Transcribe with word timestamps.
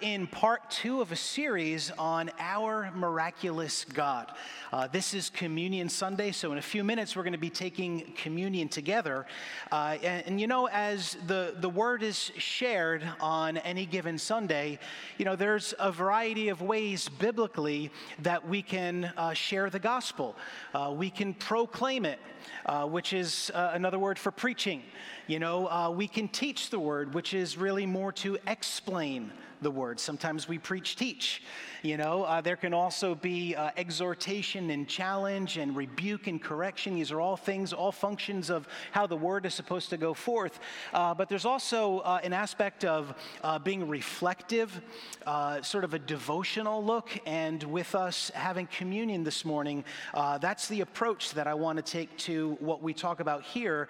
in 0.00 0.26
part 0.26 0.70
two 0.70 1.00
of 1.00 1.12
a 1.12 1.16
series 1.16 1.90
on 1.98 2.30
our 2.38 2.90
miraculous 2.94 3.84
God. 3.84 4.32
Uh, 4.72 4.86
this 4.88 5.14
is 5.14 5.30
Communion 5.30 5.88
Sunday, 5.88 6.32
so 6.32 6.52
in 6.52 6.58
a 6.58 6.62
few 6.62 6.82
minutes 6.82 7.14
we're 7.14 7.22
going 7.22 7.32
to 7.32 7.38
be 7.38 7.50
taking 7.50 8.12
communion 8.16 8.68
together. 8.68 9.26
Uh, 9.70 9.96
and, 10.02 10.26
and, 10.26 10.40
you 10.40 10.46
know, 10.46 10.68
as 10.68 11.16
the, 11.26 11.54
the 11.58 11.68
word 11.68 12.02
is 12.02 12.32
shared 12.36 13.02
on 13.20 13.58
any 13.58 13.86
given 13.86 14.18
Sunday, 14.18 14.78
you 15.18 15.24
know, 15.24 15.36
there's 15.36 15.74
a 15.78 15.92
variety 15.92 16.48
of 16.48 16.60
ways 16.60 17.08
biblically 17.08 17.90
that 18.22 18.46
we 18.48 18.62
can 18.62 19.12
uh, 19.16 19.32
share 19.32 19.70
the 19.70 19.78
gospel. 19.78 20.36
Uh, 20.74 20.92
we 20.96 21.10
can 21.10 21.34
proclaim 21.34 22.04
it, 22.04 22.18
uh, 22.66 22.84
which 22.84 23.12
is 23.12 23.50
uh, 23.54 23.70
another 23.74 23.98
word 23.98 24.18
for 24.18 24.30
preaching. 24.30 24.82
You 25.26 25.38
know, 25.38 25.68
uh, 25.68 25.88
we 25.88 26.06
can 26.06 26.28
teach 26.28 26.68
the 26.68 26.78
word, 26.78 27.14
which 27.14 27.32
is 27.32 27.56
really 27.56 27.86
more 27.86 28.12
to 28.12 28.36
explain 28.46 29.32
the 29.62 29.70
word. 29.70 29.98
Sometimes 29.98 30.46
we 30.46 30.58
preach, 30.58 30.96
teach. 30.96 31.42
You 31.84 31.98
know, 31.98 32.22
uh, 32.24 32.40
there 32.40 32.56
can 32.56 32.72
also 32.72 33.14
be 33.14 33.54
uh, 33.54 33.70
exhortation 33.76 34.70
and 34.70 34.88
challenge 34.88 35.58
and 35.58 35.76
rebuke 35.76 36.28
and 36.28 36.42
correction. 36.42 36.94
These 36.94 37.12
are 37.12 37.20
all 37.20 37.36
things, 37.36 37.74
all 37.74 37.92
functions 37.92 38.48
of 38.48 38.66
how 38.92 39.06
the 39.06 39.18
word 39.18 39.44
is 39.44 39.52
supposed 39.52 39.90
to 39.90 39.98
go 39.98 40.14
forth. 40.14 40.60
Uh, 40.94 41.12
but 41.12 41.28
there's 41.28 41.44
also 41.44 41.98
uh, 41.98 42.20
an 42.24 42.32
aspect 42.32 42.86
of 42.86 43.14
uh, 43.42 43.58
being 43.58 43.86
reflective, 43.86 44.80
uh, 45.26 45.60
sort 45.60 45.84
of 45.84 45.92
a 45.92 45.98
devotional 45.98 46.82
look. 46.82 47.10
And 47.26 47.62
with 47.64 47.94
us 47.94 48.30
having 48.30 48.66
communion 48.68 49.22
this 49.22 49.44
morning, 49.44 49.84
that's 50.14 50.68
the 50.68 50.80
approach 50.80 51.32
that 51.34 51.46
I 51.46 51.52
want 51.52 51.76
to 51.76 51.82
take 51.82 52.16
to 52.20 52.56
what 52.60 52.82
we 52.82 52.94
talk 52.94 53.20
about 53.20 53.42
here. 53.42 53.88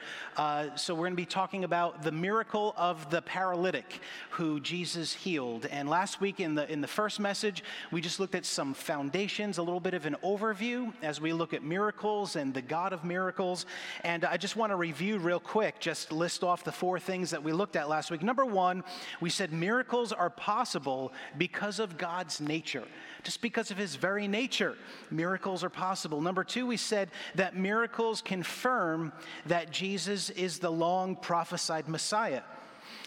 so 0.75 0.97
we're 0.97 1.07
going 1.07 1.13
to 1.13 1.17
be 1.17 1.27
talking 1.27 1.63
about 1.63 2.03
the 2.03 2.11
miracle 2.11 2.75
of 2.77 3.09
the 3.11 3.23
paralytic 3.23 4.01
who 4.31 4.59
Jesus 4.59 5.13
healed. 5.13 5.67
And 5.67 5.89
last 5.89 6.21
week 6.21 6.41
in 6.41 6.57
the 6.57 6.69
in 6.69 6.81
the 6.81 6.89
first 6.89 7.21
message, 7.21 7.63
we 7.91 8.01
just 8.01 8.21
looked 8.21 8.35
at 8.35 8.45
some 8.45 8.75
foundations, 8.75 9.59
a 9.59 9.63
little 9.63 9.81
bit 9.81 9.95
of 9.95 10.07
an 10.07 10.17
overview 10.23 10.93
as 11.03 11.21
we 11.21 11.33
look 11.33 11.55
at 11.55 11.63
miracles 11.63 12.37
and 12.37 12.53
the 12.53 12.63
God 12.63 12.93
of 12.93 13.05
miracles. 13.05 13.67
And 14.03 14.25
I 14.25 14.37
just 14.37 14.57
want 14.57 14.71
to 14.71 14.77
review 14.77 15.19
real 15.19 15.41
quick, 15.41 15.81
just 15.81 16.13
list 16.13 16.43
off 16.43 16.65
the 16.65 16.73
four 16.73 16.99
things 16.99 17.31
that 17.31 17.43
we 17.43 17.53
looked 17.53 17.77
at 17.77 17.89
last 17.89 18.11
week. 18.11 18.23
Number 18.23 18.45
one, 18.45 18.85
we 19.21 19.31
said 19.31 19.53
miracles 19.53 20.13
are 20.13 20.31
possible 20.31 21.13
because 21.39 21.79
of 21.79 21.99
God's 21.99 22.41
nature. 22.41 22.85
Just 23.23 23.41
because 23.41 23.71
of 23.71 23.79
his 23.79 23.97
very 23.97 24.29
nature, 24.29 24.77
miracles 25.11 25.65
are 25.65 25.71
possible. 25.71 26.21
Number 26.21 26.45
two, 26.45 26.67
we 26.67 26.77
said 26.77 27.11
that 27.35 27.57
miracles 27.57 28.21
confirm 28.21 29.13
that 29.47 29.71
Jesus 29.71 30.31
is 30.31 30.59
the 30.59 30.71
long 30.71 31.17
prophesied 31.17 31.89
Messiah. 31.89 32.43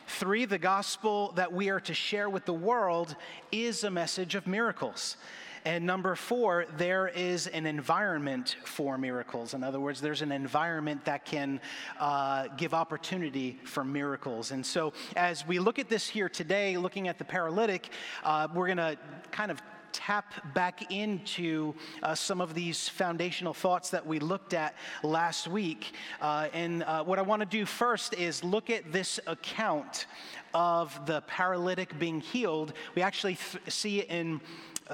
Three, 0.08 0.46
the 0.46 0.58
gospel 0.58 1.34
that 1.36 1.52
we 1.52 1.70
are 1.70 1.82
to 1.82 1.94
share 1.94 2.30
with 2.30 2.46
the 2.46 2.54
world 2.54 3.16
is 3.52 3.84
a 3.84 3.92
message 3.92 4.36
of 4.36 4.48
miracles. 4.48 5.18
And 5.66 5.86
number 5.86 6.16
four, 6.16 6.66
there 6.78 7.10
is 7.10 7.48
an 7.48 7.66
environment 7.66 8.56
for 8.64 8.98
miracles. 8.98 9.54
In 9.54 9.66
other 9.66 9.82
words, 9.82 10.00
there's 10.00 10.22
an 10.22 10.32
environment 10.32 11.04
that 11.04 11.26
can 11.26 11.60
uh, 12.00 12.48
give 12.56 12.74
opportunity 12.74 13.60
for 13.66 13.84
miracles. 13.84 14.52
And 14.52 14.66
so, 14.66 14.94
as 15.18 15.46
we 15.46 15.60
look 15.60 15.78
at 15.78 15.90
this 15.90 16.08
here 16.08 16.30
today, 16.30 16.78
looking 16.78 17.10
at 17.10 17.18
the 17.18 17.26
paralytic, 17.26 17.90
uh, 18.24 18.48
we're 18.54 18.68
going 18.68 18.78
to 18.78 18.98
kind 19.32 19.52
of 19.52 19.62
tap 19.98 20.54
back 20.54 20.92
into 20.92 21.74
uh, 22.04 22.14
some 22.14 22.40
of 22.40 22.54
these 22.54 22.88
foundational 22.88 23.54
thoughts 23.54 23.90
that 23.90 24.06
we 24.06 24.20
looked 24.20 24.54
at 24.54 24.76
last 25.02 25.48
week. 25.48 25.96
Uh, 26.22 26.50
and 26.54 26.84
uh, 26.84 27.04
what 27.04 27.18
I 27.18 27.24
want 27.24 27.42
to 27.42 27.48
do 27.48 27.66
first 27.66 28.14
is 28.14 28.44
look 28.44 28.70
at 28.70 28.92
this 28.92 29.20
account 29.26 30.06
of 30.54 31.04
the 31.08 31.22
paralytic 31.22 31.98
being 31.98 32.22
healed. 32.22 32.74
We 32.94 33.02
actually 33.02 33.36
th- 33.36 33.64
see 33.70 34.02
it 34.02 34.10
in 34.10 34.40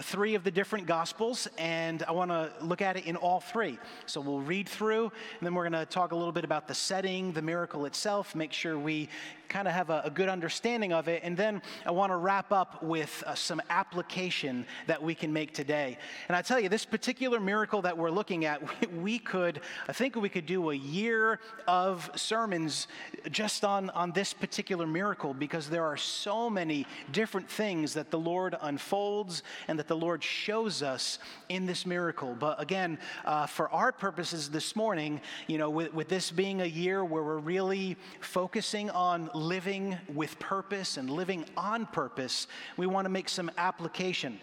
three 0.02 0.36
of 0.36 0.44
the 0.44 0.52
different 0.52 0.88
gospels, 0.88 1.48
and 1.58 2.02
I 2.04 2.12
want 2.12 2.32
to 2.32 2.52
look 2.62 2.82
at 2.82 2.96
it 2.96 3.06
in 3.06 3.16
all 3.18 3.42
three. 3.42 3.78
So 4.06 4.22
we'll 4.22 4.40
read 4.40 4.68
through, 4.68 5.04
and 5.04 5.42
then 5.42 5.54
we're 5.54 5.70
going 5.70 5.86
to 5.86 5.86
talk 5.86 6.14
a 6.14 6.16
little 6.16 6.32
bit 6.32 6.46
about 6.46 6.68
the 6.68 6.74
setting, 6.74 7.34
the 7.34 7.42
miracle 7.42 7.86
itself, 7.86 8.36
make 8.36 8.54
sure 8.54 8.80
we 8.80 9.10
kind 9.50 9.68
of 9.68 9.74
have 9.74 9.90
a, 9.90 10.04
a, 10.06 10.10
good 10.10 10.30
understanding 10.30 10.94
of 10.94 11.08
it. 11.08 11.22
And 11.24 11.38
then 11.38 11.62
I 11.86 11.92
want 11.92 12.12
to 12.12 12.18
wrap 12.18 12.52
up 12.52 12.82
with 12.82 13.24
uh, 13.26 13.36
some 13.36 13.62
application 13.70 14.66
that 14.88 15.02
we 15.02 15.16
can 15.16 15.32
make 15.32 15.54
today. 15.54 15.98
And 16.28 16.36
I 16.36 16.42
tell 16.42 16.60
you, 16.60 16.70
this 16.70 16.86
particular 16.86 17.40
miracle 17.40 17.82
that 17.84 17.98
we're 17.98 18.10
looking 18.10 18.46
at, 18.46 18.62
we, 18.82 18.88
we 19.04 19.20
could, 19.20 19.62
I 19.88 19.94
think 19.94 20.16
we 20.16 20.30
could 20.30 20.46
do 20.46 20.72
a 20.72 20.76
year 20.76 21.40
of 21.68 22.10
sermons 22.16 22.88
just 23.32 23.64
on, 23.64 23.90
on 23.92 24.12
this 24.12 24.34
particular 24.34 24.88
miracle 24.88 25.34
because 25.34 25.70
there 25.70 25.86
are 25.86 25.98
so 25.98 26.50
many 26.50 26.86
different 27.12 27.50
things 27.50 27.94
that 27.94 28.12
the 28.12 28.20
Lord 28.20 28.56
unfolds 28.62 29.44
and 29.68 29.78
that 29.80 29.88
the 29.88 29.96
Lord 29.96 30.24
shows 30.24 30.82
us 30.82 31.20
in 31.50 31.66
this 31.66 31.86
miracle. 31.86 32.36
But 32.40 32.62
again, 32.62 32.98
uh, 33.26 33.46
for 33.46 33.70
our 33.70 33.92
purposes 33.92 34.50
this 34.50 34.76
morning, 34.76 35.22
you 35.48 35.58
know, 35.58 35.70
with, 35.70 35.94
with 35.94 36.10
this 36.10 36.32
being 36.32 36.62
a 36.62 36.66
year 36.66 37.04
where 37.06 37.24
we're 37.24 37.38
really 37.38 37.98
focusing 38.20 38.90
on 38.90 39.30
living 39.36 39.98
with 40.14 40.38
purpose 40.40 40.98
and 40.98 41.10
living 41.10 41.46
on 41.58 41.86
purpose, 41.86 42.48
we 42.78 42.86
want 42.86 43.06
to 43.06 43.10
make 43.10 43.30
some 43.30 43.52
application 43.58 44.40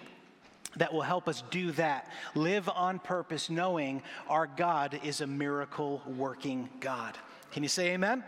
that 0.77 0.93
will 0.93 1.03
help 1.03 1.29
us 1.29 1.43
do 1.51 1.73
that. 1.73 2.09
Live 2.35 2.69
on 2.69 2.99
purpose, 2.99 3.51
knowing 3.51 4.03
our 4.29 4.47
God 4.47 5.01
is 5.03 5.21
a 5.21 5.27
miracle 5.27 6.03
working 6.07 6.69
God. 6.81 7.17
Can 7.53 7.63
you 7.63 7.69
say 7.69 7.93
amen? 7.95 8.23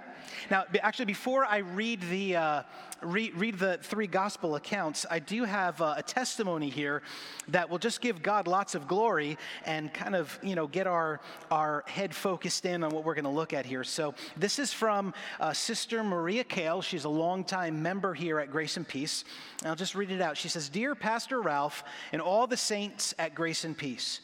Now, 0.50 0.64
actually, 0.82 1.04
before 1.06 1.44
I 1.44 1.58
read 1.58 2.00
the, 2.02 2.36
uh, 2.36 2.62
read, 3.02 3.34
read, 3.34 3.58
the 3.58 3.78
three 3.82 4.06
gospel 4.06 4.56
accounts, 4.56 5.06
I 5.10 5.18
do 5.18 5.44
have 5.44 5.80
uh, 5.80 5.94
a 5.96 6.02
testimony 6.02 6.68
here 6.68 7.02
that 7.48 7.68
will 7.70 7.78
just 7.78 8.00
give 8.00 8.22
God 8.22 8.46
lots 8.46 8.74
of 8.74 8.88
glory 8.88 9.38
and 9.64 9.92
kind 9.92 10.16
of, 10.16 10.38
you 10.42 10.54
know, 10.54 10.66
get 10.66 10.86
our, 10.86 11.20
our 11.50 11.84
head 11.86 12.14
focused 12.14 12.64
in 12.66 12.82
on 12.82 12.90
what 12.90 13.04
we're 13.04 13.14
going 13.14 13.24
to 13.24 13.30
look 13.30 13.52
at 13.52 13.66
here. 13.66 13.84
So, 13.84 14.14
this 14.36 14.58
is 14.58 14.72
from 14.72 15.14
uh, 15.38 15.52
Sister 15.52 16.02
Maria 16.02 16.44
Kale. 16.44 16.82
She's 16.82 17.04
a 17.04 17.10
longtime 17.10 17.82
member 17.82 18.14
here 18.14 18.40
at 18.40 18.50
Grace 18.50 18.76
and 18.76 18.86
Peace. 18.86 19.24
And 19.60 19.68
I'll 19.68 19.76
just 19.76 19.94
read 19.94 20.10
it 20.10 20.20
out. 20.20 20.36
She 20.36 20.48
says, 20.48 20.68
Dear 20.68 20.94
Pastor 20.94 21.40
Ralph 21.40 21.84
and 22.12 22.20
all 22.20 22.46
the 22.46 22.56
saints 22.56 23.14
at 23.18 23.34
Grace 23.34 23.64
and 23.64 23.76
Peace, 23.76 24.20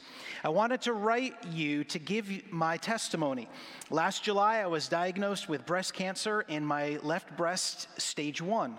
I 0.49 0.51
wanted 0.51 0.81
to 0.81 0.95
write 0.95 1.35
you 1.53 1.85
to 1.85 1.99
give 1.99 2.31
my 2.51 2.79
testimony. 2.79 3.51
Last 3.91 4.25
July, 4.25 4.61
I 4.61 4.67
was 4.67 4.89
diagnosed 4.89 5.47
with 5.47 5.67
breast 5.67 5.93
cancer 5.93 6.41
in 6.49 6.65
my 6.65 6.99
left 7.03 7.37
breast, 7.37 7.89
stage 8.01 8.41
one. 8.41 8.79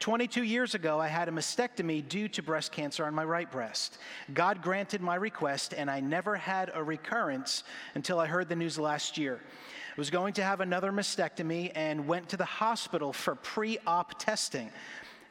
22 0.00 0.42
years 0.44 0.74
ago, 0.74 0.98
I 0.98 1.08
had 1.08 1.28
a 1.28 1.30
mastectomy 1.30 2.08
due 2.08 2.28
to 2.28 2.42
breast 2.42 2.72
cancer 2.72 3.04
on 3.04 3.12
my 3.12 3.22
right 3.22 3.52
breast. 3.52 3.98
God 4.32 4.62
granted 4.62 5.02
my 5.02 5.16
request, 5.16 5.74
and 5.76 5.90
I 5.90 6.00
never 6.00 6.36
had 6.36 6.70
a 6.72 6.82
recurrence 6.82 7.64
until 7.94 8.18
I 8.18 8.24
heard 8.24 8.48
the 8.48 8.56
news 8.56 8.78
last 8.78 9.18
year. 9.18 9.40
I 9.44 10.00
was 10.00 10.08
going 10.08 10.32
to 10.34 10.42
have 10.42 10.62
another 10.62 10.90
mastectomy 10.90 11.70
and 11.74 12.08
went 12.08 12.30
to 12.30 12.38
the 12.38 12.46
hospital 12.46 13.12
for 13.12 13.34
pre 13.34 13.76
op 13.86 14.18
testing 14.18 14.70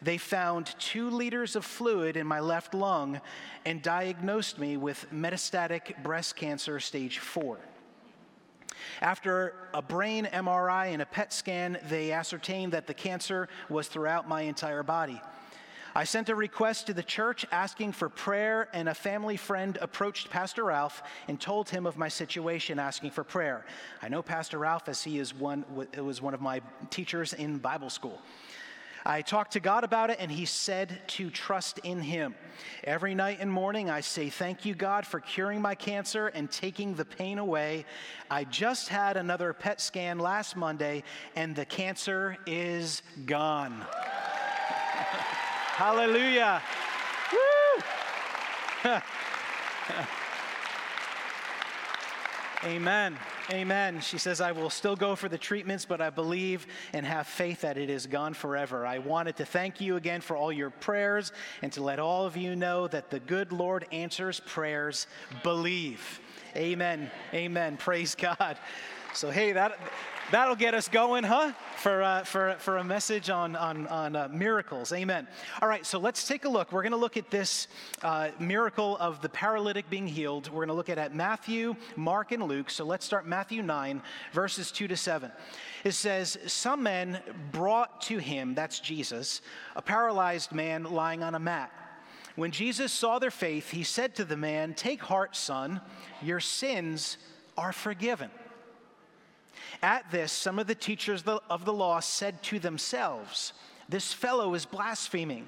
they 0.04 0.18
found 0.18 0.76
two 0.80 1.10
liters 1.10 1.56
of 1.56 1.66
fluid 1.66 2.18
in 2.18 2.28
my 2.28 2.40
left 2.40 2.74
lung 2.74 3.22
and 3.66 3.82
diagnosed 3.82 4.60
me 4.60 4.78
with 4.78 5.06
metastatic 5.14 6.02
breast 6.04 6.36
cancer 6.36 6.80
stage 6.80 7.20
four. 7.20 7.58
After 9.02 9.54
a 9.74 9.82
brain 9.82 10.26
MRI 10.32 10.88
and 10.88 11.02
a 11.02 11.06
PET 11.06 11.32
scan, 11.32 11.78
they 11.90 12.12
ascertained 12.12 12.74
that 12.74 12.88
the 12.88 12.94
cancer 12.94 13.48
was 13.70 13.88
throughout 13.88 14.28
my 14.28 14.42
entire 14.42 14.84
body. 14.84 15.22
I 15.96 16.06
sent 16.06 16.30
a 16.30 16.36
request 16.36 16.88
to 16.88 16.94
the 16.94 17.04
church 17.04 17.46
asking 17.52 17.92
for 17.92 18.10
prayer, 18.10 18.68
and 18.74 18.90
a 18.90 18.96
family 18.96 19.38
friend 19.38 19.78
approached 19.80 20.32
Pastor 20.32 20.64
Ralph 20.64 21.04
and 21.28 21.40
told 21.40 21.70
him 21.70 21.86
of 21.86 21.98
my 21.98 22.08
situation, 22.08 22.80
asking 22.80 23.12
for 23.12 23.24
prayer. 23.24 23.64
I 24.02 24.10
know 24.10 24.24
Pastor 24.24 24.58
Ralph 24.58 24.90
as 24.90 25.04
he 25.04 25.20
is 25.20 25.36
one, 25.36 25.64
was 25.96 26.20
one 26.20 26.34
of 26.34 26.42
my 26.42 26.62
teachers 26.90 27.34
in 27.34 27.60
Bible 27.60 27.92
school. 27.92 28.20
I 29.06 29.22
talked 29.22 29.54
to 29.54 29.60
God 29.60 29.84
about 29.84 30.10
it, 30.10 30.18
and 30.20 30.32
He 30.32 30.46
said 30.46 31.02
to 31.08 31.30
trust 31.30 31.80
in 31.80 32.00
Him. 32.00 32.36
Every 32.84 33.14
night 33.14 33.38
and 33.42 33.52
morning, 33.52 33.90
I 33.90 34.02
say, 34.02 34.30
Thank 34.30 34.66
you, 34.66 34.76
God, 34.76 35.06
for 35.06 35.20
curing 35.20 35.62
my 35.62 35.76
cancer 35.76 36.28
and 36.28 36.50
taking 36.50 36.94
the 36.96 37.06
pain 37.06 37.38
away. 37.38 37.86
I 38.32 38.46
just 38.46 38.88
had 38.90 39.18
another 39.18 39.52
PET 39.54 39.82
scan 39.82 40.20
last 40.20 40.56
Monday, 40.56 41.04
and 41.36 41.56
the 41.56 41.66
cancer 41.66 42.38
is 42.46 43.02
gone. 43.26 43.86
Hallelujah. 45.76 46.62
Woo! 48.86 49.00
Amen. 52.66 53.18
Amen. 53.52 54.00
She 54.00 54.18
says, 54.18 54.40
I 54.40 54.54
will 54.54 54.70
still 54.70 54.96
go 54.96 55.18
for 55.18 55.28
the 55.28 55.38
treatments, 55.38 55.84
but 55.84 56.00
I 56.00 56.10
believe 56.10 56.66
and 56.94 57.06
have 57.06 57.28
faith 57.28 57.60
that 57.62 57.78
it 57.78 57.90
is 57.90 58.08
gone 58.08 58.34
forever. 58.34 58.86
I 58.86 59.00
wanted 59.00 59.36
to 59.38 59.46
thank 59.46 59.82
you 59.82 59.98
again 59.98 60.22
for 60.22 60.38
all 60.38 60.50
your 60.50 60.70
prayers 60.70 61.34
and 61.62 61.74
to 61.74 61.84
let 61.84 62.00
all 62.00 62.26
of 62.26 62.38
you 62.38 62.56
know 62.56 62.88
that 62.88 63.10
the 63.10 63.20
good 63.20 63.52
Lord 63.52 63.86
answers 63.92 64.40
prayers. 64.40 65.08
Believe. 65.44 66.22
Amen. 66.56 67.12
Amen. 67.34 67.76
Praise 67.76 68.16
God. 68.16 68.58
So, 69.14 69.30
hey, 69.30 69.52
that 69.52 69.78
That'll 70.32 70.56
get 70.56 70.74
us 70.74 70.88
going, 70.88 71.24
huh? 71.24 71.52
For, 71.78 72.02
uh, 72.02 72.24
for, 72.24 72.56
for 72.60 72.78
a 72.78 72.84
message 72.84 73.30
on, 73.30 73.56
on, 73.56 73.88
on 73.88 74.16
uh, 74.16 74.30
miracles. 74.32 74.92
Amen. 74.94 75.28
All 75.62 75.68
right, 75.68 75.86
so 75.86 76.00
let's 76.00 76.28
take 76.28 76.46
a 76.46 76.50
look. 76.50 76.72
We're 76.72 76.82
going 76.82 76.94
to 76.94 76.98
look 76.98 77.18
at 77.18 77.30
this 77.30 77.68
uh, 78.02 78.30
miracle 78.40 78.98
of 78.98 79.22
the 79.22 79.30
paralytic 79.30 79.90
being 79.90 80.08
healed. 80.08 80.48
We're 80.48 80.66
going 80.66 80.70
to 80.70 80.74
look 80.74 80.90
at, 80.90 80.98
at 80.98 81.14
Matthew, 81.14 81.76
Mark, 81.96 82.32
and 82.32 82.44
Luke. 82.44 82.70
So 82.70 82.86
let's 82.86 83.06
start 83.06 83.28
Matthew 83.28 83.62
9, 83.62 84.02
verses 84.32 84.72
2 84.72 84.88
to 84.88 84.98
7. 84.98 85.32
It 85.84 85.92
says, 85.92 86.38
Some 86.48 86.84
men 86.84 87.20
brought 87.52 88.02
to 88.04 88.18
him, 88.18 88.56
that's 88.56 88.80
Jesus, 88.80 89.42
a 89.76 89.82
paralyzed 89.82 90.52
man 90.52 90.84
lying 90.84 91.22
on 91.22 91.36
a 91.36 91.40
mat. 91.40 91.72
When 92.36 92.52
Jesus 92.52 92.92
saw 92.92 93.20
their 93.20 93.30
faith, 93.30 93.70
he 93.70 93.84
said 93.84 94.16
to 94.16 94.26
the 94.26 94.38
man, 94.38 94.74
Take 94.74 95.02
heart, 95.02 95.36
son, 95.36 95.82
your 96.22 96.40
sins 96.40 97.18
are 97.58 97.74
forgiven. 97.74 98.32
At 99.84 100.10
this, 100.12 100.32
some 100.32 100.60
of 100.60 100.68
the 100.68 100.76
teachers 100.76 101.26
of 101.28 101.66
the 101.66 101.74
law 101.74 102.00
said 102.00 102.42
to 102.44 102.58
themselves, 102.58 103.52
This 103.90 104.14
fellow 104.14 104.54
is 104.54 104.66
blaspheming. 104.66 105.46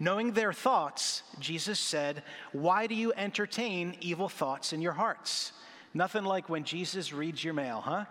Knowing 0.00 0.32
their 0.32 0.54
thoughts, 0.54 1.22
Jesus 1.38 1.78
said, 1.78 2.22
Why 2.52 2.86
do 2.86 2.94
you 2.94 3.12
entertain 3.14 3.94
evil 4.00 4.30
thoughts 4.30 4.72
in 4.72 4.80
your 4.80 4.94
hearts? 4.94 5.52
Nothing 5.92 6.24
like 6.24 6.48
when 6.48 6.64
Jesus 6.64 7.12
reads 7.12 7.44
your 7.44 7.52
mail, 7.52 7.82
huh? 7.82 8.06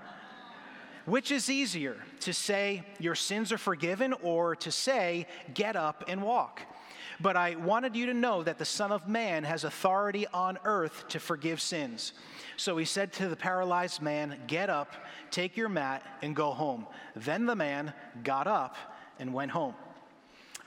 Which 1.05 1.31
is 1.31 1.49
easier, 1.49 1.97
to 2.21 2.31
say, 2.31 2.83
Your 2.99 3.15
sins 3.15 3.51
are 3.51 3.57
forgiven, 3.57 4.13
or 4.21 4.55
to 4.57 4.71
say, 4.71 5.25
Get 5.55 5.75
up 5.75 6.03
and 6.07 6.21
walk? 6.21 6.61
But 7.19 7.35
I 7.37 7.55
wanted 7.55 7.95
you 7.95 8.07
to 8.07 8.13
know 8.13 8.43
that 8.43 8.57
the 8.57 8.65
Son 8.65 8.91
of 8.91 9.07
Man 9.07 9.43
has 9.43 9.63
authority 9.63 10.27
on 10.27 10.57
earth 10.65 11.07
to 11.09 11.19
forgive 11.19 11.61
sins. 11.61 12.13
So 12.57 12.77
he 12.77 12.85
said 12.85 13.13
to 13.13 13.29
the 13.29 13.35
paralyzed 13.35 14.01
man, 14.01 14.39
Get 14.47 14.69
up, 14.69 14.93
take 15.31 15.55
your 15.55 15.69
mat, 15.69 16.03
and 16.21 16.35
go 16.35 16.51
home. 16.51 16.87
Then 17.15 17.45
the 17.45 17.55
man 17.55 17.93
got 18.23 18.47
up 18.47 18.75
and 19.19 19.33
went 19.33 19.51
home. 19.51 19.75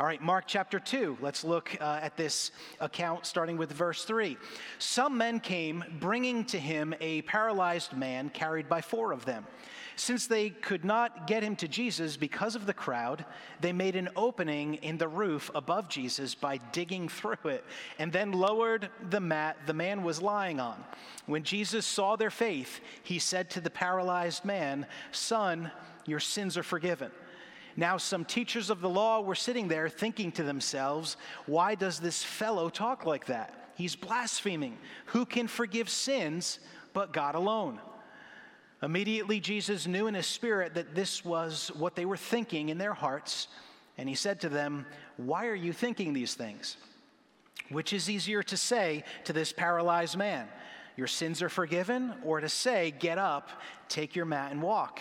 All 0.01 0.07
right, 0.07 0.23
Mark 0.23 0.45
chapter 0.47 0.79
2. 0.79 1.19
Let's 1.21 1.43
look 1.43 1.77
uh, 1.81 1.99
at 2.01 2.17
this 2.17 2.53
account 2.79 3.27
starting 3.27 3.57
with 3.57 3.73
verse 3.73 4.05
3. 4.05 4.37
Some 4.79 5.19
men 5.19 5.41
came 5.41 5.83
bringing 5.99 6.45
to 6.47 6.59
him 6.59 6.95
a 7.01 7.23
paralyzed 7.23 7.97
man 7.97 8.29
carried 8.31 8.69
by 8.69 8.81
four 8.81 9.11
of 9.11 9.25
them. 9.25 9.45
Since 9.97 10.29
they 10.29 10.51
could 10.51 10.85
not 10.85 11.27
get 11.27 11.43
him 11.43 11.57
to 11.57 11.67
Jesus 11.67 12.17
because 12.17 12.55
of 12.55 12.65
the 12.65 12.73
crowd, 12.73 13.25
they 13.61 13.73
made 13.73 13.97
an 13.97 14.09
opening 14.15 14.75
in 14.77 14.99
the 14.99 15.09
roof 15.09 15.51
above 15.53 15.89
Jesus 15.89 16.33
by 16.33 16.59
digging 16.71 17.09
through 17.09 17.37
it 17.47 17.65
and 17.99 18.13
then 18.13 18.31
lowered 18.31 18.91
the 19.11 19.19
mat 19.19 19.57
the 19.67 19.75
man 19.75 20.05
was 20.05 20.23
lying 20.23 20.61
on. 20.61 20.85
When 21.27 21.43
Jesus 21.43 21.85
saw 21.85 22.15
their 22.15 22.31
faith, 22.31 22.79
he 23.03 23.19
said 23.19 23.51
to 23.51 23.61
the 23.61 23.69
paralyzed 23.69 24.45
man, 24.45 24.87
Son, 25.11 25.73
your 26.07 26.21
sins 26.21 26.57
are 26.57 26.63
forgiven. 26.63 27.11
Now, 27.79 27.97
some 27.97 28.25
teachers 28.25 28.71
of 28.71 28.81
the 28.81 28.89
law 28.89 29.21
were 29.21 29.37
sitting 29.37 29.69
there 29.69 29.89
thinking 29.89 30.33
to 30.33 30.43
themselves, 30.43 31.17
Why 31.47 31.77
does 31.77 32.01
this 32.01 32.25
fellow 32.25 32.71
talk 32.71 33.07
like 33.07 33.27
that? 33.27 33.71
He's 33.77 33.95
blaspheming. 33.95 34.77
Who 35.07 35.25
can 35.25 35.47
forgive 35.47 35.89
sins 35.89 36.59
but 36.93 37.13
God 37.13 37.37
alone? 37.37 37.79
Immediately, 38.83 39.39
Jesus 39.39 39.87
knew 39.87 40.09
in 40.09 40.15
his 40.15 40.27
spirit 40.27 40.75
that 40.75 40.97
this 40.97 41.25
was 41.25 41.71
what 41.77 41.95
they 41.95 42.05
were 42.05 42.17
thinking 42.17 42.71
in 42.71 42.79
their 42.79 42.95
hearts, 42.95 43.47
and 43.97 44.09
he 44.09 44.17
said 44.17 44.41
to 44.41 44.49
them, 44.49 44.85
Why 45.17 45.47
are 45.47 45.55
you 45.55 45.73
thinking 45.73 46.13
these 46.13 46.35
things? 46.35 46.79
Which 47.69 47.93
is 47.93 48.11
easier 48.11 48.43
to 48.43 48.57
say 48.57 49.05
to 49.23 49.33
this 49.33 49.53
paralyzed 49.53 50.17
man, 50.17 50.49
Your 50.97 51.07
sins 51.07 51.43
are 51.43 51.49
forgiven, 51.49 52.15
or 52.25 52.41
to 52.41 52.49
say, 52.49 52.93
Get 52.99 53.19
up, 53.19 53.51
take 53.89 54.17
your 54.17 54.27
mat, 54.27 54.51
and 54.51 54.63
walk? 54.63 55.01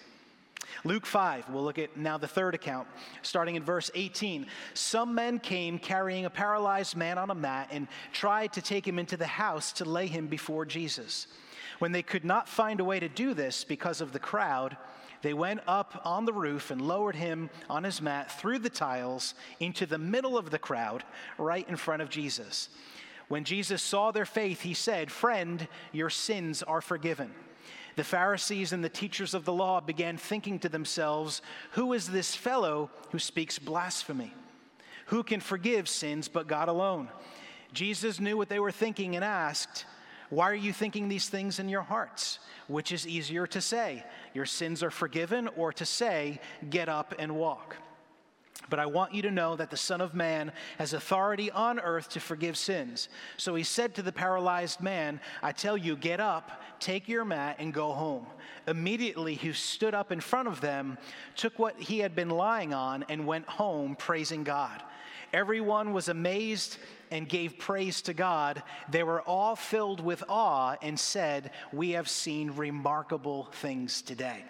Luke 0.83 1.05
5, 1.05 1.49
we'll 1.49 1.63
look 1.63 1.77
at 1.77 1.95
now 1.95 2.17
the 2.17 2.27
third 2.27 2.55
account, 2.55 2.87
starting 3.21 3.55
in 3.55 3.63
verse 3.63 3.91
18. 3.93 4.47
Some 4.73 5.13
men 5.13 5.37
came 5.37 5.77
carrying 5.77 6.25
a 6.25 6.29
paralyzed 6.29 6.95
man 6.95 7.19
on 7.19 7.29
a 7.29 7.35
mat 7.35 7.67
and 7.71 7.87
tried 8.13 8.53
to 8.53 8.61
take 8.61 8.87
him 8.87 8.97
into 8.97 9.15
the 9.15 9.27
house 9.27 9.71
to 9.73 9.85
lay 9.85 10.07
him 10.07 10.27
before 10.27 10.65
Jesus. 10.65 11.27
When 11.77 11.91
they 11.91 12.01
could 12.01 12.25
not 12.25 12.49
find 12.49 12.79
a 12.79 12.83
way 12.83 12.99
to 12.99 13.09
do 13.09 13.35
this 13.35 13.63
because 13.63 14.01
of 14.01 14.11
the 14.11 14.19
crowd, 14.19 14.75
they 15.21 15.35
went 15.35 15.61
up 15.67 16.01
on 16.03 16.25
the 16.25 16.33
roof 16.33 16.71
and 16.71 16.81
lowered 16.81 17.15
him 17.15 17.51
on 17.69 17.83
his 17.83 18.01
mat 18.01 18.31
through 18.31 18.59
the 18.59 18.69
tiles 18.69 19.35
into 19.59 19.85
the 19.85 19.99
middle 19.99 20.35
of 20.35 20.49
the 20.49 20.59
crowd, 20.59 21.03
right 21.37 21.67
in 21.69 21.75
front 21.75 22.01
of 22.01 22.09
Jesus. 22.09 22.69
When 23.27 23.43
Jesus 23.43 23.83
saw 23.83 24.11
their 24.11 24.25
faith, 24.25 24.61
he 24.61 24.73
said, 24.73 25.11
Friend, 25.11 25.67
your 25.91 26.09
sins 26.09 26.63
are 26.63 26.81
forgiven. 26.81 27.31
The 27.95 28.03
Pharisees 28.03 28.73
and 28.73 28.83
the 28.83 28.89
teachers 28.89 29.33
of 29.33 29.45
the 29.45 29.53
law 29.53 29.81
began 29.81 30.17
thinking 30.17 30.59
to 30.59 30.69
themselves, 30.69 31.41
Who 31.71 31.93
is 31.93 32.07
this 32.07 32.35
fellow 32.35 32.89
who 33.11 33.19
speaks 33.19 33.59
blasphemy? 33.59 34.33
Who 35.07 35.23
can 35.23 35.39
forgive 35.39 35.89
sins 35.89 36.27
but 36.27 36.47
God 36.47 36.69
alone? 36.69 37.09
Jesus 37.73 38.19
knew 38.19 38.37
what 38.37 38.49
they 38.49 38.59
were 38.59 38.71
thinking 38.71 39.15
and 39.15 39.25
asked, 39.25 39.85
Why 40.29 40.49
are 40.49 40.55
you 40.55 40.73
thinking 40.73 41.09
these 41.09 41.29
things 41.29 41.59
in 41.59 41.69
your 41.69 41.81
hearts? 41.81 42.39
Which 42.67 42.91
is 42.91 43.07
easier 43.07 43.45
to 43.47 43.61
say, 43.61 44.05
Your 44.33 44.45
sins 44.45 44.83
are 44.83 44.91
forgiven, 44.91 45.49
or 45.57 45.73
to 45.73 45.85
say, 45.85 46.39
Get 46.69 46.87
up 46.87 47.13
and 47.19 47.35
walk? 47.35 47.75
But 48.69 48.79
I 48.79 48.85
want 48.85 49.13
you 49.13 49.21
to 49.23 49.31
know 49.31 49.55
that 49.55 49.69
the 49.69 49.77
Son 49.77 50.01
of 50.01 50.13
Man 50.13 50.51
has 50.77 50.93
authority 50.93 51.51
on 51.51 51.79
earth 51.79 52.09
to 52.09 52.19
forgive 52.19 52.57
sins. 52.57 53.09
So 53.37 53.55
he 53.55 53.63
said 53.63 53.95
to 53.95 54.01
the 54.01 54.11
paralyzed 54.11 54.81
man, 54.81 55.19
I 55.43 55.51
tell 55.51 55.77
you, 55.77 55.95
get 55.95 56.19
up, 56.19 56.61
take 56.79 57.09
your 57.09 57.25
mat, 57.25 57.57
and 57.59 57.73
go 57.73 57.91
home. 57.91 58.25
Immediately 58.67 59.35
he 59.35 59.53
stood 59.53 59.93
up 59.93 60.11
in 60.11 60.21
front 60.21 60.47
of 60.47 60.61
them, 60.61 60.97
took 61.35 61.59
what 61.59 61.79
he 61.79 61.99
had 61.99 62.15
been 62.15 62.29
lying 62.29 62.73
on, 62.73 63.03
and 63.09 63.27
went 63.27 63.47
home 63.47 63.95
praising 63.95 64.43
God. 64.43 64.81
Everyone 65.33 65.93
was 65.93 66.09
amazed 66.09 66.77
and 67.09 67.27
gave 67.27 67.57
praise 67.57 68.01
to 68.03 68.13
God. 68.13 68.63
They 68.89 69.03
were 69.03 69.21
all 69.21 69.55
filled 69.55 70.01
with 70.01 70.23
awe 70.27 70.75
and 70.81 70.99
said, 70.99 71.51
We 71.71 71.91
have 71.91 72.09
seen 72.09 72.51
remarkable 72.51 73.49
things 73.53 74.01
today. 74.01 74.43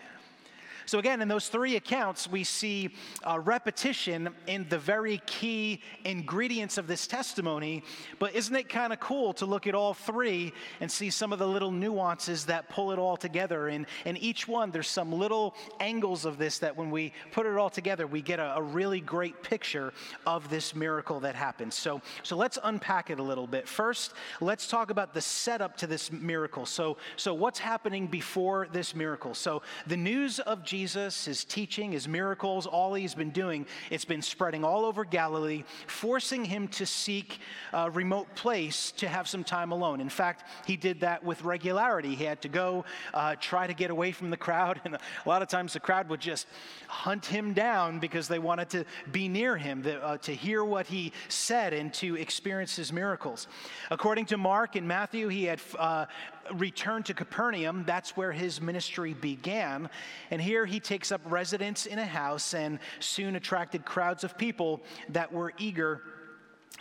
So, 0.86 1.00
again, 1.00 1.22
in 1.22 1.27
those 1.27 1.48
three 1.48 1.75
accounts, 1.75 2.29
we 2.29 2.44
see 2.44 2.89
a 3.24 3.39
repetition 3.39 4.29
in 4.48 4.67
the 4.70 4.79
very 4.79 5.22
key 5.25 5.82
ingredients 6.06 6.77
of 6.77 6.88
this 6.88 7.08
testimony. 7.08 7.84
But 8.20 8.36
isn't 8.36 8.56
it 8.56 8.70
kind 8.70 8.94
of 8.94 9.00
cool 9.00 9.34
to 9.34 9.46
look 9.46 9.67
at 9.67 9.75
all 9.75 9.94
three 9.94 10.53
and 10.79 10.91
see 10.91 11.10
some 11.10 11.34
of 11.34 11.39
the 11.39 11.48
little 11.48 11.72
nuances 11.72 12.46
that 12.46 12.70
pull 12.70 12.91
it 12.91 13.00
all 13.00 13.17
together? 13.17 13.67
And 13.67 13.86
in 14.06 14.17
each 14.17 14.48
one, 14.48 14.72
there's 14.72 14.88
some 14.88 15.12
little 15.12 15.56
angles 15.79 16.25
of 16.25 16.38
this 16.38 16.60
that 16.60 16.75
when 16.75 16.91
we 16.91 17.13
put 17.32 17.46
it 17.46 17.58
all 17.58 17.70
together, 17.70 18.08
we 18.08 18.22
get 18.22 18.39
a, 18.39 18.56
a 18.58 18.62
really 18.62 19.01
great 19.01 19.44
picture 19.44 19.94
of 20.25 20.50
this 20.50 20.75
miracle 20.75 21.20
that 21.22 21.36
happens. 21.36 21.75
So, 21.75 22.01
so 22.24 22.36
let's 22.36 22.58
unpack 22.63 23.10
it 23.10 23.20
a 23.20 23.24
little 23.24 23.48
bit. 23.48 23.67
First, 23.67 24.13
let's 24.39 24.67
talk 24.67 24.89
about 24.89 25.13
the 25.13 25.22
setup 25.22 25.77
to 25.77 25.88
this 25.88 26.12
miracle. 26.12 26.65
So, 26.65 26.98
so 27.15 27.34
what's 27.34 27.60
happening 27.60 28.08
before 28.08 28.67
this 28.72 28.96
miracle? 28.96 29.34
So, 29.34 29.62
the 29.88 29.98
news 29.98 30.39
of 30.39 30.63
Jesus, 30.72 31.25
his 31.25 31.44
teaching, 31.44 31.92
his 31.92 32.08
miracles, 32.08 32.66
all 32.66 32.94
he's 32.94 33.13
been 33.13 33.32
doing, 33.32 33.66
it's 33.90 34.06
been 34.06 34.22
spreading 34.22 34.63
all 34.63 34.86
over 34.86 35.04
Galilee, 35.04 35.66
forcing 35.86 36.46
him 36.46 36.70
to 36.70 36.86
seek 36.86 37.40
a 37.74 37.92
remote 37.92 38.34
place 38.36 38.92
to 38.94 39.10
have 39.10 39.28
some 39.28 39.44
time 39.44 39.74
alone. 39.74 40.00
In 40.00 40.08
fact, 40.08 40.46
he 40.66 40.78
did 40.78 41.01
that 41.01 41.25
with 41.25 41.44
regularity. 41.44 42.16
He 42.16 42.24
had 42.24 42.42
to 42.44 42.48
go 42.48 42.86
uh, 43.13 43.36
try 43.36 43.68
to 43.68 43.74
get 43.74 43.92
away 43.92 44.13
from 44.13 44.30
the 44.30 44.38
crowd, 44.38 44.80
and 44.86 44.96
a 44.96 45.00
lot 45.25 45.42
of 45.42 45.50
times 45.50 45.74
the 45.74 45.82
crowd 45.82 46.08
would 46.08 46.22
just 46.22 46.48
hunt 46.88 47.25
him 47.25 47.51
down 47.51 48.00
because 48.00 48.30
they 48.30 48.40
wanted 48.40 48.70
to 48.70 48.86
be 49.12 49.28
near 49.28 49.58
him, 49.58 49.82
the, 49.82 50.01
uh, 50.01 50.16
to 50.20 50.34
hear 50.34 50.63
what 50.63 50.88
he 50.88 51.12
said, 51.28 51.74
and 51.74 51.94
to 51.96 52.16
experience 52.16 52.78
his 52.78 52.94
miracles. 52.94 53.50
According 53.90 54.28
to 54.28 54.38
Mark 54.38 54.78
and 54.78 54.88
Matthew, 54.88 55.28
he 55.28 55.44
had 55.44 55.60
uh, 55.78 56.06
returned 56.53 57.05
to 57.05 57.13
Capernaum. 57.13 57.84
That's 57.86 58.15
where 58.17 58.31
his 58.31 58.62
ministry 58.62 59.13
began. 59.13 59.89
And 60.29 60.41
here 60.41 60.65
he 60.65 60.79
takes 60.79 61.12
up 61.12 61.22
residence 61.25 61.86
in 61.86 62.00
a 62.00 62.05
house 62.05 62.53
and 62.53 62.79
soon 63.00 63.36
attracted 63.36 63.86
crowds 63.86 64.24
of 64.24 64.38
people 64.38 64.81
that 65.10 65.31
were 65.31 65.53
eager 65.58 66.01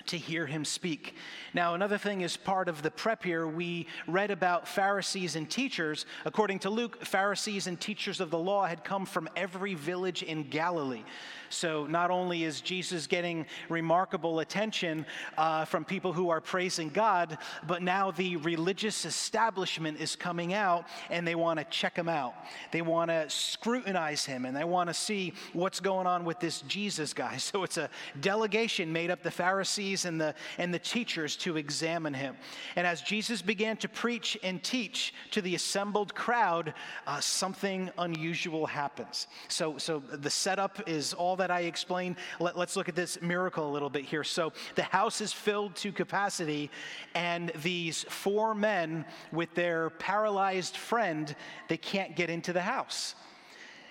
to 0.06 0.16
hear 0.16 0.46
him 0.46 0.64
speak. 0.64 1.14
Now, 1.52 1.74
another 1.74 1.98
thing 1.98 2.22
is 2.22 2.36
part 2.36 2.68
of 2.68 2.82
the 2.82 2.90
prep 2.90 3.22
here, 3.22 3.46
we 3.46 3.86
read 4.06 4.30
about 4.30 4.66
Pharisees 4.66 5.36
and 5.36 5.48
teachers. 5.48 6.06
According 6.24 6.60
to 6.60 6.70
Luke, 6.70 7.04
Pharisees 7.04 7.66
and 7.66 7.78
teachers 7.78 8.20
of 8.20 8.30
the 8.30 8.38
law 8.38 8.66
had 8.66 8.84
come 8.84 9.04
from 9.04 9.28
every 9.36 9.74
village 9.74 10.22
in 10.22 10.48
Galilee. 10.48 11.04
So 11.50 11.86
not 11.86 12.10
only 12.10 12.44
is 12.44 12.60
Jesus 12.60 13.06
getting 13.06 13.44
remarkable 13.68 14.40
attention 14.40 15.04
uh, 15.36 15.64
from 15.64 15.84
people 15.84 16.12
who 16.12 16.30
are 16.30 16.40
praising 16.40 16.88
God, 16.88 17.38
but 17.66 17.82
now 17.82 18.12
the 18.12 18.36
religious 18.36 19.04
establishment 19.04 20.00
is 20.00 20.16
coming 20.16 20.54
out 20.54 20.86
and 21.10 21.26
they 21.26 21.34
want 21.34 21.58
to 21.58 21.64
check 21.66 21.96
him 21.96 22.08
out. 22.08 22.34
They 22.70 22.82
want 22.82 23.10
to 23.10 23.28
scrutinize 23.28 24.24
him 24.24 24.44
and 24.44 24.56
they 24.56 24.64
want 24.64 24.88
to 24.88 24.94
see 24.94 25.34
what's 25.52 25.80
going 25.80 26.06
on 26.06 26.24
with 26.24 26.38
this 26.40 26.62
Jesus 26.62 27.12
guy. 27.12 27.36
So 27.50 27.64
it's 27.64 27.78
a 27.78 27.90
delegation 28.20 28.92
made 28.92 29.10
up 29.10 29.24
the 29.24 29.30
Pharisees 29.30 30.04
and 30.04 30.20
the, 30.20 30.36
and 30.58 30.72
the 30.72 30.78
teachers 30.78 31.34
to 31.38 31.56
examine 31.56 32.14
him. 32.14 32.36
And 32.76 32.86
as 32.86 33.02
Jesus 33.02 33.42
began 33.42 33.76
to 33.78 33.88
preach 33.88 34.38
and 34.44 34.62
teach 34.62 35.12
to 35.32 35.42
the 35.42 35.56
assembled 35.56 36.14
crowd, 36.14 36.74
uh, 37.08 37.18
something 37.18 37.90
unusual 37.98 38.66
happens. 38.66 39.26
So, 39.48 39.78
so 39.78 39.98
the 39.98 40.30
setup 40.30 40.88
is 40.88 41.12
all 41.12 41.34
that 41.40 41.50
I 41.50 41.62
explained. 41.62 42.16
Let, 42.38 42.56
us 42.56 42.76
look 42.76 42.88
at 42.88 42.94
this 42.94 43.20
miracle 43.20 43.68
a 43.68 43.72
little 43.72 43.90
bit 43.90 44.04
here. 44.04 44.24
So 44.24 44.52
the 44.74 44.82
house 44.82 45.20
is 45.20 45.32
filled 45.32 45.74
to 45.76 45.92
capacity, 45.92 46.70
and 47.14 47.50
these 47.62 48.04
four 48.08 48.54
men 48.54 49.04
with 49.32 49.54
their 49.54 49.90
paralyzed 49.90 50.76
friend, 50.76 51.34
they 51.68 51.76
can't 51.76 52.14
get 52.14 52.30
into 52.30 52.52
the 52.52 52.62
house. 52.62 53.14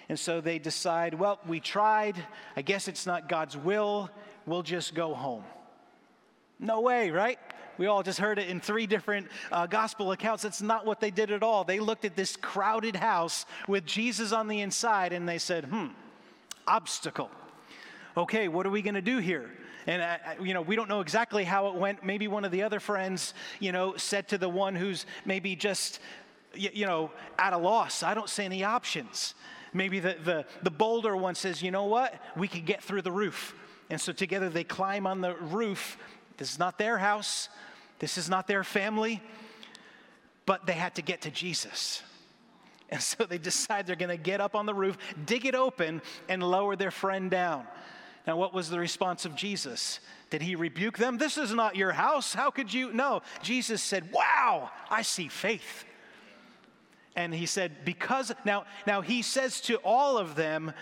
And 0.10 0.18
so 0.18 0.42
they 0.42 0.58
decide, 0.58 1.14
well, 1.14 1.40
we 1.48 1.60
tried. 1.60 2.16
I 2.56 2.64
guess 2.64 2.88
it's 2.88 3.06
not 3.06 3.30
God's 3.30 3.56
will. 3.56 4.10
We'll 4.46 4.64
just 4.64 4.96
go 4.96 5.14
home. 5.14 5.44
No 6.60 6.82
way, 6.82 7.12
right? 7.12 7.40
We 7.78 7.86
all 7.88 8.04
just 8.04 8.20
heard 8.20 8.40
it 8.40 8.50
in 8.50 8.60
three 8.60 8.88
different 8.88 9.28
uh, 9.52 9.66
gospel 9.66 10.12
accounts. 10.12 10.44
That's 10.44 10.62
not 10.62 10.86
what 10.86 11.00
they 11.00 11.12
did 11.12 11.32
at 11.32 11.44
all. 11.44 11.64
They 11.64 11.80
looked 11.80 12.04
at 12.04 12.16
this 12.16 12.36
crowded 12.36 12.96
house 12.96 13.46
with 13.70 13.86
Jesus 13.86 14.34
on 14.34 14.50
the 14.50 14.60
inside 14.60 15.14
and 15.14 15.30
they 15.30 15.38
said, 15.38 15.66
hmm, 15.66 15.88
obstacle 16.70 17.30
okay, 18.18 18.48
what 18.48 18.66
are 18.66 18.70
we 18.70 18.82
going 18.82 18.96
to 18.96 19.02
do 19.02 19.18
here? 19.18 19.50
And, 19.88 20.20
you 20.42 20.54
know, 20.54 20.62
we 20.62 20.76
don't 20.76 20.90
know 20.90 21.00
exactly 21.00 21.44
how 21.44 21.70
it 21.70 21.76
went. 21.76 22.04
Maybe 22.04 22.28
one 22.28 22.46
of 22.46 22.52
the 22.52 22.64
other 22.64 22.80
friends, 22.80 23.34
you 23.60 23.72
know, 23.72 23.96
said 23.98 24.28
to 24.30 24.38
the 24.38 24.50
one 24.50 24.76
who's 24.76 25.06
maybe 25.26 25.56
just, 25.56 26.00
you 26.54 26.86
know, 26.86 27.12
at 27.38 27.54
a 27.54 27.58
loss, 27.58 28.04
I 28.04 28.14
don't 28.14 28.30
see 28.30 28.44
any 28.44 28.64
options. 28.64 29.34
Maybe 29.74 30.00
the, 30.00 30.18
the, 30.24 30.46
the 30.64 30.72
bolder 30.72 31.16
one 31.16 31.36
says, 31.36 31.62
you 31.62 31.72
know 31.72 31.86
what? 31.86 32.14
We 32.36 32.48
could 32.48 32.66
get 32.66 32.84
through 32.84 33.04
the 33.04 33.12
roof. 33.12 33.56
And 33.90 34.00
so 34.00 34.12
together 34.12 34.50
they 34.50 34.64
climb 34.64 35.08
on 35.08 35.22
the 35.22 35.36
roof. 35.36 35.98
This 36.38 36.52
is 36.52 36.60
not 36.60 36.78
their 36.78 36.98
house, 36.98 37.50
this 38.00 38.18
is 38.18 38.30
not 38.30 38.48
their 38.48 38.64
family, 38.64 39.22
but 40.46 40.66
they 40.66 40.74
had 40.74 40.96
to 40.96 41.02
get 41.02 41.22
to 41.22 41.32
Jesus. 41.32 42.04
And 42.92 43.02
so 43.02 43.24
they 43.24 43.38
decide 43.38 43.86
they're 43.86 43.96
going 43.96 44.10
to 44.10 44.18
get 44.18 44.42
up 44.42 44.56
on 44.56 44.66
the 44.66 44.74
roof, 44.74 44.98
dig 45.26 45.46
it 45.46 45.56
open, 45.56 46.02
and 46.28 46.42
lower 46.42 46.76
their 46.76 46.92
friend 46.92 47.30
down. 47.30 47.66
Now, 48.26 48.38
what 48.38 48.54
was 48.54 48.70
the 48.70 48.80
response 48.80 49.26
of 49.26 49.36
Jesus? 49.36 50.00
Did 50.30 50.42
he 50.42 50.56
rebuke 50.56 50.98
them? 50.98 51.18
This 51.18 51.38
is 51.38 51.54
not 51.54 51.76
your 51.76 51.92
house. 51.92 52.34
How 52.34 52.52
could 52.52 52.74
you? 52.74 52.92
No. 52.94 53.22
Jesus 53.42 53.82
said, 53.82 54.12
Wow, 54.12 54.70
I 54.90 55.02
see 55.02 55.28
faith. 55.28 55.86
And 57.16 57.34
he 57.34 57.46
said, 57.46 57.86
Because, 57.86 58.32
now, 58.46 58.66
now 58.86 59.02
he 59.02 59.22
says 59.22 59.62
to 59.62 59.78
all 59.78 60.18
of 60.18 60.36
them, 60.36 60.74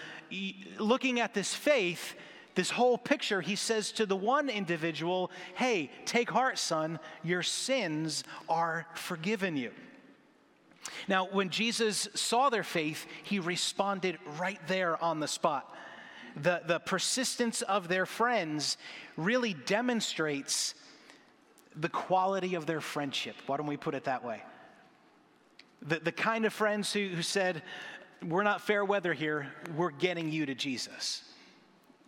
looking 0.78 1.20
at 1.20 1.34
this 1.34 1.54
faith, 1.54 2.16
this 2.56 2.70
whole 2.70 2.98
picture, 2.98 3.40
he 3.40 3.56
says 3.56 3.92
to 3.94 4.06
the 4.06 4.16
one 4.16 4.50
individual, 4.50 5.32
Hey, 5.56 5.92
take 6.06 6.30
heart, 6.30 6.58
son, 6.58 7.00
your 7.24 7.44
sins 7.44 8.24
are 8.50 8.88
forgiven 8.96 9.56
you. 9.56 9.72
Now, 11.08 11.28
when 11.28 11.50
Jesus 11.50 12.08
saw 12.14 12.50
their 12.50 12.64
faith, 12.64 13.06
he 13.24 13.40
responded 13.40 14.18
right 14.40 14.60
there 14.68 15.02
on 15.04 15.20
the 15.20 15.28
spot 15.28 15.74
the, 16.42 16.62
the 16.66 16.80
persistence 16.80 17.62
of 17.62 17.88
their 17.88 18.06
friends 18.06 18.78
really 19.16 19.54
demonstrates 19.54 20.76
the 21.76 21.90
quality 21.90 22.56
of 22.56 22.66
their 22.66 22.82
friendship. 22.82 23.36
Why 23.46 23.58
don't 23.58 23.68
we 23.68 23.78
put 23.78 23.96
it 23.96 24.06
that 24.06 24.24
way? 24.24 24.42
The, 25.82 26.00
the 26.00 26.12
kind 26.12 26.46
of 26.46 26.54
friends 26.54 26.92
who, 26.92 27.08
who 27.10 27.22
said, 27.22 27.62
We're 28.24 28.44
not 28.44 28.62
fair 28.62 28.84
weather 28.84 29.14
here, 29.14 29.52
we're 29.76 29.92
getting 29.92 30.32
you 30.32 30.46
to 30.46 30.56
Jesus. 30.56 31.24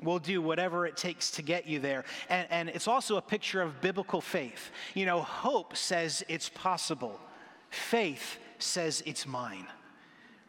We'll 0.02 0.20
do 0.20 0.42
whatever 0.42 0.86
it 0.88 0.96
takes 0.96 1.30
to 1.32 1.42
get 1.42 1.68
you 1.68 1.80
there. 1.80 2.06
And, 2.30 2.48
and 2.50 2.70
it's 2.70 2.88
also 2.88 3.18
a 3.18 3.22
picture 3.22 3.62
of 3.62 3.82
biblical 3.82 4.22
faith. 4.22 4.72
You 4.94 5.06
know, 5.06 5.22
hope 5.22 5.76
says 5.76 6.24
it's 6.30 6.48
possible, 6.48 7.20
faith 7.70 8.38
says 8.62 9.04
it's 9.06 9.26
mine 9.26 9.68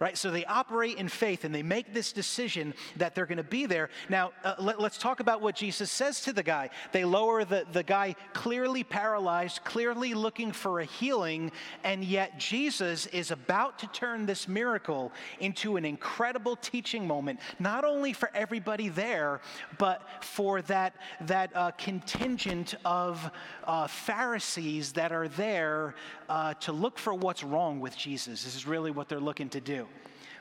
right? 0.00 0.16
So 0.16 0.30
they 0.30 0.46
operate 0.46 0.96
in 0.96 1.08
faith 1.08 1.44
and 1.44 1.54
they 1.54 1.62
make 1.62 1.92
this 1.92 2.10
decision 2.10 2.72
that 2.96 3.14
they're 3.14 3.26
going 3.26 3.36
to 3.36 3.44
be 3.44 3.66
there. 3.66 3.90
Now, 4.08 4.32
uh, 4.42 4.54
let, 4.58 4.80
us 4.80 4.96
talk 4.96 5.20
about 5.20 5.42
what 5.42 5.54
Jesus 5.54 5.90
says 5.90 6.22
to 6.22 6.32
the 6.32 6.42
guy. 6.42 6.70
They 6.92 7.04
lower 7.04 7.44
the, 7.44 7.66
the 7.70 7.82
guy 7.82 8.16
clearly 8.32 8.82
paralyzed, 8.82 9.62
clearly 9.62 10.14
looking 10.14 10.52
for 10.52 10.80
a 10.80 10.86
healing, 10.86 11.52
and 11.84 12.02
yet 12.02 12.38
Jesus 12.38 13.06
is 13.06 13.30
about 13.30 13.78
to 13.80 13.86
turn 13.88 14.24
this 14.24 14.48
miracle 14.48 15.12
into 15.38 15.76
an 15.76 15.84
incredible 15.84 16.56
teaching 16.56 17.06
moment, 17.06 17.38
not 17.58 17.84
only 17.84 18.14
for 18.14 18.30
everybody 18.34 18.88
there, 18.88 19.42
but 19.76 20.02
for 20.22 20.62
that, 20.62 20.94
that 21.20 21.54
uh, 21.54 21.72
contingent 21.72 22.74
of 22.86 23.30
uh, 23.64 23.86
Pharisees 23.86 24.92
that 24.92 25.12
are 25.12 25.28
there 25.28 25.94
uh, 26.30 26.54
to 26.54 26.72
look 26.72 26.98
for 26.98 27.12
what's 27.12 27.44
wrong 27.44 27.80
with 27.80 27.94
Jesus. 27.94 28.44
This 28.44 28.56
is 28.56 28.66
really 28.66 28.90
what 28.90 29.10
they're 29.10 29.20
looking 29.20 29.50
to 29.50 29.60
do. 29.60 29.86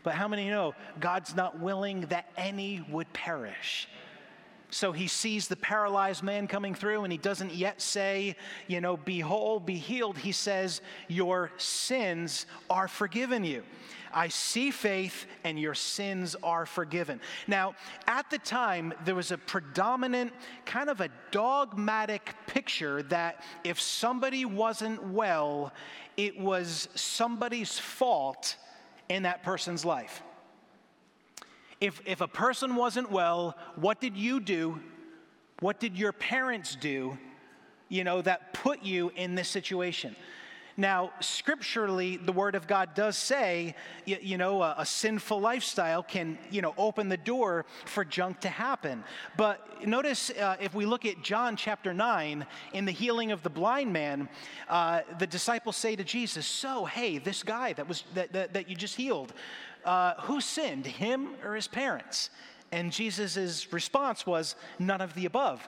But 0.03 0.13
how 0.13 0.27
many 0.27 0.50
know 0.50 0.75
God's 1.00 1.36
not 1.36 1.60
willing 1.60 2.01
that 2.01 2.29
any 2.38 2.86
would 2.89 3.12
perish? 3.13 3.88
So 4.72 4.91
he 4.91 5.08
sees 5.08 5.48
the 5.48 5.56
paralyzed 5.56 6.22
man 6.22 6.48
coming 6.48 6.75
through, 6.75 7.03
and 7.03 7.12
he 7.12 7.18
doesn't 7.18 7.53
yet 7.53 7.82
say, 7.82 8.36
you 8.68 8.82
know, 8.82 8.98
be 8.98 9.20
whole, 9.20 9.60
be 9.60 9.75
healed. 9.75 10.18
He 10.18 10.32
says, 10.32 10.82
Your 11.08 11.51
sins 11.58 12.46
are 12.70 12.88
forgiven 12.88 13.44
you. 13.44 13.63
I 14.13 14.27
see 14.27 14.72
faith, 14.72 15.25
and 15.44 15.60
your 15.60 15.74
sins 15.74 16.36
are 16.44 16.65
forgiven. 16.65 17.20
Now, 17.48 17.75
at 18.08 18.29
the 18.29 18.38
time, 18.38 18.94
there 19.06 19.15
was 19.15 19.32
a 19.32 19.38
predominant, 19.38 20.34
kind 20.65 20.89
of 20.89 21.01
a 21.01 21.10
dogmatic 21.32 22.36
picture 22.48 23.03
that 23.03 23.44
if 23.63 23.79
somebody 23.79 24.46
wasn't 24.46 25.03
well, 25.03 25.74
it 26.18 26.39
was 26.39 26.89
somebody's 26.96 27.77
fault 27.77 28.56
in 29.10 29.24
that 29.24 29.44
person's 29.44 29.84
life. 29.84 30.22
If, 31.82 32.01
if 32.06 32.22
a 32.22 32.28
person 32.28 32.75
wasn't 32.75 33.12
well, 33.12 33.58
what 33.75 34.00
did 34.00 34.16
you 34.16 34.39
do? 34.39 34.80
What 35.60 35.80
did 35.80 35.98
your 35.98 36.13
parents 36.13 36.75
do, 36.75 37.18
you 37.89 38.04
know, 38.04 38.22
that 38.22 38.54
put 38.54 38.84
you 38.84 39.12
in 39.16 39.36
this 39.36 39.50
situation? 39.50 40.16
Now, 40.80 41.12
scripturally, 41.20 42.16
the 42.16 42.32
Word 42.32 42.56
of 42.56 42.66
God 42.66 42.94
does 42.96 43.18
say, 43.18 43.76
you, 44.06 44.18
you 44.22 44.38
know, 44.38 44.64
a, 44.64 44.76
a, 44.78 44.86
sinful 44.86 45.42
lifestyle 45.42 46.02
can, 46.02 46.38
you 46.52 46.62
know, 46.62 46.74
open 46.78 47.10
the 47.10 47.18
door 47.18 47.66
for 47.84 48.06
junk 48.06 48.40
to 48.40 48.48
happen. 48.48 49.04
But 49.36 49.86
notice 49.86 50.30
uh, 50.30 50.56
if 50.62 50.74
we 50.74 50.86
look 50.86 51.06
at 51.06 51.22
John 51.22 51.58
chapter 51.58 51.94
9, 51.94 52.46
in 52.72 52.86
the 52.86 52.94
healing 52.94 53.34
of 53.34 53.44
the 53.44 53.50
blind 53.50 53.92
man, 53.92 54.30
uh, 54.70 55.02
the 55.18 55.28
disciples 55.28 55.76
say 55.76 55.98
to 55.98 56.06
Jesus, 56.06 56.46
So, 56.48 56.86
hey, 56.86 57.18
this 57.18 57.44
guy 57.44 57.74
that, 57.74 57.86
was, 57.86 58.06
that, 58.14 58.32
that, 58.32 58.54
that 58.54 58.70
you 58.70 58.78
just 58.78 58.96
healed, 58.96 59.34
uh, 59.84 60.14
who 60.22 60.40
sinned, 60.40 60.86
him 60.86 61.36
or 61.44 61.56
his 61.56 61.68
parents? 61.68 62.30
And 62.72 62.94
Jesus' 62.94 63.68
response 63.74 64.26
was, 64.26 64.56
None 64.80 65.02
of 65.02 65.14
the 65.14 65.26
above. 65.26 65.68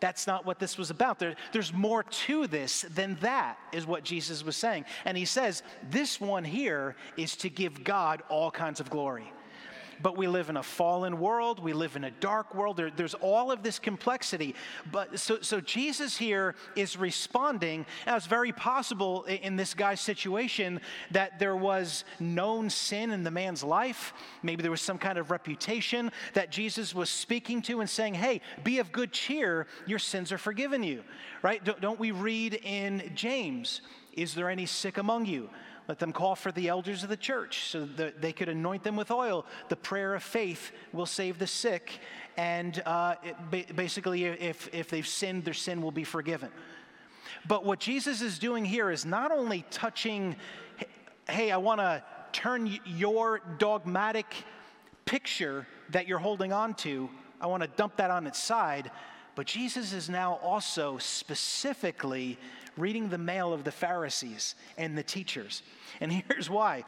That's 0.00 0.26
not 0.26 0.44
what 0.44 0.58
this 0.58 0.76
was 0.76 0.90
about. 0.90 1.18
There, 1.18 1.36
there's 1.52 1.72
more 1.72 2.02
to 2.02 2.46
this 2.46 2.82
than 2.94 3.16
that, 3.20 3.58
is 3.72 3.86
what 3.86 4.04
Jesus 4.04 4.44
was 4.44 4.56
saying. 4.56 4.84
And 5.04 5.16
he 5.16 5.24
says, 5.24 5.62
This 5.90 6.20
one 6.20 6.44
here 6.44 6.96
is 7.16 7.36
to 7.36 7.48
give 7.48 7.84
God 7.84 8.22
all 8.28 8.50
kinds 8.50 8.80
of 8.80 8.90
glory 8.90 9.32
but 10.02 10.16
we 10.16 10.26
live 10.28 10.50
in 10.50 10.56
a 10.56 10.62
fallen 10.62 11.18
world. 11.18 11.58
We 11.58 11.72
live 11.72 11.96
in 11.96 12.04
a 12.04 12.10
dark 12.10 12.54
world. 12.54 12.76
There, 12.76 12.90
there's 12.90 13.14
all 13.14 13.50
of 13.50 13.62
this 13.62 13.78
complexity. 13.78 14.54
But 14.90 15.18
so, 15.18 15.40
so 15.40 15.60
Jesus 15.60 16.16
here 16.16 16.54
is 16.74 16.96
responding. 16.96 17.86
Now, 18.06 18.16
it's 18.16 18.26
very 18.26 18.52
possible 18.52 19.24
in 19.24 19.56
this 19.56 19.74
guy's 19.74 20.00
situation 20.00 20.80
that 21.10 21.38
there 21.38 21.56
was 21.56 22.04
known 22.20 22.70
sin 22.70 23.10
in 23.10 23.24
the 23.24 23.30
man's 23.30 23.62
life. 23.62 24.12
Maybe 24.42 24.62
there 24.62 24.70
was 24.70 24.80
some 24.80 24.98
kind 24.98 25.18
of 25.18 25.30
reputation 25.30 26.10
that 26.34 26.50
Jesus 26.50 26.94
was 26.94 27.10
speaking 27.10 27.62
to 27.62 27.80
and 27.80 27.88
saying, 27.88 28.14
hey, 28.14 28.40
be 28.64 28.78
of 28.78 28.92
good 28.92 29.12
cheer. 29.12 29.66
Your 29.86 29.98
sins 29.98 30.32
are 30.32 30.38
forgiven 30.38 30.82
you, 30.82 31.02
right? 31.42 31.62
Don't, 31.64 31.80
don't 31.80 32.00
we 32.00 32.10
read 32.10 32.54
in 32.62 33.12
James, 33.14 33.80
is 34.12 34.34
there 34.34 34.48
any 34.48 34.66
sick 34.66 34.98
among 34.98 35.26
you? 35.26 35.50
Let 35.88 36.00
them 36.00 36.12
call 36.12 36.34
for 36.34 36.50
the 36.50 36.68
elders 36.68 37.04
of 37.04 37.08
the 37.08 37.16
church 37.16 37.70
so 37.70 37.84
that 37.84 38.20
they 38.20 38.32
could 38.32 38.48
anoint 38.48 38.82
them 38.82 38.96
with 38.96 39.10
oil. 39.10 39.46
The 39.68 39.76
prayer 39.76 40.14
of 40.14 40.22
faith 40.22 40.72
will 40.92 41.06
save 41.06 41.38
the 41.38 41.46
sick. 41.46 42.00
And 42.36 42.82
uh, 42.84 43.14
it, 43.52 43.76
basically, 43.76 44.24
if, 44.24 44.68
if 44.72 44.88
they've 44.88 45.06
sinned, 45.06 45.44
their 45.44 45.54
sin 45.54 45.80
will 45.80 45.92
be 45.92 46.04
forgiven. 46.04 46.50
But 47.46 47.64
what 47.64 47.78
Jesus 47.78 48.20
is 48.20 48.38
doing 48.38 48.64
here 48.64 48.90
is 48.90 49.06
not 49.06 49.30
only 49.30 49.64
touching, 49.70 50.34
hey, 51.28 51.52
I 51.52 51.56
want 51.56 51.80
to 51.80 52.02
turn 52.32 52.78
your 52.84 53.40
dogmatic 53.58 54.26
picture 55.04 55.66
that 55.90 56.08
you're 56.08 56.18
holding 56.18 56.52
on 56.52 56.74
to, 56.74 57.08
I 57.40 57.46
want 57.46 57.62
to 57.62 57.68
dump 57.68 57.96
that 57.98 58.10
on 58.10 58.26
its 58.26 58.42
side. 58.42 58.90
But 59.36 59.46
Jesus 59.46 59.92
is 59.92 60.08
now 60.08 60.40
also 60.42 60.98
specifically 60.98 62.38
reading 62.76 63.08
the 63.08 63.18
mail 63.18 63.52
of 63.52 63.64
the 63.64 63.72
Pharisees 63.72 64.54
and 64.76 64.96
the 64.96 65.02
teachers. 65.02 65.62
And 66.00 66.12
here's 66.28 66.50
why 66.50 66.84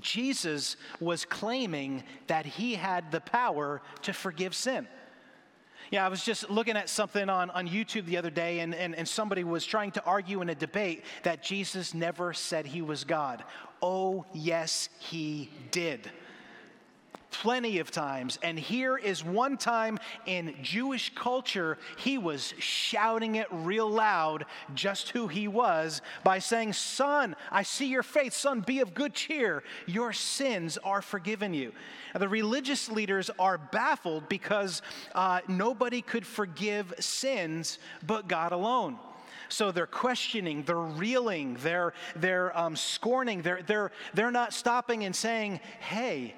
Jesus 0.00 0.76
was 0.98 1.24
claiming 1.24 2.02
that 2.26 2.46
he 2.46 2.74
had 2.74 3.12
the 3.12 3.20
power 3.20 3.80
to 4.02 4.12
forgive 4.12 4.54
sin. 4.54 4.88
Yeah, 5.90 6.04
I 6.04 6.08
was 6.08 6.24
just 6.24 6.50
looking 6.50 6.76
at 6.76 6.88
something 6.88 7.28
on, 7.28 7.50
on 7.50 7.68
YouTube 7.68 8.06
the 8.06 8.16
other 8.16 8.30
day, 8.30 8.60
and, 8.60 8.74
and, 8.74 8.94
and 8.96 9.06
somebody 9.06 9.44
was 9.44 9.64
trying 9.64 9.92
to 9.92 10.04
argue 10.04 10.40
in 10.40 10.48
a 10.48 10.54
debate 10.54 11.04
that 11.22 11.42
Jesus 11.42 11.94
never 11.94 12.32
said 12.32 12.66
he 12.66 12.82
was 12.82 13.04
God. 13.04 13.44
Oh, 13.82 14.24
yes, 14.32 14.88
he 14.98 15.50
did 15.70 16.10
plenty 17.42 17.78
of 17.78 17.90
times. 17.90 18.38
And 18.42 18.58
here 18.58 18.96
is 18.96 19.24
one 19.24 19.56
time 19.56 19.98
in 20.26 20.54
Jewish 20.62 21.12
culture, 21.14 21.78
he 21.96 22.18
was 22.18 22.54
shouting 22.58 23.34
it 23.36 23.46
real 23.50 23.88
loud 23.88 24.44
just 24.74 25.10
who 25.10 25.26
he 25.28 25.48
was 25.48 26.00
by 26.22 26.38
saying, 26.38 26.72
Son, 26.74 27.34
I 27.50 27.62
see 27.62 27.86
your 27.86 28.02
faith. 28.02 28.32
Son, 28.32 28.60
be 28.60 28.80
of 28.80 28.94
good 28.94 29.14
cheer. 29.14 29.62
Your 29.86 30.12
sins 30.12 30.78
are 30.78 31.02
forgiven 31.02 31.54
you. 31.54 31.72
Now, 32.14 32.20
the 32.20 32.28
religious 32.28 32.88
leaders 32.88 33.30
are 33.38 33.58
baffled 33.58 34.28
because 34.28 34.82
uh, 35.14 35.40
nobody 35.48 36.02
could 36.02 36.26
forgive 36.26 36.94
sins 37.00 37.78
but 38.06 38.28
God 38.28 38.52
alone. 38.52 38.98
So 39.48 39.72
they're 39.72 39.86
questioning, 39.86 40.62
they're 40.62 40.76
reeling, 40.76 41.58
they're, 41.62 41.92
they're 42.16 42.56
um, 42.58 42.76
scorning, 42.76 43.42
they're, 43.42 43.62
they're, 43.62 43.92
they're 44.14 44.30
not 44.30 44.52
stopping 44.52 45.04
and 45.04 45.14
saying, 45.14 45.60
hey, 45.80 46.34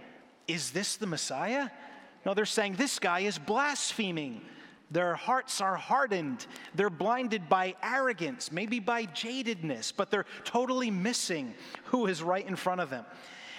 is 0.48 0.70
this 0.70 0.96
the 0.96 1.06
Messiah? 1.06 1.70
No, 2.24 2.34
they're 2.34 2.44
saying 2.44 2.74
this 2.74 2.98
guy 2.98 3.20
is 3.20 3.38
blaspheming. 3.38 4.40
Their 4.90 5.14
hearts 5.14 5.60
are 5.60 5.76
hardened. 5.76 6.46
They're 6.74 6.90
blinded 6.90 7.48
by 7.48 7.74
arrogance, 7.82 8.52
maybe 8.52 8.78
by 8.78 9.06
jadedness, 9.06 9.92
but 9.96 10.10
they're 10.10 10.26
totally 10.44 10.90
missing 10.90 11.54
who 11.86 12.06
is 12.06 12.22
right 12.22 12.46
in 12.46 12.56
front 12.56 12.80
of 12.80 12.90
them. 12.90 13.04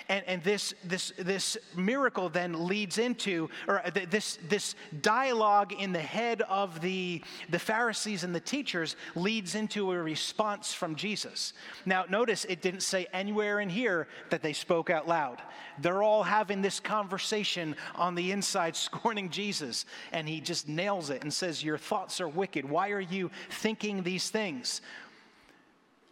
And, 0.09 0.23
and 0.25 0.43
this, 0.43 0.73
this, 0.85 1.11
this 1.17 1.57
miracle 1.75 2.29
then 2.29 2.67
leads 2.67 2.97
into, 2.97 3.49
or 3.67 3.81
this, 4.09 4.39
this 4.47 4.75
dialogue 5.01 5.73
in 5.73 5.91
the 5.91 5.99
head 5.99 6.41
of 6.43 6.79
the, 6.79 7.21
the 7.49 7.59
Pharisees 7.59 8.23
and 8.23 8.33
the 8.33 8.39
teachers 8.39 8.95
leads 9.15 9.55
into 9.55 9.91
a 9.91 10.01
response 10.01 10.73
from 10.73 10.95
Jesus. 10.95 11.51
Now, 11.85 12.05
notice 12.09 12.45
it 12.45 12.61
didn't 12.61 12.83
say 12.83 13.07
anywhere 13.11 13.59
in 13.59 13.69
here 13.69 14.07
that 14.29 14.41
they 14.41 14.53
spoke 14.53 14.89
out 14.89 15.09
loud. 15.09 15.41
They're 15.79 16.03
all 16.03 16.23
having 16.23 16.61
this 16.61 16.79
conversation 16.79 17.75
on 17.95 18.15
the 18.15 18.31
inside, 18.31 18.75
scorning 18.87 19.29
Jesus. 19.29 19.85
And 20.13 20.27
he 20.27 20.39
just 20.39 20.69
nails 20.69 21.09
it 21.09 21.23
and 21.23 21.33
says, 21.33 21.63
Your 21.63 21.77
thoughts 21.77 22.21
are 22.21 22.29
wicked. 22.29 22.63
Why 22.63 22.91
are 22.91 23.01
you 23.01 23.29
thinking 23.49 24.03
these 24.03 24.29
things? 24.29 24.81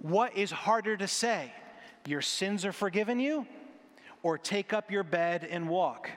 What 0.02 0.36
is 0.36 0.52
harder 0.52 0.98
to 0.98 1.08
say? 1.08 1.54
Your 2.06 2.22
sins 2.22 2.66
are 2.66 2.74
forgiven 2.74 3.20
you? 3.20 3.48
Or 4.26 4.40
take 4.40 4.74
up 4.74 4.90
your 4.90 5.04
bed 5.04 5.48
and 5.48 5.70
walk. 5.70 6.10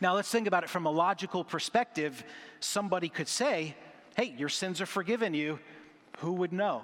Now, 0.00 0.14
let's 0.14 0.30
think 0.30 0.46
about 0.46 0.62
it 0.62 0.70
from 0.70 0.86
a 0.86 0.90
logical 0.92 1.42
perspective. 1.42 2.22
Somebody 2.60 3.08
could 3.08 3.26
say, 3.26 3.74
Hey, 4.16 4.32
your 4.38 4.48
sins 4.48 4.80
are 4.80 4.86
forgiven 4.86 5.34
you. 5.34 5.58
Who 6.18 6.34
would 6.34 6.52
know? 6.52 6.82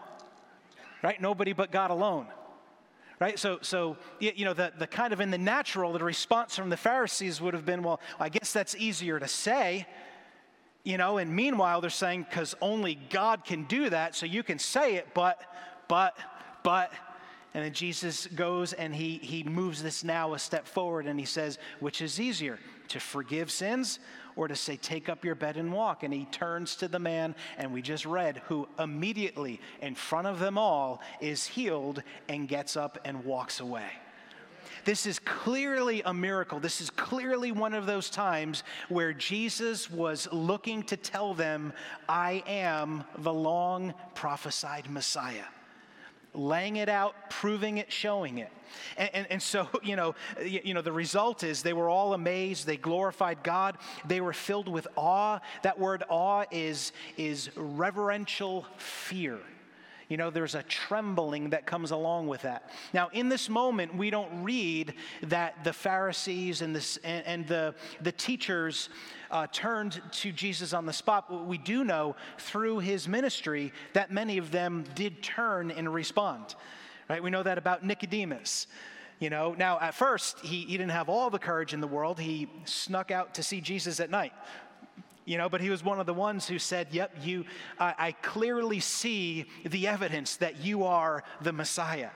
Right? 1.00 1.22
Nobody 1.22 1.52
but 1.52 1.70
God 1.70 1.92
alone. 1.92 2.26
Right? 3.20 3.38
So, 3.38 3.60
so 3.62 3.98
you 4.18 4.44
know, 4.44 4.52
the, 4.52 4.72
the 4.76 4.88
kind 4.88 5.12
of 5.12 5.20
in 5.20 5.30
the 5.30 5.38
natural, 5.38 5.92
the 5.92 6.02
response 6.02 6.56
from 6.56 6.70
the 6.70 6.76
Pharisees 6.76 7.40
would 7.40 7.54
have 7.54 7.64
been, 7.64 7.84
Well, 7.84 8.00
I 8.18 8.30
guess 8.30 8.52
that's 8.52 8.74
easier 8.74 9.20
to 9.20 9.28
say. 9.28 9.86
You 10.82 10.96
know, 10.96 11.18
and 11.18 11.32
meanwhile, 11.32 11.80
they're 11.80 11.88
saying, 11.88 12.26
Because 12.28 12.56
only 12.60 12.96
God 13.10 13.44
can 13.44 13.62
do 13.62 13.88
that, 13.90 14.16
so 14.16 14.26
you 14.26 14.42
can 14.42 14.58
say 14.58 14.96
it, 14.96 15.14
but, 15.14 15.40
but, 15.86 16.16
but, 16.64 16.92
and 17.52 17.64
then 17.64 17.72
Jesus 17.72 18.28
goes 18.28 18.72
and 18.72 18.94
he, 18.94 19.18
he 19.18 19.42
moves 19.42 19.82
this 19.82 20.04
now 20.04 20.34
a 20.34 20.38
step 20.38 20.66
forward 20.66 21.06
and 21.06 21.18
he 21.18 21.26
says, 21.26 21.58
Which 21.80 22.00
is 22.00 22.20
easier, 22.20 22.58
to 22.88 23.00
forgive 23.00 23.50
sins 23.50 23.98
or 24.36 24.46
to 24.46 24.54
say, 24.54 24.76
Take 24.76 25.08
up 25.08 25.24
your 25.24 25.34
bed 25.34 25.56
and 25.56 25.72
walk? 25.72 26.04
And 26.04 26.14
he 26.14 26.26
turns 26.26 26.76
to 26.76 26.86
the 26.86 27.00
man, 27.00 27.34
and 27.58 27.72
we 27.72 27.82
just 27.82 28.06
read, 28.06 28.40
who 28.46 28.68
immediately 28.78 29.60
in 29.82 29.96
front 29.96 30.28
of 30.28 30.38
them 30.38 30.58
all 30.58 31.00
is 31.20 31.44
healed 31.44 32.02
and 32.28 32.46
gets 32.46 32.76
up 32.76 32.98
and 33.04 33.24
walks 33.24 33.58
away. 33.58 33.90
This 34.84 35.04
is 35.04 35.18
clearly 35.18 36.02
a 36.04 36.14
miracle. 36.14 36.60
This 36.60 36.80
is 36.80 36.88
clearly 36.88 37.50
one 37.50 37.74
of 37.74 37.84
those 37.84 38.08
times 38.08 38.62
where 38.88 39.12
Jesus 39.12 39.90
was 39.90 40.28
looking 40.32 40.84
to 40.84 40.96
tell 40.96 41.34
them, 41.34 41.72
I 42.08 42.44
am 42.46 43.04
the 43.18 43.32
long 43.32 43.92
prophesied 44.14 44.88
Messiah 44.88 45.44
laying 46.34 46.76
it 46.76 46.88
out, 46.88 47.14
proving 47.30 47.78
it, 47.78 47.90
showing 47.90 48.38
it. 48.38 48.50
And, 48.96 49.10
and, 49.12 49.26
and, 49.30 49.42
so, 49.42 49.68
you 49.82 49.96
know, 49.96 50.14
you 50.44 50.74
know, 50.74 50.82
the 50.82 50.92
result 50.92 51.42
is 51.42 51.62
they 51.62 51.72
were 51.72 51.88
all 51.88 52.14
amazed. 52.14 52.66
They 52.66 52.76
glorified 52.76 53.42
God. 53.42 53.78
They 54.06 54.20
were 54.20 54.32
filled 54.32 54.68
with 54.68 54.86
awe. 54.96 55.40
That 55.62 55.78
word 55.78 56.04
awe 56.08 56.44
is, 56.50 56.92
is 57.16 57.50
reverential 57.56 58.66
fear. 58.76 59.40
You 60.10 60.16
know, 60.16 60.28
there's 60.28 60.56
a 60.56 60.64
trembling 60.64 61.50
that 61.50 61.66
comes 61.66 61.92
along 61.92 62.26
with 62.26 62.42
that. 62.42 62.68
Now, 62.92 63.10
in 63.12 63.28
this 63.28 63.48
moment, 63.48 63.94
we 63.94 64.10
don't 64.10 64.42
read 64.42 64.94
that 65.22 65.62
the 65.62 65.72
Pharisees 65.72 66.62
and, 66.62 66.74
this, 66.74 66.96
and, 67.04 67.24
and 67.26 67.46
the, 67.46 67.76
the 68.02 68.10
teachers 68.10 68.88
uh, 69.30 69.46
turned 69.52 70.02
to 70.10 70.32
Jesus 70.32 70.72
on 70.72 70.84
the 70.84 70.92
spot, 70.92 71.26
but 71.30 71.46
we 71.46 71.58
do 71.58 71.84
know 71.84 72.16
through 72.38 72.80
his 72.80 73.06
ministry 73.06 73.72
that 73.92 74.10
many 74.10 74.36
of 74.36 74.50
them 74.50 74.84
did 74.96 75.22
turn 75.22 75.70
and 75.70 75.94
respond. 75.94 76.56
Right? 77.08 77.22
We 77.22 77.30
know 77.30 77.44
that 77.44 77.56
about 77.56 77.84
Nicodemus. 77.84 78.66
You 79.20 79.30
know, 79.30 79.54
now 79.56 79.78
at 79.78 79.94
first, 79.94 80.40
he, 80.40 80.62
he 80.62 80.76
didn't 80.76 80.90
have 80.90 81.08
all 81.08 81.30
the 81.30 81.38
courage 81.38 81.72
in 81.72 81.80
the 81.80 81.86
world. 81.86 82.18
He 82.18 82.48
snuck 82.64 83.12
out 83.12 83.34
to 83.34 83.44
see 83.44 83.60
Jesus 83.60 84.00
at 84.00 84.10
night 84.10 84.32
you 85.30 85.38
know, 85.38 85.48
but 85.48 85.60
he 85.60 85.70
was 85.70 85.84
one 85.84 86.00
of 86.00 86.06
the 86.06 86.14
ones 86.14 86.48
who 86.48 86.58
said, 86.58 86.88
Yep, 86.90 87.18
you, 87.22 87.44
I, 87.78 87.94
I 87.96 88.12
clearly 88.20 88.80
see 88.80 89.46
the 89.64 89.86
evidence 89.86 90.34
that 90.38 90.56
you 90.56 90.82
are 90.82 91.22
the 91.40 91.52
Messiah. 91.52 92.10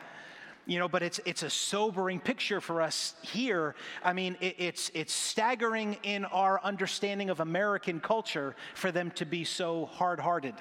You 0.67 0.81
know 0.81 0.89
but 0.89 1.03
it's 1.03 1.21
it's 1.27 1.43
a 1.43 1.51
sobering 1.51 2.19
picture 2.19 2.61
for 2.61 2.83
us 2.83 3.15
here. 3.23 3.77
I 4.03 4.15
mean 4.15 4.37
it, 4.41 4.57
it's 4.59 4.91
it's 4.95 5.13
staggering 5.13 5.99
in 6.03 6.25
our 6.25 6.59
understanding 6.65 7.29
of 7.29 7.41
american 7.41 8.01
culture 8.01 8.57
for 8.75 8.91
them 8.91 9.11
to 9.13 9.27
be 9.27 9.45
so 9.45 9.85
hard-hearted. 9.85 10.55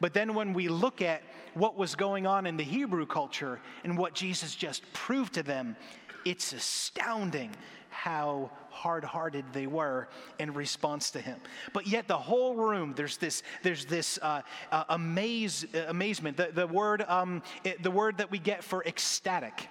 But 0.00 0.12
then 0.12 0.34
when 0.34 0.52
we 0.52 0.68
look 0.68 1.00
at 1.00 1.22
what 1.54 1.76
was 1.76 1.94
going 1.94 2.26
on 2.26 2.46
in 2.46 2.56
the 2.56 2.64
hebrew 2.64 3.06
culture 3.06 3.60
and 3.84 3.96
what 3.96 4.12
jesus 4.12 4.56
just 4.56 4.82
proved 4.92 5.34
to 5.34 5.44
them 5.44 5.76
it's 6.24 6.52
astounding 6.52 7.52
how 7.90 8.50
hard 8.78 9.04
hearted 9.04 9.44
they 9.52 9.66
were 9.66 10.08
in 10.38 10.54
response 10.54 11.10
to 11.10 11.20
him. 11.20 11.38
But 11.72 11.86
yet, 11.86 12.06
the 12.06 12.16
whole 12.16 12.54
room, 12.54 12.94
there's 12.96 13.16
this, 13.16 13.42
there's 13.62 13.84
this 13.84 14.18
uh, 14.22 14.42
uh, 14.70 14.84
amaze, 14.88 15.66
uh, 15.74 15.86
amazement. 15.88 16.36
The, 16.36 16.50
the, 16.54 16.66
word, 16.66 17.04
um, 17.08 17.42
it, 17.64 17.82
the 17.82 17.90
word 17.90 18.18
that 18.18 18.30
we 18.30 18.38
get 18.38 18.62
for 18.62 18.84
ecstatic. 18.84 19.68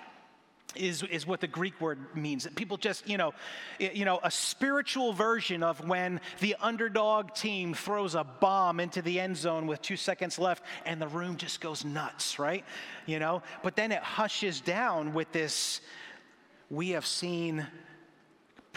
Is, 0.75 1.01
is 1.01 1.25
what 1.25 1.39
the 1.39 1.47
Greek 1.47 1.81
word 1.81 1.97
means. 2.15 2.45
People 2.55 2.77
just, 2.77 3.09
you 3.09 3.17
know, 3.17 3.33
you 3.79 4.05
know, 4.05 4.19
a 4.21 4.29
spiritual 4.29 5.11
version 5.11 5.63
of 5.63 5.87
when 5.87 6.21
the 6.39 6.55
underdog 6.61 7.33
team 7.33 7.73
throws 7.73 8.13
a 8.13 8.23
bomb 8.23 8.79
into 8.79 9.01
the 9.01 9.19
end 9.19 9.37
zone 9.37 9.65
with 9.65 9.81
two 9.81 9.95
seconds 9.95 10.37
left 10.37 10.63
and 10.85 11.01
the 11.01 11.07
room 11.07 11.37
just 11.37 11.61
goes 11.61 11.83
nuts, 11.83 12.37
right? 12.37 12.63
You 13.07 13.17
know, 13.17 13.41
but 13.63 13.75
then 13.75 13.91
it 13.91 14.03
hushes 14.03 14.61
down 14.61 15.13
with 15.15 15.31
this, 15.31 15.81
we 16.69 16.89
have 16.89 17.07
seen 17.07 17.65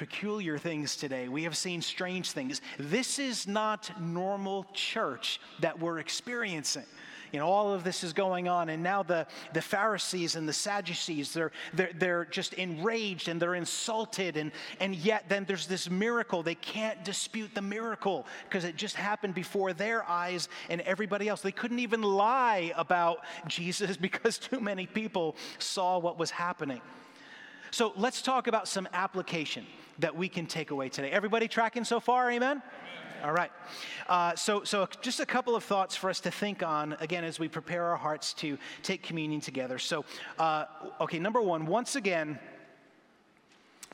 peculiar 0.01 0.57
things 0.57 0.97
today. 0.97 1.29
We 1.29 1.43
have 1.43 1.55
seen 1.55 1.83
strange 1.83 2.31
things. 2.33 2.63
This 2.79 3.19
is 3.19 3.47
not 3.47 3.91
normal 4.01 4.65
church 4.73 5.43
that 5.61 5.79
we're 5.79 5.99
experiencing. 5.99 6.87
you 7.33 7.39
know, 7.39 7.47
all 7.47 7.75
of 7.75 7.85
this 7.85 8.03
is 8.03 8.15
going 8.15 8.49
on. 8.49 8.71
And 8.71 8.83
now 8.83 9.03
the, 9.03 9.27
the 9.53 9.61
Pharisees 9.61 10.37
and 10.37 10.49
the 10.49 10.55
Sadducees, 10.55 11.35
they're, 11.35 11.53
they're, 11.75 11.91
they're 11.99 12.25
just 12.25 12.55
enraged 12.55 13.29
and 13.29 13.39
they're 13.39 13.57
insulted. 13.57 14.39
And, 14.39 14.53
and 14.81 14.95
yet 14.95 15.27
then 15.29 15.45
there's 15.45 15.67
this 15.67 15.91
miracle. 15.91 16.43
They 16.43 16.55
can't 16.55 17.05
dispute 17.05 17.55
the 17.55 17.61
miracle 17.61 18.27
because 18.49 18.65
it 18.65 18.77
just 18.77 18.97
happened 18.97 19.35
before 19.35 19.75
their 19.75 20.09
eyes 20.09 20.49
and 20.71 20.81
everybody 20.81 21.29
else. 21.29 21.43
They 21.43 21.53
couldn't 21.53 21.81
even 21.81 22.01
lie 22.01 22.73
about 22.75 23.19
Jesus 23.49 23.99
because 23.99 24.39
too 24.39 24.61
many 24.61 24.87
people 24.87 25.37
saw 25.59 25.99
what 25.99 26.19
was 26.19 26.31
happening. 26.31 26.81
So 27.71 27.93
let's 27.97 28.21
talk 28.21 28.47
about 28.47 28.67
some 28.67 28.89
application 28.93 29.67
that 30.01 30.17
we 30.17 30.29
can 30.29 30.47
take 30.47 30.71
away 30.71 30.89
today. 30.89 31.11
Everybody 31.11 31.47
tracking 31.47 31.85
so 31.85 32.01
far? 32.01 32.31
Amen? 32.31 32.63
All 33.23 33.33
right. 33.33 33.53
Uh, 34.09 34.35
so, 34.35 34.65
so 34.65 34.89
just 35.03 35.21
a 35.21 35.27
couple 35.27 35.55
of 35.55 35.63
thoughts 35.63 35.95
for 35.95 36.11
us 36.11 36.21
to 36.21 36.31
think 36.31 36.63
on 36.63 36.97
again 37.01 37.23
as 37.23 37.39
we 37.39 37.49
prepare 37.49 37.85
our 37.85 37.97
hearts 37.97 38.33
to 38.35 38.59
take 38.83 39.03
communion 39.03 39.41
together. 39.41 39.79
So, 39.79 40.05
uh, 40.39 40.65
okay, 41.01 41.19
number 41.19 41.41
one, 41.41 41.67
once 41.67 41.97
again, 41.97 42.39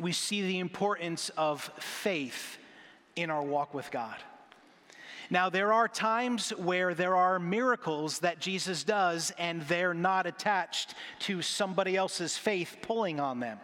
we 0.01 0.12
see 0.12 0.43
the 0.43 0.59
importance 0.59 1.31
of 1.37 1.71
faith 1.79 2.59
in 3.17 3.31
our 3.31 3.43
walk 3.43 3.75
with 3.75 3.91
God. 3.91 4.17
Now, 5.31 5.51
there 5.51 5.73
are 5.73 5.89
times 5.89 6.51
where 6.51 6.95
there 6.95 7.17
are 7.17 7.39
miracles 7.39 8.21
that 8.21 8.39
Jesus 8.39 8.85
does, 8.85 9.33
and 9.39 9.62
they're 9.62 9.95
not 9.95 10.27
attached 10.27 10.95
to 11.21 11.43
somebody 11.43 11.97
else's 11.97 12.39
faith 12.39 12.77
pulling 12.83 13.19
on 13.19 13.41
them. 13.41 13.59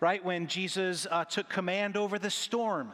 Right? 0.00 0.24
When 0.24 0.46
Jesus 0.46 1.06
uh, 1.10 1.24
took 1.24 1.48
command 1.48 1.96
over 1.96 2.18
the 2.18 2.30
storm, 2.30 2.92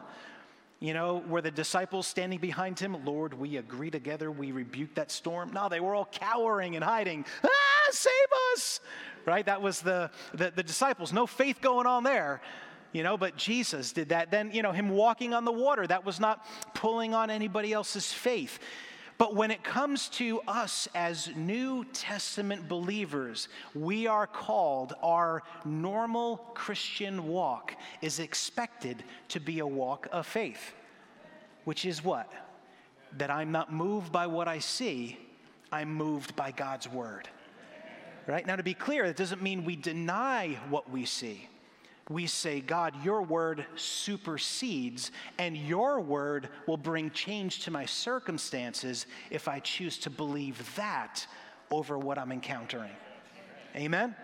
you 0.79 0.93
know, 0.93 1.23
were 1.27 1.41
the 1.41 1.51
disciples 1.51 2.05
standing 2.05 2.39
behind 2.39 2.79
him? 2.79 3.05
Lord, 3.05 3.33
we 3.33 3.57
agree 3.57 3.89
together, 3.89 4.29
we 4.29 4.51
rebuke 4.51 4.93
that 4.95 5.11
storm. 5.11 5.51
No, 5.53 5.69
they 5.69 5.79
were 5.79 5.95
all 5.95 6.07
cowering 6.11 6.75
and 6.75 6.83
hiding. 6.83 7.25
Ah, 7.43 7.89
save 7.91 8.13
us! 8.53 8.79
Right? 9.25 9.45
That 9.45 9.61
was 9.61 9.81
the, 9.81 10.11
the, 10.33 10.51
the 10.55 10.63
disciples. 10.63 11.11
No 11.11 11.25
faith 11.25 11.61
going 11.61 11.87
on 11.87 12.03
there 12.03 12.41
you 12.91 13.03
know, 13.03 13.17
but 13.17 13.37
Jesus 13.37 13.91
did 13.91 14.09
that. 14.09 14.31
Then, 14.31 14.51
you 14.51 14.61
know, 14.61 14.71
him 14.71 14.89
walking 14.89 15.33
on 15.33 15.45
the 15.45 15.51
water, 15.51 15.85
that 15.87 16.05
was 16.05 16.19
not 16.19 16.45
pulling 16.73 17.13
on 17.13 17.29
anybody 17.29 17.73
else's 17.73 18.11
faith. 18.11 18.59
But 19.17 19.35
when 19.35 19.49
it 19.49 19.63
comes 19.63 20.09
to 20.09 20.41
us 20.47 20.87
as 20.93 21.29
New 21.35 21.85
Testament 21.85 22.67
believers, 22.67 23.49
we 23.73 24.05
are 24.05 24.27
called, 24.27 24.93
our 25.01 25.41
normal 25.65 26.37
Christian 26.53 27.27
walk 27.27 27.75
is 28.01 28.19
expected 28.19 29.03
to 29.29 29.39
be 29.39 29.59
a 29.59 29.67
walk 29.67 30.07
of 30.11 30.27
faith, 30.27 30.73
which 31.63 31.83
is 31.83 32.03
what? 32.03 32.31
That 33.17 33.31
I'm 33.31 33.51
not 33.51 33.73
moved 33.73 34.11
by 34.11 34.27
what 34.27 34.47
I 34.47 34.59
see, 34.59 35.17
I'm 35.71 35.93
moved 35.93 36.35
by 36.35 36.51
God's 36.51 36.87
word. 36.87 37.27
Right? 38.27 38.45
Now, 38.45 38.57
to 38.57 38.63
be 38.63 38.73
clear, 38.73 39.07
that 39.07 39.15
doesn't 39.15 39.41
mean 39.41 39.65
we 39.65 39.75
deny 39.75 40.59
what 40.69 40.91
we 40.91 41.05
see 41.05 41.47
we 42.09 42.25
say, 42.25 42.61
God, 42.61 42.93
your 43.03 43.21
word 43.21 43.65
supersedes, 43.75 45.11
and 45.37 45.57
your 45.57 45.99
word 45.99 46.49
will 46.65 46.77
bring 46.77 47.11
change 47.11 47.59
to 47.61 47.71
my 47.71 47.85
circumstances 47.85 49.07
if 49.29 49.47
I 49.47 49.59
choose 49.59 49.97
to 49.99 50.09
believe 50.09 50.75
that 50.75 51.27
over 51.69 51.97
what 51.97 52.17
I'm 52.17 52.31
encountering. 52.31 52.91
Amen? 53.75 54.15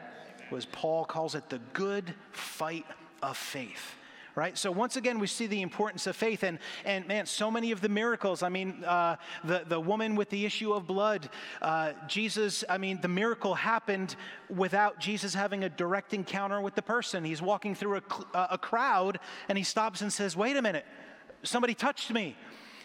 As 0.55 0.65
Paul 0.65 1.03
calls 1.03 1.35
it 1.35 1.49
the 1.49 1.59
good 1.73 2.13
fight 2.31 2.85
of 3.21 3.35
faith 3.35 3.95
right? 4.35 4.57
So 4.57 4.71
once 4.71 4.95
again, 4.95 5.19
we 5.19 5.27
see 5.27 5.47
the 5.47 5.61
importance 5.61 6.07
of 6.07 6.15
faith. 6.15 6.43
And, 6.43 6.59
and 6.85 7.07
man, 7.07 7.25
so 7.25 7.51
many 7.51 7.71
of 7.71 7.81
the 7.81 7.89
miracles, 7.89 8.43
I 8.43 8.49
mean, 8.49 8.83
uh, 8.83 9.17
the, 9.43 9.63
the 9.67 9.79
woman 9.79 10.15
with 10.15 10.29
the 10.29 10.45
issue 10.45 10.73
of 10.73 10.87
blood, 10.87 11.29
uh, 11.61 11.93
Jesus, 12.07 12.63
I 12.69 12.77
mean, 12.77 12.99
the 13.01 13.07
miracle 13.07 13.53
happened 13.53 14.15
without 14.49 14.99
Jesus 14.99 15.33
having 15.33 15.63
a 15.63 15.69
direct 15.69 16.13
encounter 16.13 16.61
with 16.61 16.75
the 16.75 16.81
person. 16.81 17.23
He's 17.23 17.41
walking 17.41 17.75
through 17.75 17.97
a, 18.33 18.47
a 18.51 18.57
crowd 18.57 19.19
and 19.49 19.57
he 19.57 19.63
stops 19.63 20.01
and 20.01 20.11
says, 20.11 20.35
wait 20.35 20.57
a 20.57 20.61
minute, 20.61 20.85
somebody 21.43 21.73
touched 21.73 22.11
me. 22.11 22.35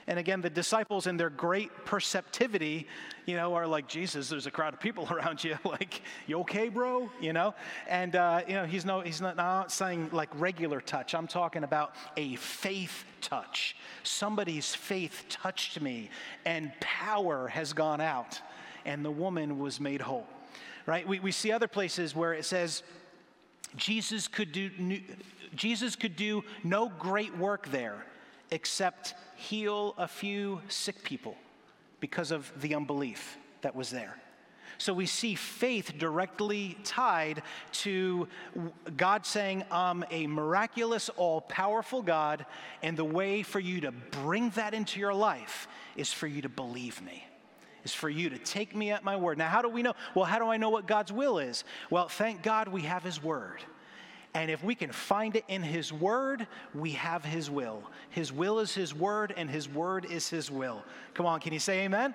And 0.09 0.18
again, 0.18 0.40
the 0.40 0.49
disciples, 0.49 1.07
in 1.07 1.18
their 1.18 1.29
great 1.29 1.71
perceptivity, 1.85 2.87
you 3.27 3.37
know, 3.37 3.55
are 3.55 3.66
like, 3.66 3.87
Jesus, 3.87 4.31
there's 4.31 4.47
a 4.47 4.51
crowd 4.51 4.73
of 4.73 4.81
people 4.81 5.07
around 5.11 5.44
you. 5.44 5.59
like, 5.64 6.01
you 6.27 6.40
okay, 6.40 6.71
bro? 6.71 7.11
You 7.21 7.35
know? 7.35 7.55
And, 7.87 8.16
uh, 8.16 8.40
you 8.49 8.55
know, 8.55 8.64
he's, 8.64 8.87
no, 8.87 9.01
he's 9.01 9.21
not, 9.21 9.37
not 9.37 9.71
saying 9.71 10.09
like 10.11 10.31
regular 10.40 10.81
touch. 10.81 11.14
I'm 11.14 11.27
talking 11.27 11.62
about 11.62 11.94
a 12.16 12.37
faith 12.37 13.05
touch. 13.21 13.77
Somebody's 14.03 14.75
faith 14.75 15.27
touched 15.29 15.79
me, 15.79 16.09
and 16.47 16.73
power 16.81 17.49
has 17.49 17.75
gone 17.75 18.01
out, 18.01 18.40
and 18.87 19.05
the 19.05 19.11
woman 19.11 19.59
was 19.59 19.79
made 19.79 20.01
whole. 20.01 20.27
Right? 20.87 21.07
We, 21.07 21.21
we 21.21 21.33
see 21.33 21.53
other 21.53 21.68
places 21.68 22.16
where 22.16 22.33
it 22.33 22.47
says, 22.47 22.83
Jesus 23.77 24.27
could 24.27 24.53
do 24.53 24.71
Jesus 25.55 25.97
could 25.97 26.16
do 26.16 26.44
no 26.64 26.90
great 26.99 27.37
work 27.37 27.68
there 27.71 28.07
except 28.51 29.14
heal 29.38 29.94
a 29.96 30.09
few 30.09 30.61
sick 30.68 31.03
people 31.03 31.37
because 32.01 32.31
of 32.31 32.51
the 32.61 32.74
unbelief 32.74 33.38
that 33.62 33.74
was 33.74 33.90
there. 33.90 34.18
So 34.79 34.92
we 34.92 35.07
see 35.07 35.35
faith 35.35 35.94
directly 35.98 36.77
tied 36.85 37.42
to 37.72 38.29
God 38.96 39.27
saying, 39.27 39.64
I'm 39.70 40.05
a 40.11 40.27
miraculous, 40.27 41.09
all 41.09 41.40
powerful 41.40 42.03
God, 42.03 42.46
and 42.83 42.96
the 42.96 43.05
way 43.05 43.42
for 43.42 43.59
you 43.59 43.81
to 43.83 43.92
bring 43.92 44.51
that 44.51 44.74
into 44.74 45.01
your 45.01 45.14
life 45.14 45.66
is 45.96 46.12
for 46.12 46.27
you 46.27 46.42
to 46.42 46.48
believe 46.48 47.01
me. 47.03 47.24
Is 47.85 47.94
for 47.94 48.11
you 48.11 48.29
to 48.31 48.38
take 48.38 48.74
me 48.74 48.90
at 48.90 49.03
my 49.05 49.16
word. 49.16 49.38
Now, 49.38 49.48
how 49.48 49.62
do 49.62 49.68
we 49.68 49.83
know? 49.83 49.94
Well, 50.14 50.24
how 50.24 50.38
do 50.38 50.46
I 50.46 50.57
know 50.57 50.70
what 50.70 50.87
God's 50.87 51.12
will 51.12 51.38
is? 51.38 51.64
Well, 51.90 52.09
thank 52.09 52.42
God 52.42 52.68
we 52.68 52.83
have 52.83 53.03
His 53.03 53.22
word. 53.22 53.62
And 54.35 54.51
if 54.51 54.62
we 54.62 54.75
can 54.75 54.93
find 54.93 55.37
it 55.37 55.45
in 55.49 55.62
His 55.62 55.93
Word, 55.93 56.47
we 56.75 56.93
have 56.93 57.25
His 57.25 57.51
will. 57.51 57.83
His 58.11 58.33
will 58.33 58.59
is 58.59 58.75
His 58.75 58.95
Word, 58.95 59.33
and 59.37 59.51
His 59.51 59.69
Word 59.69 60.05
is 60.05 60.29
His 60.29 60.51
will. 60.51 60.83
Come 61.14 61.27
on, 61.27 61.41
can 61.41 61.53
you 61.53 61.59
say 61.59 61.85
amen? 61.85 62.14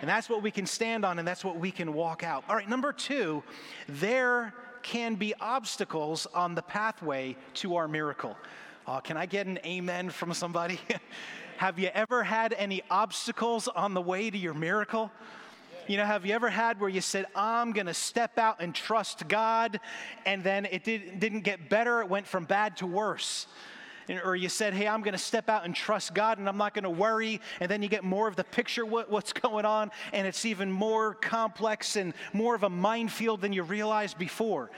And 0.00 0.08
that's 0.08 0.28
what 0.28 0.42
we 0.42 0.50
can 0.50 0.66
stand 0.66 1.04
on, 1.04 1.18
and 1.18 1.26
that's 1.26 1.44
what 1.44 1.58
we 1.58 1.70
can 1.70 1.92
walk 1.94 2.22
out. 2.22 2.44
All 2.48 2.54
right, 2.54 2.68
number 2.68 2.92
two, 2.92 3.42
there 3.88 4.54
can 4.82 5.16
be 5.16 5.34
obstacles 5.40 6.26
on 6.34 6.54
the 6.54 6.62
pathway 6.62 7.36
to 7.54 7.76
our 7.76 7.88
miracle. 7.88 8.36
Uh, 8.86 9.00
can 9.00 9.16
I 9.16 9.26
get 9.26 9.46
an 9.46 9.58
amen 9.66 10.10
from 10.10 10.32
somebody? 10.32 10.80
have 11.56 11.78
you 11.78 11.90
ever 11.92 12.22
had 12.22 12.52
any 12.52 12.82
obstacles 12.90 13.68
on 13.68 13.92
the 13.94 14.00
way 14.00 14.30
to 14.30 14.38
your 14.38 14.54
miracle? 14.54 15.10
You 15.88 15.96
know, 15.96 16.04
have 16.04 16.26
you 16.26 16.34
ever 16.34 16.50
had 16.50 16.80
where 16.80 16.90
you 16.90 17.00
said, 17.00 17.24
I'm 17.34 17.72
going 17.72 17.86
to 17.86 17.94
step 17.94 18.36
out 18.36 18.60
and 18.60 18.74
trust 18.74 19.26
God, 19.26 19.80
and 20.26 20.44
then 20.44 20.66
it 20.66 20.84
did, 20.84 21.18
didn't 21.18 21.40
get 21.40 21.70
better, 21.70 22.00
it 22.02 22.10
went 22.10 22.26
from 22.26 22.44
bad 22.44 22.76
to 22.78 22.86
worse? 22.86 23.46
or 24.24 24.34
you 24.34 24.48
said, 24.48 24.72
Hey, 24.72 24.88
I'm 24.88 25.02
going 25.02 25.12
to 25.12 25.18
step 25.18 25.50
out 25.50 25.66
and 25.66 25.74
trust 25.74 26.14
God 26.14 26.38
and 26.38 26.48
I'm 26.48 26.56
not 26.56 26.72
going 26.72 26.84
to 26.84 26.90
worry. 26.90 27.42
And 27.60 27.70
then 27.70 27.82
you 27.82 27.90
get 27.90 28.04
more 28.04 28.26
of 28.26 28.36
the 28.36 28.44
picture 28.44 28.86
what, 28.86 29.10
what's 29.10 29.32
going 29.34 29.66
on, 29.66 29.90
and 30.14 30.26
it's 30.26 30.46
even 30.46 30.72
more 30.72 31.12
complex 31.12 31.96
and 31.96 32.14
more 32.32 32.54
of 32.54 32.62
a 32.62 32.70
minefield 32.70 33.42
than 33.42 33.52
you 33.52 33.62
realized 33.62 34.18
before. 34.18 34.70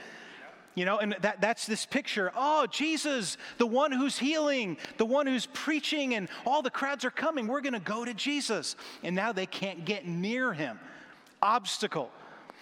You 0.75 0.83
know, 0.83 0.99
and 0.99 1.15
that, 1.21 1.39
that's 1.39 1.65
this 1.65 1.85
picture. 1.85 2.31
Oh, 2.35 2.65
Jesus, 2.67 3.37
the 3.57 3.65
one 3.65 3.91
who's 3.91 4.17
healing, 4.17 4.77
the 4.97 5.05
one 5.05 5.27
who's 5.27 5.45
preaching, 5.45 6.15
and 6.15 6.29
all 6.45 6.61
the 6.61 6.69
crowds 6.69 7.03
are 7.03 7.11
coming. 7.11 7.47
We're 7.47 7.61
going 7.61 7.73
to 7.73 7.79
go 7.79 8.05
to 8.05 8.13
Jesus. 8.13 8.77
And 9.03 9.13
now 9.15 9.33
they 9.33 9.45
can't 9.45 9.83
get 9.83 10.05
near 10.05 10.53
him 10.53 10.79
obstacle. 11.41 12.11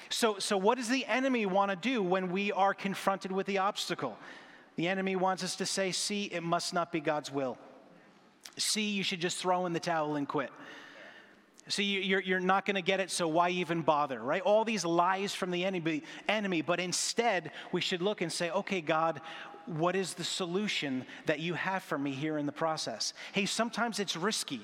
So, 0.09 0.39
so 0.39 0.57
what 0.57 0.77
does 0.77 0.89
the 0.89 1.05
enemy 1.05 1.45
want 1.45 1.71
to 1.71 1.75
do 1.75 2.01
when 2.01 2.31
we 2.31 2.51
are 2.51 2.73
confronted 2.73 3.31
with 3.31 3.45
the 3.45 3.59
obstacle? 3.59 4.17
The 4.75 4.87
enemy 4.87 5.15
wants 5.15 5.43
us 5.43 5.55
to 5.57 5.65
say, 5.65 5.91
see, 5.91 6.25
it 6.25 6.41
must 6.41 6.73
not 6.73 6.91
be 6.91 6.99
God's 6.99 7.31
will. 7.31 7.57
See, 8.57 8.89
you 8.89 9.03
should 9.03 9.19
just 9.19 9.37
throw 9.37 9.65
in 9.65 9.73
the 9.73 9.79
towel 9.79 10.15
and 10.15 10.27
quit. 10.27 10.51
See, 11.67 11.83
you're, 11.83 12.21
you're 12.21 12.39
not 12.39 12.65
going 12.65 12.75
to 12.75 12.81
get 12.81 12.99
it, 12.99 13.11
so 13.11 13.27
why 13.27 13.49
even 13.49 13.83
bother, 13.83 14.19
right? 14.19 14.41
All 14.41 14.65
these 14.65 14.83
lies 14.83 15.35
from 15.35 15.51
the 15.51 15.65
enemy, 15.65 16.01
enemy, 16.27 16.63
but 16.63 16.79
instead 16.79 17.51
we 17.71 17.79
should 17.79 18.01
look 18.01 18.21
and 18.21 18.31
say, 18.31 18.49
okay, 18.49 18.81
God, 18.81 19.21
what 19.67 19.95
is 19.95 20.15
the 20.15 20.23
solution 20.23 21.05
that 21.27 21.39
you 21.39 21.53
have 21.53 21.83
for 21.83 21.97
me 21.97 22.11
here 22.11 22.39
in 22.39 22.47
the 22.47 22.51
process? 22.51 23.13
Hey, 23.33 23.45
sometimes 23.45 23.99
it's 23.99 24.15
risky. 24.15 24.61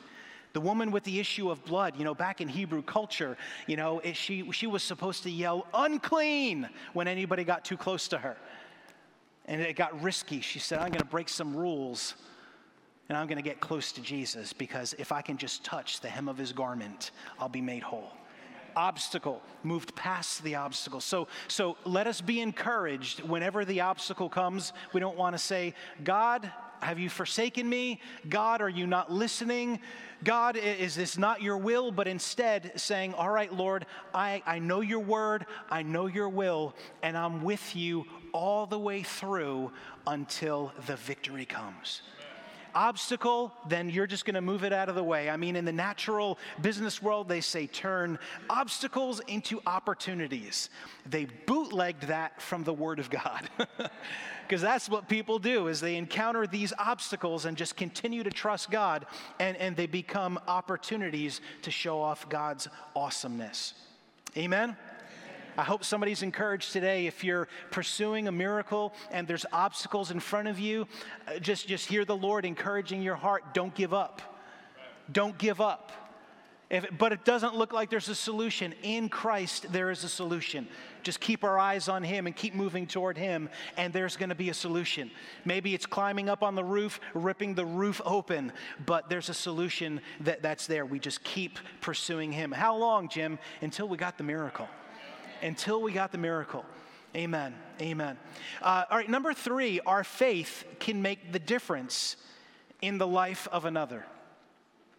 The 0.56 0.62
woman 0.62 0.92
with 0.92 1.04
the 1.04 1.20
issue 1.20 1.52
of 1.52 1.66
blood, 1.66 1.98
you 1.98 2.06
know, 2.06 2.16
back 2.16 2.40
in 2.40 2.48
Hebrew 2.48 2.82
culture, 2.82 3.36
you 3.68 3.76
know, 3.76 4.00
she, 4.14 4.50
she 4.54 4.68
was 4.68 4.84
supposed 4.84 5.24
to 5.24 5.30
yell, 5.30 5.68
unclean, 5.74 6.70
when 6.94 7.10
anybody 7.10 7.44
got 7.44 7.66
too 7.66 7.76
close 7.76 8.08
to 8.08 8.18
her. 8.18 8.38
And 9.48 9.62
it 9.62 9.76
got 9.76 10.02
risky. 10.02 10.40
She 10.40 10.60
said, 10.60 10.80
I'm 10.80 10.92
going 10.92 11.02
to 11.02 11.06
break 11.06 11.28
some 11.28 11.54
rules 11.58 12.14
and 13.10 13.18
I'm 13.18 13.28
going 13.28 13.36
to 13.36 13.44
get 13.44 13.60
close 13.60 13.92
to 13.92 14.02
Jesus 14.02 14.54
because 14.54 14.96
if 14.98 15.12
I 15.12 15.22
can 15.22 15.36
just 15.36 15.66
touch 15.66 16.00
the 16.00 16.08
hem 16.08 16.30
of 16.30 16.38
his 16.38 16.54
garment, 16.54 17.12
I'll 17.38 17.50
be 17.50 17.60
made 17.60 17.84
whole. 17.84 18.14
Obstacle, 18.78 19.42
moved 19.64 19.94
past 19.94 20.42
the 20.46 20.56
obstacle. 20.56 21.02
So, 21.02 21.28
so 21.50 21.76
let 21.84 22.08
us 22.08 22.22
be 22.22 22.40
encouraged 22.40 23.20
whenever 23.24 23.66
the 23.66 23.82
obstacle 23.82 24.30
comes. 24.30 24.72
We 24.94 25.02
don't 25.02 25.18
want 25.18 25.36
to 25.36 25.38
say, 25.38 25.74
God, 26.06 26.50
have 26.82 27.00
you 27.00 27.10
forsaken 27.10 27.68
me? 27.68 28.02
God, 28.30 28.62
are 28.62 28.70
you 28.70 28.88
not 28.88 29.12
listening? 29.12 29.80
God, 30.24 30.58
is 30.58 30.96
this 30.96 31.18
not 31.18 31.42
your 31.42 31.58
will? 31.58 31.92
But 31.92 32.08
instead 32.08 32.74
saying, 32.76 33.14
All 33.14 33.30
right, 33.30 33.54
Lord, 33.54 33.86
I, 34.14 34.42
I 34.46 34.60
know 34.60 34.82
your 34.82 35.00
word, 35.00 35.46
I 35.70 35.84
know 35.84 36.08
your 36.08 36.30
will, 36.30 36.74
and 37.04 37.18
I'm 37.18 37.44
with 37.44 37.76
you 37.76 38.06
all 38.32 38.66
the 38.66 38.80
way 38.80 39.04
through 39.04 39.72
until 40.08 40.74
the 40.88 40.96
victory 40.96 41.46
comes 41.46 42.02
obstacle, 42.76 43.54
then 43.68 43.90
you're 43.90 44.08
just 44.08 44.26
going 44.26 44.36
to 44.36 44.42
move 44.42 44.64
it 44.64 44.74
out 44.74 44.90
of 44.90 44.96
the 44.96 45.04
way. 45.04 45.30
I 45.30 45.38
mean, 45.38 45.56
in 45.56 45.66
the 45.66 45.72
natural 45.72 46.38
business 46.62 47.02
world, 47.02 47.28
they 47.28 47.42
say 47.42 47.68
turn 47.68 48.20
obstacles 48.50 49.22
into 49.28 49.62
opportunities. 49.66 50.70
They 51.06 51.26
bootlegged 51.46 52.04
that 52.08 52.42
from 52.42 52.64
the 52.64 52.74
Word 52.74 53.00
of 53.00 53.10
God. 53.10 53.50
because 54.48 54.62
that's 54.62 54.88
what 54.88 55.08
people 55.10 55.40
do 55.40 55.68
is 55.68 55.80
they 55.80 55.96
encounter 55.96 56.46
these 56.46 56.72
obstacles 56.78 57.46
and 57.46 57.58
just 57.58 57.76
continue 57.76 58.22
to 58.22 58.30
trust 58.30 58.70
god 58.70 59.08
and, 59.40 59.58
and 59.58 59.76
they 59.76 59.88
become 59.88 60.40
opportunities 60.48 61.42
to 61.64 61.72
show 61.72 62.00
off 62.00 62.30
god's 62.30 62.68
awesomeness 62.96 63.74
amen 64.38 64.78
I 65.58 65.64
hope 65.64 65.84
somebody's 65.84 66.22
encouraged 66.22 66.74
today. 66.74 67.08
If 67.08 67.24
you're 67.24 67.48
pursuing 67.72 68.28
a 68.28 68.32
miracle 68.32 68.94
and 69.12 69.28
there's 69.28 69.46
obstacles 69.54 70.12
in 70.12 70.20
front 70.20 70.48
of 70.48 70.60
you, 70.60 70.88
uh, 71.28 71.40
just, 71.40 71.68
just 71.68 71.88
hear 71.88 72.04
the 72.04 72.16
Lord 72.16 72.46
encouraging 72.46 73.02
your 73.02 73.16
heart. 73.16 73.54
Don't 73.54 73.74
give 73.74 73.94
up. 73.94 74.22
Don't 75.12 75.38
give 75.38 75.62
up. 75.62 75.92
If, 76.70 76.86
but 76.98 77.14
it 77.14 77.24
doesn't 77.24 77.56
look 77.56 77.74
like 77.74 77.90
there's 77.92 78.10
a 78.10 78.16
solution. 78.16 78.74
In 78.82 79.08
Christ, 79.08 79.72
there 79.72 79.92
is 79.92 80.04
a 80.04 80.10
solution. 80.10 80.68
Just 81.04 81.20
keep 81.20 81.44
our 81.44 81.60
eyes 81.60 81.88
on 81.88 82.04
Him 82.04 82.26
and 82.26 82.36
keep 82.36 82.56
moving 82.56 82.88
toward 82.88 83.18
Him, 83.18 83.50
and 83.78 83.94
there's 83.94 84.18
going 84.18 84.30
to 84.30 84.36
be 84.36 84.50
a 84.50 84.54
solution. 84.54 85.12
Maybe 85.46 85.76
it's 85.76 85.86
climbing 85.86 86.28
up 86.28 86.42
on 86.42 86.56
the 86.56 86.64
roof, 86.64 87.00
ripping 87.14 87.54
the 87.54 87.66
roof 87.66 88.02
open, 88.04 88.52
but 88.84 89.10
there's 89.10 89.30
a 89.30 89.34
solution 89.34 90.02
that, 90.22 90.42
that's 90.42 90.66
there. 90.66 90.88
We 90.88 90.98
just 90.98 91.24
keep 91.24 91.60
pursuing 91.82 92.32
Him. 92.32 92.52
How 92.52 92.76
long, 92.76 93.10
Jim? 93.10 93.38
Until 93.62 93.88
we 93.88 93.96
got 93.98 94.18
the 94.18 94.24
miracle 94.24 94.68
until 95.42 95.82
we 95.82 95.92
got 95.92 96.12
the 96.12 96.18
miracle. 96.18 96.66
Amen. 97.16 97.56
Amen. 97.82 98.18
Uh, 98.62 98.84
all 98.90 98.98
right, 98.98 99.10
number 99.10 99.34
three, 99.34 99.80
our 99.82 100.04
faith 100.04 100.66
can 100.80 101.02
make 101.02 101.32
the 101.32 101.40
difference 101.40 102.18
in 102.82 102.98
the 102.98 103.08
life 103.08 103.48
of 103.52 103.66
another. 103.66 104.06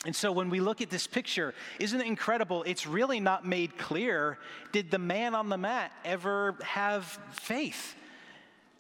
And 0.05 0.15
so 0.15 0.31
when 0.31 0.51
we 0.51 0.61
look 0.61 0.81
at 0.81 0.89
this 0.91 1.07
picture, 1.07 1.55
isn't 1.81 2.01
it 2.01 2.07
incredible? 2.07 2.63
It's 2.63 2.87
really 2.87 3.19
not 3.19 3.47
made 3.47 3.77
clear. 3.77 4.39
Did 4.73 4.91
the 4.91 4.99
man 4.99 5.35
on 5.35 5.49
the 5.49 5.59
mat 5.59 5.91
ever 6.05 6.55
have 6.63 7.05
faith? 7.33 7.97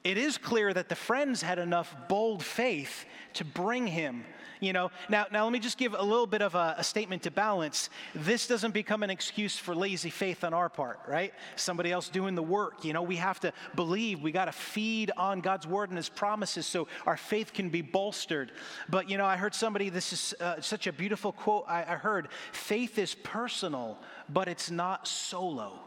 It 0.06 0.18
is 0.18 0.38
clear 0.38 0.72
that 0.72 0.88
the 0.88 0.94
friends 0.94 1.42
had 1.42 1.58
enough 1.58 1.94
bold 2.08 2.44
faith 2.44 3.04
to 3.34 3.44
bring 3.44 3.86
him 3.86 4.24
you 4.60 4.72
know, 4.72 4.90
now, 5.08 5.26
now 5.30 5.44
let 5.44 5.52
me 5.52 5.58
just 5.58 5.76
give 5.76 5.94
a 5.94 6.02
little 6.02 6.26
bit 6.26 6.40
of 6.40 6.54
a, 6.54 6.76
a 6.78 6.84
statement 6.84 7.22
to 7.24 7.30
balance. 7.30 7.90
This 8.14 8.46
doesn't 8.46 8.72
become 8.72 9.02
an 9.02 9.10
excuse 9.10 9.58
for 9.58 9.74
lazy 9.74 10.10
faith 10.10 10.44
on 10.44 10.54
our 10.54 10.68
part, 10.68 11.00
right? 11.06 11.34
Somebody 11.56 11.92
else 11.92 12.08
doing 12.08 12.34
the 12.34 12.42
work. 12.42 12.84
You 12.84 12.92
know, 12.92 13.02
we 13.02 13.16
have 13.16 13.38
to 13.40 13.52
believe. 13.74 14.22
We 14.22 14.32
got 14.32 14.46
to 14.46 14.52
feed 14.52 15.10
on 15.16 15.40
God's 15.40 15.66
word 15.66 15.90
and 15.90 15.96
His 15.96 16.08
promises 16.08 16.66
so 16.66 16.88
our 17.04 17.16
faith 17.16 17.52
can 17.52 17.68
be 17.68 17.82
bolstered. 17.82 18.52
But 18.88 19.10
you 19.10 19.18
know, 19.18 19.26
I 19.26 19.36
heard 19.36 19.54
somebody. 19.54 19.90
This 19.90 20.12
is 20.12 20.34
uh, 20.40 20.60
such 20.60 20.86
a 20.86 20.92
beautiful 20.92 21.32
quote. 21.32 21.64
I, 21.68 21.82
I 21.82 21.96
heard, 21.96 22.28
"Faith 22.52 22.98
is 22.98 23.14
personal, 23.14 23.98
but 24.28 24.48
it's 24.48 24.70
not 24.70 25.06
solo." 25.06 25.80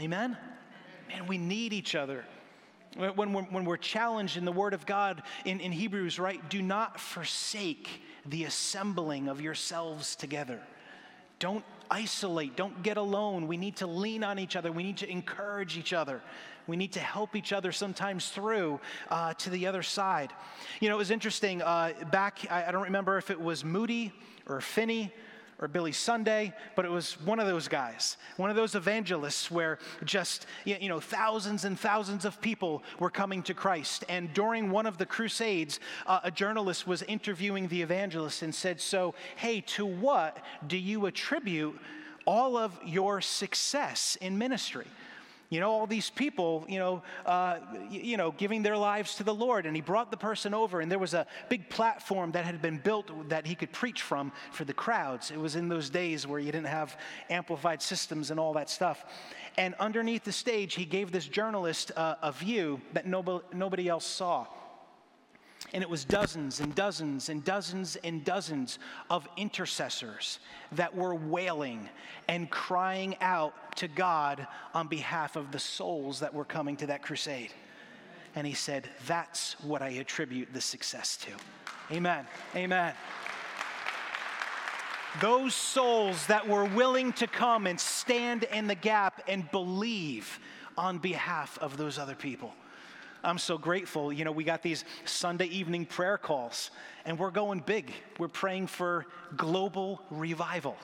Amen. 0.00 0.36
Man, 1.08 1.26
we 1.26 1.38
need 1.38 1.72
each 1.72 1.94
other. 1.94 2.24
When 2.98 3.32
we're, 3.32 3.42
when 3.42 3.64
we're 3.64 3.76
challenged 3.76 4.36
in 4.36 4.44
the 4.44 4.50
Word 4.50 4.74
of 4.74 4.84
God 4.84 5.22
in, 5.44 5.60
in 5.60 5.70
Hebrews, 5.70 6.18
right? 6.18 6.40
Do 6.50 6.60
not 6.60 6.98
forsake 6.98 7.88
the 8.26 8.42
assembling 8.42 9.28
of 9.28 9.40
yourselves 9.40 10.16
together. 10.16 10.60
Don't 11.38 11.64
isolate, 11.88 12.56
don't 12.56 12.82
get 12.82 12.96
alone. 12.96 13.46
We 13.46 13.56
need 13.56 13.76
to 13.76 13.86
lean 13.86 14.24
on 14.24 14.40
each 14.40 14.56
other, 14.56 14.72
we 14.72 14.82
need 14.82 14.96
to 14.98 15.08
encourage 15.08 15.78
each 15.78 15.92
other. 15.92 16.20
We 16.66 16.76
need 16.76 16.92
to 16.92 17.00
help 17.00 17.34
each 17.34 17.54
other 17.54 17.72
sometimes 17.72 18.28
through 18.28 18.78
uh, 19.08 19.32
to 19.34 19.48
the 19.48 19.66
other 19.66 19.82
side. 19.82 20.32
You 20.80 20.90
know, 20.90 20.96
it 20.96 20.98
was 20.98 21.10
interesting. 21.10 21.62
Uh, 21.62 21.92
back, 22.10 22.40
I, 22.50 22.66
I 22.66 22.72
don't 22.72 22.82
remember 22.82 23.16
if 23.16 23.30
it 23.30 23.40
was 23.40 23.64
Moody 23.64 24.12
or 24.46 24.60
Finney 24.60 25.10
or 25.60 25.66
Billy 25.66 25.92
Sunday, 25.92 26.54
but 26.76 26.84
it 26.84 26.90
was 26.90 27.20
one 27.22 27.40
of 27.40 27.46
those 27.46 27.66
guys, 27.66 28.16
one 28.36 28.48
of 28.48 28.56
those 28.56 28.74
evangelists 28.74 29.50
where 29.50 29.78
just, 30.04 30.46
you 30.64 30.88
know, 30.88 31.00
thousands 31.00 31.64
and 31.64 31.78
thousands 31.78 32.24
of 32.24 32.40
people 32.40 32.82
were 33.00 33.10
coming 33.10 33.42
to 33.42 33.54
Christ. 33.54 34.04
And 34.08 34.32
during 34.34 34.70
one 34.70 34.86
of 34.86 34.98
the 34.98 35.06
crusades, 35.06 35.80
uh, 36.06 36.20
a 36.22 36.30
journalist 36.30 36.86
was 36.86 37.02
interviewing 37.02 37.68
the 37.68 37.82
evangelist 37.82 38.42
and 38.42 38.54
said, 38.54 38.80
So, 38.80 39.14
hey, 39.36 39.60
to 39.62 39.84
what 39.84 40.38
do 40.66 40.76
you 40.76 41.06
attribute 41.06 41.78
all 42.24 42.56
of 42.56 42.78
your 42.84 43.20
success 43.20 44.16
in 44.20 44.38
ministry? 44.38 44.86
You 45.50 45.60
know, 45.60 45.70
all 45.70 45.86
these 45.86 46.10
people, 46.10 46.66
you 46.68 46.78
know, 46.78 47.02
uh, 47.24 47.58
you 47.90 48.18
know, 48.18 48.32
giving 48.32 48.62
their 48.62 48.76
lives 48.76 49.14
to 49.14 49.24
the 49.24 49.34
Lord. 49.34 49.64
And 49.64 49.74
he 49.74 49.80
brought 49.80 50.10
the 50.10 50.16
person 50.16 50.52
over, 50.52 50.80
and 50.80 50.90
there 50.90 50.98
was 50.98 51.14
a 51.14 51.26
big 51.48 51.70
platform 51.70 52.32
that 52.32 52.44
had 52.44 52.60
been 52.60 52.76
built 52.78 53.30
that 53.30 53.46
he 53.46 53.54
could 53.54 53.72
preach 53.72 54.02
from 54.02 54.30
for 54.52 54.64
the 54.64 54.74
crowds. 54.74 55.30
It 55.30 55.38
was 55.38 55.56
in 55.56 55.68
those 55.68 55.88
days 55.88 56.26
where 56.26 56.38
you 56.38 56.52
didn't 56.52 56.66
have 56.66 56.98
amplified 57.30 57.80
systems 57.80 58.30
and 58.30 58.38
all 58.38 58.52
that 58.54 58.68
stuff. 58.68 59.06
And 59.56 59.74
underneath 59.80 60.24
the 60.24 60.32
stage, 60.32 60.74
he 60.74 60.84
gave 60.84 61.12
this 61.12 61.26
journalist 61.26 61.92
uh, 61.96 62.16
a 62.22 62.30
view 62.30 62.80
that 62.92 63.06
nobody, 63.06 63.44
nobody 63.54 63.88
else 63.88 64.04
saw. 64.04 64.46
And 65.74 65.82
it 65.82 65.90
was 65.90 66.04
dozens 66.04 66.60
and 66.60 66.74
dozens 66.74 67.28
and 67.28 67.44
dozens 67.44 67.96
and 67.96 68.24
dozens 68.24 68.78
of 69.10 69.28
intercessors 69.36 70.38
that 70.72 70.94
were 70.94 71.14
wailing 71.14 71.88
and 72.26 72.50
crying 72.50 73.16
out 73.20 73.54
to 73.76 73.88
God 73.88 74.46
on 74.72 74.88
behalf 74.88 75.36
of 75.36 75.52
the 75.52 75.58
souls 75.58 76.20
that 76.20 76.32
were 76.32 76.44
coming 76.44 76.76
to 76.78 76.86
that 76.86 77.02
crusade. 77.02 77.52
And 78.34 78.46
he 78.46 78.54
said, 78.54 78.88
That's 79.06 79.60
what 79.62 79.82
I 79.82 79.90
attribute 79.90 80.52
the 80.52 80.60
success 80.60 81.16
to. 81.18 81.32
Amen. 81.94 82.26
Amen. 82.56 82.94
Those 85.20 85.54
souls 85.54 86.26
that 86.26 86.46
were 86.46 86.64
willing 86.64 87.12
to 87.14 87.26
come 87.26 87.66
and 87.66 87.80
stand 87.80 88.44
in 88.44 88.66
the 88.66 88.74
gap 88.74 89.22
and 89.26 89.50
believe 89.50 90.38
on 90.76 90.98
behalf 90.98 91.58
of 91.58 91.76
those 91.76 91.98
other 91.98 92.14
people. 92.14 92.54
I'm 93.24 93.38
so 93.38 93.58
grateful. 93.58 94.12
You 94.12 94.24
know, 94.24 94.32
we 94.32 94.44
got 94.44 94.62
these 94.62 94.84
Sunday 95.04 95.46
evening 95.46 95.86
prayer 95.86 96.18
calls, 96.18 96.70
and 97.04 97.18
we're 97.18 97.30
going 97.30 97.60
big. 97.60 97.92
We're 98.18 98.28
praying 98.28 98.68
for 98.68 99.06
global 99.36 100.00
revival. 100.10 100.76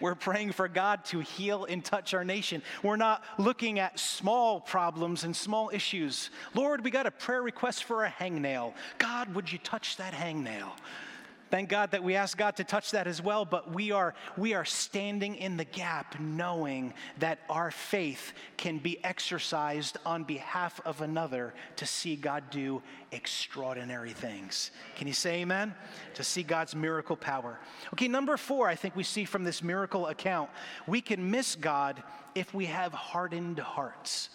We're 0.00 0.14
praying 0.16 0.52
for 0.52 0.66
God 0.68 1.04
to 1.06 1.20
heal 1.20 1.64
and 1.64 1.84
touch 1.84 2.12
our 2.12 2.24
nation. 2.24 2.62
We're 2.82 2.96
not 2.96 3.22
looking 3.38 3.78
at 3.78 3.98
small 3.98 4.60
problems 4.60 5.24
and 5.24 5.34
small 5.34 5.70
issues. 5.72 6.30
Lord, 6.54 6.84
we 6.84 6.90
got 6.90 7.06
a 7.06 7.10
prayer 7.10 7.42
request 7.42 7.84
for 7.84 8.04
a 8.04 8.10
hangnail. 8.10 8.74
God, 8.98 9.32
would 9.34 9.50
you 9.50 9.58
touch 9.58 9.96
that 9.98 10.12
hangnail? 10.12 10.72
Thank 11.52 11.68
God 11.68 11.90
that 11.90 12.02
we 12.02 12.14
ask 12.14 12.38
God 12.38 12.56
to 12.56 12.64
touch 12.64 12.92
that 12.92 13.06
as 13.06 13.20
well, 13.20 13.44
but 13.44 13.74
we 13.74 13.90
are, 13.90 14.14
we 14.38 14.54
are 14.54 14.64
standing 14.64 15.36
in 15.36 15.58
the 15.58 15.66
gap 15.66 16.18
knowing 16.18 16.94
that 17.18 17.40
our 17.50 17.70
faith 17.70 18.32
can 18.56 18.78
be 18.78 19.04
exercised 19.04 19.98
on 20.06 20.24
behalf 20.24 20.80
of 20.86 21.02
another 21.02 21.52
to 21.76 21.84
see 21.84 22.16
God 22.16 22.44
do 22.48 22.80
extraordinary 23.10 24.14
things. 24.14 24.70
Can 24.96 25.06
you 25.06 25.12
say 25.12 25.42
amen? 25.42 25.74
To 26.14 26.24
see 26.24 26.42
God's 26.42 26.74
miracle 26.74 27.16
power. 27.16 27.60
Okay, 27.92 28.08
number 28.08 28.38
four, 28.38 28.66
I 28.66 28.74
think 28.74 28.96
we 28.96 29.04
see 29.04 29.26
from 29.26 29.44
this 29.44 29.62
miracle 29.62 30.06
account, 30.06 30.48
we 30.86 31.02
can 31.02 31.30
miss 31.30 31.54
God 31.54 32.02
if 32.34 32.54
we 32.54 32.64
have 32.64 32.94
hardened 32.94 33.58
hearts. 33.58 34.30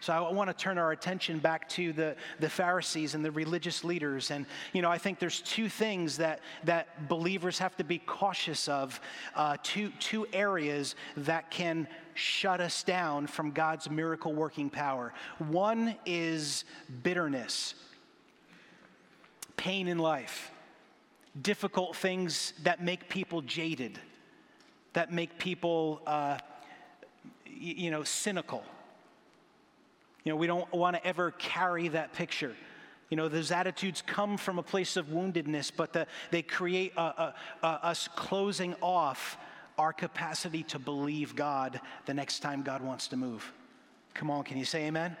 So 0.00 0.12
I 0.12 0.30
want 0.30 0.50
to 0.50 0.54
turn 0.54 0.78
our 0.78 0.92
attention 0.92 1.38
back 1.38 1.68
to 1.70 1.92
the, 1.92 2.16
the 2.38 2.48
Pharisees 2.48 3.14
and 3.14 3.24
the 3.24 3.30
religious 3.30 3.82
leaders. 3.82 4.30
And, 4.30 4.46
you 4.72 4.82
know, 4.82 4.90
I 4.90 4.98
think 4.98 5.18
there's 5.18 5.40
two 5.40 5.68
things 5.68 6.18
that, 6.18 6.40
that 6.64 7.08
believers 7.08 7.58
have 7.58 7.76
to 7.78 7.84
be 7.84 7.98
cautious 7.98 8.68
of, 8.68 9.00
uh, 9.34 9.56
two, 9.62 9.90
two 9.98 10.26
areas 10.32 10.96
that 11.16 11.50
can 11.50 11.88
shut 12.14 12.60
us 12.60 12.82
down 12.82 13.26
from 13.26 13.50
God's 13.50 13.88
miracle 13.90 14.32
working 14.34 14.70
power. 14.70 15.12
One 15.38 15.96
is 16.04 16.64
bitterness, 17.02 17.74
pain 19.56 19.88
in 19.88 19.98
life, 19.98 20.50
difficult 21.40 21.96
things 21.96 22.52
that 22.62 22.82
make 22.82 23.08
people 23.08 23.40
jaded, 23.42 23.98
that 24.92 25.10
make 25.12 25.38
people, 25.38 26.02
uh, 26.06 26.38
you 27.46 27.90
know, 27.90 28.04
cynical 28.04 28.62
you 30.26 30.32
know, 30.32 30.36
we 30.36 30.48
don't 30.48 30.70
want 30.72 30.96
to 30.96 31.06
ever 31.06 31.30
carry 31.30 31.86
that 31.86 32.12
picture. 32.12 32.52
You 33.10 33.16
know, 33.16 33.28
those 33.28 33.52
attitudes 33.52 34.02
come 34.04 34.36
from 34.36 34.58
a 34.58 34.62
place 34.62 34.96
of 34.96 35.06
woundedness, 35.06 35.70
but 35.74 35.92
the, 35.92 36.08
they 36.32 36.42
create 36.42 36.92
a, 36.96 37.00
a, 37.00 37.34
a, 37.62 37.66
us 37.66 38.08
closing 38.16 38.74
off 38.82 39.38
our 39.78 39.92
capacity 39.92 40.64
to 40.64 40.80
believe 40.80 41.36
God 41.36 41.80
the 42.06 42.14
next 42.14 42.40
time 42.40 42.64
God 42.64 42.82
wants 42.82 43.06
to 43.08 43.16
move. 43.16 43.52
Come 44.14 44.28
on, 44.28 44.42
can 44.42 44.58
you 44.58 44.64
say 44.64 44.86
amen? 44.86 45.16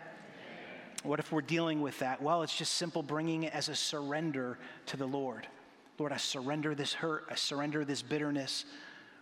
What 1.04 1.20
if 1.20 1.30
we're 1.30 1.40
dealing 1.40 1.82
with 1.82 1.96
that? 2.00 2.20
Well, 2.20 2.42
it's 2.42 2.56
just 2.56 2.74
simple 2.74 3.04
bringing 3.04 3.44
it 3.44 3.54
as 3.54 3.68
a 3.68 3.76
surrender 3.76 4.58
to 4.86 4.96
the 4.96 5.06
Lord. 5.06 5.46
Lord, 6.00 6.10
I 6.10 6.16
surrender 6.16 6.74
this 6.74 6.92
hurt. 6.92 7.26
I 7.30 7.36
surrender 7.36 7.84
this 7.84 8.02
bitterness. 8.02 8.64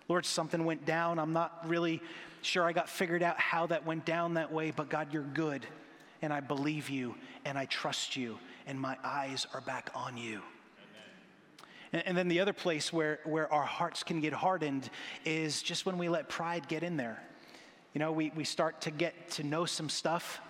Lord, 0.08 0.24
something 0.24 0.64
went 0.64 0.86
down. 0.86 1.18
I'm 1.18 1.34
not 1.34 1.68
really 1.68 2.00
sure 2.44 2.64
I 2.64 2.72
got 2.72 2.88
figured 2.88 3.22
out 3.22 3.38
how 3.38 3.66
that 3.66 3.84
went 3.84 4.04
down 4.04 4.34
that 4.34 4.52
way, 4.52 4.70
but 4.70 4.88
God, 4.88 5.12
you're 5.12 5.22
good. 5.22 5.66
And 6.22 6.32
I 6.32 6.40
believe 6.40 6.88
you 6.88 7.14
and 7.44 7.58
I 7.58 7.66
trust 7.66 8.16
you, 8.16 8.38
and 8.66 8.80
my 8.80 8.96
eyes 9.04 9.46
are 9.52 9.60
back 9.60 9.90
on 9.94 10.16
you. 10.16 10.40
And, 11.92 12.06
and 12.06 12.16
then 12.16 12.28
the 12.28 12.40
other 12.40 12.52
place 12.52 12.92
where, 12.92 13.20
where 13.24 13.52
our 13.52 13.64
hearts 13.64 14.02
can 14.02 14.20
get 14.20 14.32
hardened 14.32 14.88
is 15.24 15.62
just 15.62 15.86
when 15.86 15.98
we 15.98 16.08
let 16.08 16.28
pride 16.28 16.66
get 16.68 16.82
in 16.82 16.96
there. 16.96 17.22
You 17.92 18.00
know, 18.00 18.10
we, 18.12 18.32
we 18.34 18.44
start 18.44 18.80
to 18.82 18.90
get 18.90 19.30
to 19.32 19.44
know 19.44 19.64
some 19.64 19.88
stuff 19.88 20.40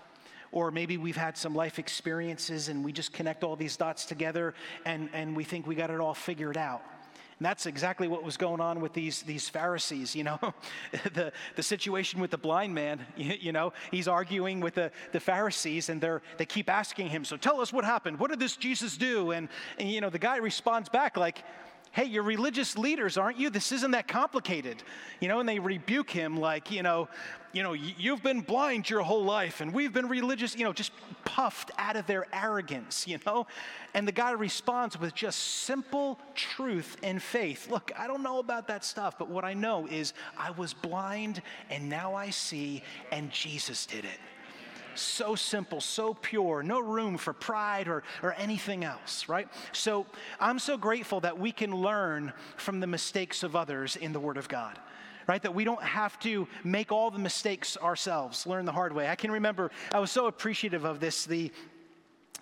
or 0.54 0.70
maybe 0.70 0.96
we've 0.96 1.16
had 1.16 1.37
some 1.37 1.54
life 1.54 1.80
experiences 1.80 2.68
and 2.68 2.85
we 2.85 2.92
just 2.92 3.12
connect 3.12 3.42
all 3.42 3.57
these 3.57 3.76
dots 3.76 4.07
together 4.07 4.54
and, 4.87 5.11
and 5.12 5.37
we 5.37 5.42
think 5.42 5.66
we 5.66 5.74
got 5.74 5.90
it 5.90 5.98
all 5.98 6.14
figured 6.14 6.57
out. 6.57 6.83
And 7.38 7.47
that's 7.47 7.66
exactly 7.66 8.07
what 8.07 8.23
was 8.23 8.37
going 8.37 8.61
on 8.61 8.81
with 8.81 8.92
these, 8.92 9.23
these 9.23 9.49
Pharisees, 9.49 10.14
you 10.14 10.25
know. 10.25 10.38
the, 11.14 11.33
the 11.57 11.62
situation 11.62 12.20
with 12.20 12.31
the 12.31 12.38
blind 12.38 12.75
man, 12.75 13.05
you, 13.16 13.35
you, 13.40 13.53
know, 13.53 13.73
he's 13.90 14.07
arguing 14.07 14.61
with 14.61 14.75
the, 14.75 14.90
the 15.12 15.20
Pharisees 15.20 15.88
and 15.88 16.01
they're, 16.01 16.23
they 16.38 16.47
keep 16.47 16.70
asking 16.70 17.09
him, 17.09 17.25
So 17.25 17.37
tell 17.37 17.61
us 17.61 17.73
what 17.73 17.85
happened. 17.85 18.18
What 18.18 18.31
did 18.31 18.38
this 18.38 18.57
Jesus 18.57 18.97
do? 18.97 19.33
And, 19.33 19.49
and, 19.79 19.90
you 19.90 20.01
know, 20.01 20.11
the 20.11 20.18
guy 20.18 20.37
responds 20.37 20.88
back 20.88 21.16
like, 21.16 21.42
hey, 21.94 22.04
you're 22.04 22.24
religious 22.24 22.76
leaders, 22.76 23.16
aren't 23.16 23.38
you? 23.38 23.48
This 23.50 23.70
isn't 23.70 23.92
that 23.92 24.09
complicated. 24.09 24.83
You 25.20 25.28
know, 25.28 25.38
and 25.38 25.48
they 25.48 25.61
rebuke 25.61 26.11
him 26.11 26.37
like, 26.37 26.72
you 26.72 26.83
know, 26.83 27.09
you 27.52 27.62
know, 27.62 27.72
you've 27.72 28.20
been 28.20 28.40
blind 28.40 28.90
your 28.90 29.02
whole 29.02 29.24
life 29.24 29.61
and 29.61 29.72
we've 29.72 29.92
been 29.92 30.09
religious, 30.09 30.57
you 30.57 30.64
know, 30.64 30.72
just 30.72 30.90
puffed 31.24 31.70
out 31.78 31.94
of 31.94 32.04
their 32.09 32.26
arrogance, 32.33 33.07
you 33.07 33.18
know? 33.24 33.46
And 33.94 34.09
the 34.09 34.12
guy 34.12 34.33
responds 34.33 34.98
with 34.98 35.14
just 35.14 35.38
simple 35.38 36.18
truth 36.35 36.96
and 37.04 37.22
faith. 37.22 37.70
Look, 37.70 37.92
I 37.96 38.09
don't 38.09 38.24
know 38.24 38.40
about 38.40 38.66
that 38.66 38.85
stuff, 38.85 39.16
but 39.16 39.28
what 39.28 39.44
I 39.44 39.54
know 39.54 39.87
is 39.87 40.14
I 40.37 40.50
was 40.50 40.74
blind 40.74 41.42
and 41.70 41.88
now 41.88 42.16
I 42.16 42.30
see, 42.30 42.83
and 43.12 43.30
Jesus 43.30 43.87
did 43.87 44.04
it 44.04 44.18
so 44.94 45.35
simple, 45.35 45.80
so 45.80 46.14
pure, 46.14 46.62
no 46.62 46.80
room 46.80 47.16
for 47.16 47.33
pride 47.33 47.88
or, 47.88 48.02
or 48.22 48.35
anything 48.35 48.85
else, 48.85 49.28
right? 49.28 49.48
So 49.72 50.07
I'm 50.40 50.59
so 50.59 50.76
grateful 50.76 51.20
that 51.20 51.38
we 51.38 51.52
can 51.52 51.74
learn 51.74 52.33
from 52.57 52.80
the 52.80 52.87
mistakes 52.87 53.42
of 53.42 53.57
others 53.57 53.96
in 53.96 54.12
the 54.12 54.20
Word 54.20 54.37
of 54.37 54.48
God 54.48 54.78
right? 55.26 55.42
That 55.42 55.54
we 55.54 55.64
don't 55.64 55.83
have 55.83 56.18
to 56.20 56.46
make 56.64 56.92
all 56.92 57.11
the 57.11 57.18
mistakes 57.18 57.78
ourselves, 57.78 58.46
learn 58.46 58.66
the 58.66 58.72
hard 58.72 58.92
way. 58.92 59.09
I 59.09 59.14
can 59.14 59.30
remember, 59.30 59.70
I 59.92 59.98
was 59.98 60.11
so 60.11 60.26
appreciative 60.26 60.85
of 60.85 61.00
this. 61.00 61.24
The 61.24 61.50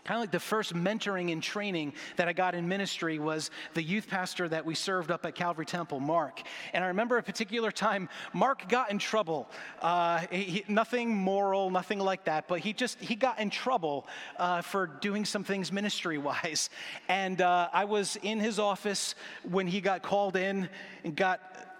kind 0.04 0.18
of 0.18 0.22
like 0.22 0.32
the 0.32 0.40
first 0.40 0.74
mentoring 0.74 1.32
and 1.32 1.42
training 1.42 1.92
that 2.16 2.28
I 2.28 2.32
got 2.32 2.54
in 2.54 2.66
ministry 2.66 3.18
was 3.18 3.50
the 3.74 3.82
youth 3.82 4.08
pastor 4.08 4.48
that 4.48 4.64
we 4.64 4.74
served 4.74 5.10
up 5.10 5.24
at 5.24 5.34
Calvary 5.34 5.66
Temple, 5.66 6.00
Mark. 6.00 6.42
And 6.72 6.82
I 6.82 6.88
remember 6.88 7.18
a 7.18 7.22
particular 7.22 7.70
time, 7.70 8.08
Mark 8.32 8.68
got 8.68 8.90
in 8.90 8.98
trouble. 8.98 9.48
Uh, 9.80 10.26
he, 10.30 10.64
nothing 10.66 11.14
moral, 11.14 11.70
nothing 11.70 12.00
like 12.00 12.24
that, 12.24 12.48
but 12.48 12.58
he 12.60 12.72
just 12.72 13.00
he 13.00 13.14
got 13.14 13.38
in 13.38 13.50
trouble 13.50 14.06
uh, 14.38 14.60
for 14.62 14.86
doing 14.86 15.24
some 15.24 15.44
things 15.44 15.70
ministry 15.70 16.18
wise. 16.18 16.68
And 17.08 17.40
uh, 17.40 17.68
I 17.72 17.84
was 17.84 18.16
in 18.22 18.40
his 18.40 18.58
office 18.58 19.14
when 19.48 19.66
he 19.66 19.80
got 19.80 20.02
called 20.02 20.36
in 20.36 20.68
and 21.04 21.14
got 21.14 21.71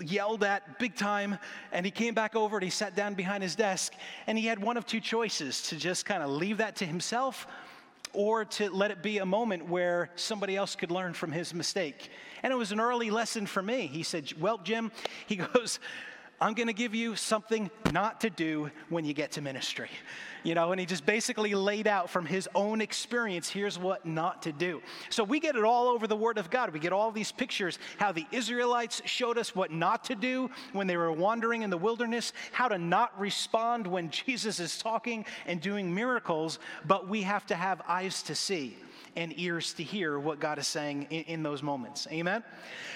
yelled 0.00 0.44
at 0.44 0.78
big 0.78 0.94
time. 0.94 1.38
And 1.72 1.84
he 1.84 1.92
came 1.92 2.14
back 2.14 2.34
over 2.36 2.56
and 2.56 2.64
he 2.64 2.70
sat 2.70 2.94
down 2.94 3.14
behind 3.14 3.42
his 3.42 3.54
desk. 3.54 3.94
And 4.26 4.36
he 4.36 4.46
had 4.46 4.60
one 4.60 4.76
of 4.76 4.86
two 4.86 5.00
choices 5.00 5.62
to 5.68 5.76
just 5.76 6.04
kind 6.04 6.22
of 6.22 6.30
leave 6.30 6.58
that 6.58 6.76
to 6.76 6.86
himself 6.86 7.46
or 8.12 8.44
to 8.44 8.70
let 8.70 8.90
it 8.90 9.02
be 9.02 9.18
a 9.18 9.26
moment 9.26 9.68
where 9.68 10.10
somebody 10.16 10.56
else 10.56 10.74
could 10.74 10.90
learn 10.90 11.14
from 11.14 11.32
his 11.32 11.54
mistake. 11.54 12.10
And 12.42 12.52
it 12.52 12.56
was 12.56 12.72
an 12.72 12.80
early 12.80 13.10
lesson 13.10 13.46
for 13.46 13.62
me. 13.62 13.86
He 13.86 14.02
said, 14.02 14.32
Well, 14.40 14.58
Jim, 14.58 14.90
he 15.26 15.36
goes, 15.36 15.78
I'm 16.42 16.54
going 16.54 16.68
to 16.68 16.72
give 16.72 16.94
you 16.94 17.16
something 17.16 17.70
not 17.92 18.22
to 18.22 18.30
do 18.30 18.70
when 18.88 19.04
you 19.04 19.12
get 19.12 19.32
to 19.32 19.42
ministry. 19.42 19.90
You 20.42 20.54
know, 20.54 20.72
and 20.72 20.80
he 20.80 20.86
just 20.86 21.04
basically 21.04 21.54
laid 21.54 21.86
out 21.86 22.08
from 22.08 22.24
his 22.24 22.48
own 22.54 22.80
experience 22.80 23.50
here's 23.50 23.78
what 23.78 24.06
not 24.06 24.42
to 24.44 24.52
do. 24.52 24.80
So 25.10 25.22
we 25.22 25.38
get 25.38 25.54
it 25.54 25.64
all 25.64 25.88
over 25.88 26.06
the 26.06 26.16
Word 26.16 26.38
of 26.38 26.48
God. 26.48 26.72
We 26.72 26.80
get 26.80 26.94
all 26.94 27.12
these 27.12 27.30
pictures 27.30 27.78
how 27.98 28.12
the 28.12 28.24
Israelites 28.32 29.02
showed 29.04 29.36
us 29.36 29.54
what 29.54 29.70
not 29.70 30.04
to 30.04 30.14
do 30.14 30.48
when 30.72 30.86
they 30.86 30.96
were 30.96 31.12
wandering 31.12 31.60
in 31.60 31.68
the 31.68 31.76
wilderness, 31.76 32.32
how 32.52 32.68
to 32.68 32.78
not 32.78 33.18
respond 33.20 33.86
when 33.86 34.08
Jesus 34.10 34.60
is 34.60 34.78
talking 34.78 35.26
and 35.46 35.60
doing 35.60 35.94
miracles, 35.94 36.58
but 36.86 37.06
we 37.06 37.20
have 37.20 37.44
to 37.48 37.54
have 37.54 37.82
eyes 37.86 38.22
to 38.22 38.34
see 38.34 38.78
and 39.16 39.32
ears 39.38 39.72
to 39.74 39.82
hear 39.82 40.18
what 40.18 40.40
God 40.40 40.58
is 40.58 40.66
saying 40.66 41.06
in, 41.10 41.22
in, 41.24 41.42
those 41.42 41.62
moments. 41.62 42.06
Amen? 42.10 42.42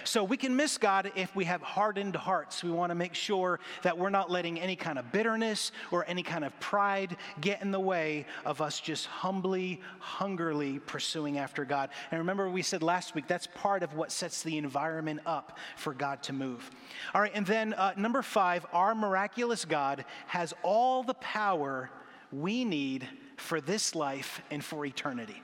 So 0.05 0.23
we 0.23 0.37
can 0.37 0.55
miss 0.55 0.79
God 0.79 1.13
if 1.17 1.35
we 1.35 1.45
have 1.45 1.63
hardened 1.63 2.15
hearts. 2.17 2.63
We 2.63 2.71
want 2.71 2.91
to 2.91 2.95
make 2.95 3.15
sure 3.15 3.61
that 3.83 3.97
we're 3.97 4.11
not 4.11 4.31
letting 4.31 4.61
any 4.61 4.77
kind 4.77 4.99
of 4.99 5.11
bitterness 5.13 5.73
or 5.91 6.05
any 6.09 6.23
kind 6.23 6.45
of 6.45 6.59
pride 6.61 7.17
get 7.41 7.63
in 7.63 7.71
the 7.71 7.81
way 7.81 8.27
of 8.45 8.61
us 8.61 8.81
just 8.81 9.07
humbly, 9.07 9.81
hungrily 9.99 10.79
pursuing 10.81 11.39
after 11.39 11.65
God. 11.65 11.91
And 12.11 12.19
remember, 12.19 12.49
we 12.49 12.63
said 12.63 12.83
last 12.83 13.15
week 13.15 13.27
that's 13.27 13.49
part 13.55 13.83
of 13.83 13.95
what 13.95 14.13
sets 14.13 14.43
the 14.43 14.59
environment 14.59 15.21
up 15.27 15.59
for 15.77 15.95
God 15.95 16.23
to 16.25 16.33
move. 16.33 16.71
All 17.15 17.21
right, 17.21 17.33
and 17.35 17.47
then 17.47 17.75
uh, 17.75 17.95
number 17.97 18.23
five, 18.23 18.67
our 18.73 18.95
miraculous 18.95 19.65
God 19.65 20.05
has 20.27 20.55
all 20.63 21.03
the 21.03 21.15
power 21.15 21.91
we 22.33 22.65
need 22.65 23.07
for 23.37 23.61
this 23.61 23.95
life 23.95 24.43
and 24.51 24.65
for 24.65 24.85
eternity. 24.85 25.43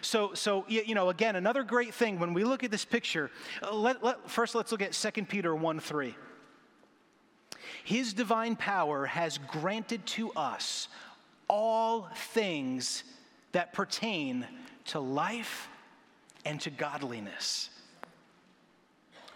So, 0.00 0.34
so 0.34 0.64
you 0.68 0.94
know, 0.94 1.08
again, 1.08 1.36
another 1.36 1.62
great 1.62 1.94
thing 1.94 2.18
when 2.18 2.34
we 2.34 2.44
look 2.44 2.64
at 2.64 2.70
this 2.70 2.84
picture, 2.84 3.30
uh, 3.62 3.74
let, 3.74 4.02
let, 4.02 4.30
first 4.30 4.54
let's 4.54 4.72
look 4.72 4.82
at 4.82 4.92
2 4.92 5.24
Peter 5.24 5.54
1 5.54 5.80
3. 5.80 6.14
His 7.84 8.12
divine 8.12 8.56
power 8.56 9.06
has 9.06 9.38
granted 9.38 10.04
to 10.06 10.32
us 10.32 10.88
all 11.48 12.08
things 12.14 13.04
that 13.52 13.72
pertain 13.72 14.46
to 14.86 15.00
life 15.00 15.68
and 16.44 16.60
to 16.60 16.70
godliness 16.70 17.70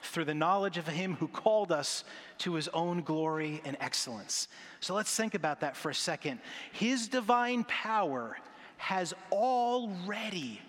through 0.03 0.25
the 0.25 0.35
knowledge 0.35 0.79
of 0.79 0.87
him 0.87 1.15
who 1.15 1.29
called 1.29 1.71
us 1.71 2.05
to 2.39 2.55
his 2.55 2.69
own 2.69 3.03
glory 3.03 3.61
and 3.65 3.77
excellence. 3.81 4.49
So 4.81 4.95
let's 4.95 5.15
think 5.15 5.35
about 5.35 5.61
that 5.61 5.77
for 5.77 5.91
a 5.91 5.95
second. 5.95 6.41
His 6.73 7.09
divine 7.09 7.65
power 7.65 8.39
has 8.77 9.15
already, 9.31 10.61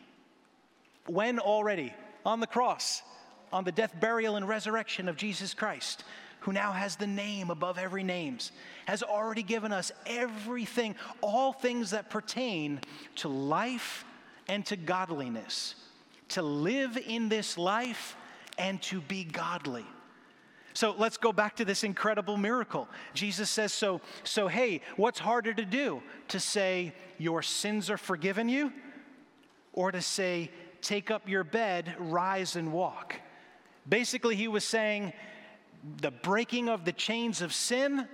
when 1.08 1.40
already? 1.40 1.94
On 2.26 2.40
the 2.40 2.48
cross, 2.48 3.02
on 3.54 3.64
the 3.64 3.72
death, 3.72 3.94
burial, 4.00 4.36
and 4.36 4.48
resurrection 4.48 5.08
of 5.08 5.16
Jesus 5.16 5.54
Christ, 5.54 6.04
who 6.42 6.52
now 6.52 6.72
has 6.72 6.96
the 6.96 7.08
name 7.08 7.50
above 7.50 7.78
every 7.78 8.04
names, 8.04 8.52
has 8.86 9.04
already 9.04 9.44
given 9.44 9.72
us 9.72 9.92
everything, 10.06 10.96
all 11.22 11.54
things 11.54 11.92
that 11.92 12.10
pertain 12.10 12.80
to 13.16 13.28
life 13.28 14.06
and 14.50 14.66
to 14.66 14.76
godliness, 14.76 15.76
to 16.30 16.42
live 16.42 16.98
in 16.98 17.30
this 17.30 17.58
life 17.58 18.16
and 18.58 18.82
to 18.84 19.02
be 19.02 19.24
godly. 19.24 19.86
So 20.78 20.94
let's 20.96 21.18
go 21.18 21.34
back 21.34 21.56
to 21.56 21.66
this 21.66 21.84
incredible 21.84 22.38
miracle. 22.38 22.88
Jesus 23.16 23.50
says, 23.50 23.74
so, 23.74 24.00
so 24.24 24.48
hey, 24.48 24.82
what's 24.96 25.18
harder 25.18 25.52
to 25.52 25.66
do? 25.66 26.04
To 26.28 26.40
say, 26.40 26.94
your 27.18 27.42
sins 27.42 27.90
are 27.90 27.98
forgiven 27.98 28.48
you, 28.48 28.72
or 29.74 29.92
to 29.92 30.04
say, 30.04 30.52
take 30.84 31.10
up 31.10 31.28
your 31.28 31.44
bed, 31.44 31.96
rise 31.98 32.56
and 32.56 32.72
walk? 32.72 33.16
Basically, 33.90 34.36
he 34.36 34.48
was 34.48 34.64
saying, 34.64 35.14
the 36.00 36.12
breaking 36.12 36.70
of 36.70 36.86
the 36.86 36.94
chains 36.94 37.42
of 37.42 37.54
sin 37.54 38.08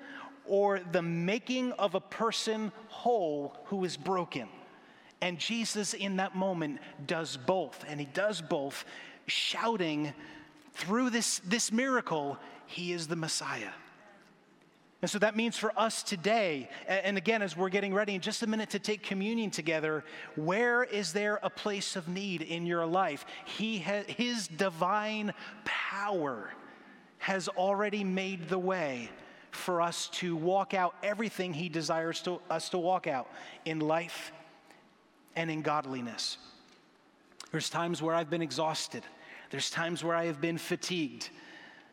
or 0.46 0.80
the 0.94 1.02
making 1.02 1.74
of 1.74 1.96
a 1.96 2.00
person 2.00 2.72
whole 2.88 3.58
who 3.66 3.84
is 3.84 3.98
broken. 3.98 4.48
And 5.20 5.38
Jesus, 5.38 5.94
in 5.94 6.16
that 6.16 6.34
moment, 6.34 6.80
does 7.08 7.36
both. 7.36 7.84
And 7.90 8.00
he 8.00 8.06
does 8.06 8.42
both, 8.42 8.86
shouting 9.28 10.14
through 10.76 11.10
this, 11.10 11.40
this 11.46 11.72
miracle, 11.72 12.38
he 12.74 12.92
is 12.92 13.08
the 13.08 13.16
Messiah. 13.16 13.72
And 15.02 15.10
so 15.10 15.20
that 15.20 15.36
means 15.36 15.58
for 15.58 15.78
us 15.78 16.02
today, 16.02 16.70
and 16.88 17.18
again, 17.18 17.42
as 17.42 17.58
we're 17.58 17.70
getting 17.70 17.94
ready 17.94 18.16
in 18.16 18.22
just 18.22 18.42
a 18.42 18.48
minute 18.48 18.70
to 18.70 18.80
take 18.80 19.04
communion 19.04 19.52
together, 19.52 20.06
where 20.36 20.84
is 20.84 21.12
there 21.12 21.40
a 21.44 21.50
place 21.50 21.98
of 21.98 22.08
need 22.08 22.42
in 22.42 22.66
your 22.66 22.86
life? 22.86 23.26
He 23.44 23.80
has, 23.80 24.06
his 24.06 24.48
divine 24.48 25.34
power 25.66 26.54
has 27.18 27.50
already 27.50 28.06
made 28.06 28.48
the 28.48 28.58
way 28.58 29.10
for 29.52 29.82
us 29.82 30.08
to 30.14 30.36
walk 30.36 30.74
out 30.74 30.96
everything 31.04 31.54
he 31.54 31.70
desires 31.70 32.22
to, 32.22 32.40
us 32.50 32.70
to 32.70 32.78
walk 32.78 33.06
out 33.06 33.30
in 33.66 33.80
life 33.80 34.32
and 35.36 35.52
in 35.52 35.62
godliness. 35.62 36.38
There's 37.52 37.70
times 37.70 38.02
where 38.02 38.16
I've 38.16 38.30
been 38.30 38.42
exhausted. 38.42 39.04
There's 39.52 39.70
times 39.70 40.04
where 40.04 40.16
I 40.16 40.26
have 40.26 40.42
been 40.42 40.58
fatigued. 40.58 41.30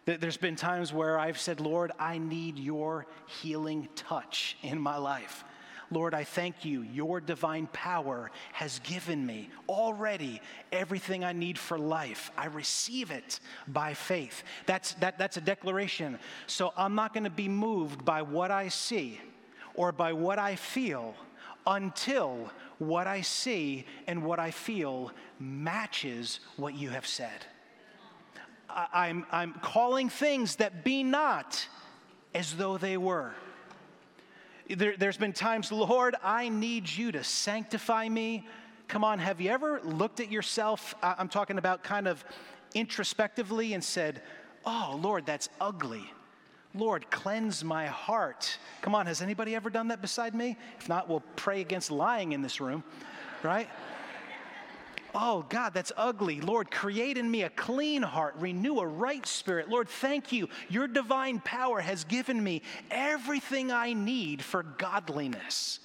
There's 0.06 0.36
been 0.36 0.56
times 0.56 0.92
where 0.92 1.18
I've 1.18 1.38
said, 1.38 1.60
Lord, 1.60 1.92
I 1.98 2.18
need 2.18 2.58
your 2.58 3.06
healing 3.26 3.88
touch 3.94 4.56
in 4.62 4.80
my 4.80 4.96
life. 4.96 5.44
Lord, 5.92 6.14
I 6.14 6.24
thank 6.24 6.64
you. 6.64 6.82
Your 6.82 7.20
divine 7.20 7.68
power 7.72 8.30
has 8.52 8.78
given 8.80 9.26
me 9.26 9.50
already 9.68 10.40
everything 10.72 11.24
I 11.24 11.32
need 11.32 11.58
for 11.58 11.78
life. 11.78 12.30
I 12.36 12.46
receive 12.46 13.10
it 13.10 13.40
by 13.66 13.94
faith. 13.94 14.44
That's, 14.66 14.94
that, 14.94 15.18
that's 15.18 15.36
a 15.36 15.40
declaration. 15.40 16.18
So 16.46 16.72
I'm 16.76 16.94
not 16.94 17.12
going 17.12 17.24
to 17.24 17.30
be 17.30 17.48
moved 17.48 18.05
by 18.05 18.22
what 18.22 18.51
I 18.51 18.68
see 18.68 19.20
or 19.74 19.90
by 19.90 20.12
what 20.12 20.38
I 20.38 20.55
feel 20.55 21.14
until 21.66 22.51
what 22.78 23.07
I 23.07 23.20
see 23.20 23.84
and 24.07 24.22
what 24.24 24.38
I 24.38 24.53
feel 24.53 25.12
matches 25.40 26.40
what 26.57 26.74
you 26.74 26.90
have 26.90 27.07
said. 27.07 27.46
I'm, 28.92 29.26
I'm 29.30 29.54
calling 29.54 30.08
things 30.08 30.56
that 30.56 30.84
be 30.84 31.02
not 31.02 31.66
as 32.34 32.54
though 32.54 32.78
they 32.78 32.96
were. 32.96 33.32
There, 34.68 34.94
has 35.00 35.16
been 35.16 35.32
times, 35.32 35.72
Lord, 35.72 36.14
I 36.22 36.48
need 36.48 36.88
you 36.88 37.10
to 37.12 37.24
sanctify 37.24 38.08
me. 38.08 38.46
Come 38.86 39.02
on, 39.02 39.18
have 39.18 39.40
you 39.40 39.50
ever 39.50 39.80
looked 39.82 40.20
at 40.20 40.30
yourself? 40.30 40.94
I'm 41.02 41.28
talking 41.28 41.58
about 41.58 41.82
kind 41.82 42.06
of 42.06 42.24
introspectively 42.74 43.74
and 43.74 43.82
said, 43.82 44.22
Oh, 44.64 44.98
Lord, 45.00 45.26
that's 45.26 45.48
ugly. 45.60 46.04
Lord, 46.74 47.10
cleanse 47.10 47.64
my 47.64 47.86
heart. 47.86 48.58
Come 48.82 48.94
on, 48.94 49.06
has 49.06 49.22
anybody 49.22 49.56
ever 49.56 49.70
done 49.70 49.88
that 49.88 50.00
beside 50.00 50.34
me? 50.34 50.56
If 50.78 50.88
not, 50.88 51.08
we'll 51.08 51.22
pray 51.34 51.60
against 51.60 51.90
lying 51.90 52.32
in 52.32 52.42
this 52.42 52.60
room, 52.60 52.84
right? 53.42 53.68
Oh, 55.14 55.44
God, 55.48 55.74
that's 55.74 55.92
ugly. 55.96 56.40
Lord, 56.40 56.70
create 56.70 57.18
in 57.18 57.30
me 57.30 57.42
a 57.42 57.50
clean 57.50 58.02
heart, 58.02 58.34
renew 58.38 58.78
a 58.78 58.86
right 58.86 59.26
spirit. 59.26 59.68
Lord, 59.68 59.88
thank 59.88 60.32
you. 60.32 60.48
Your 60.68 60.86
divine 60.86 61.40
power 61.40 61.80
has 61.80 62.04
given 62.04 62.42
me 62.42 62.62
everything 62.90 63.72
I 63.72 63.92
need 63.92 64.42
for 64.42 64.62
godliness. 64.62 65.80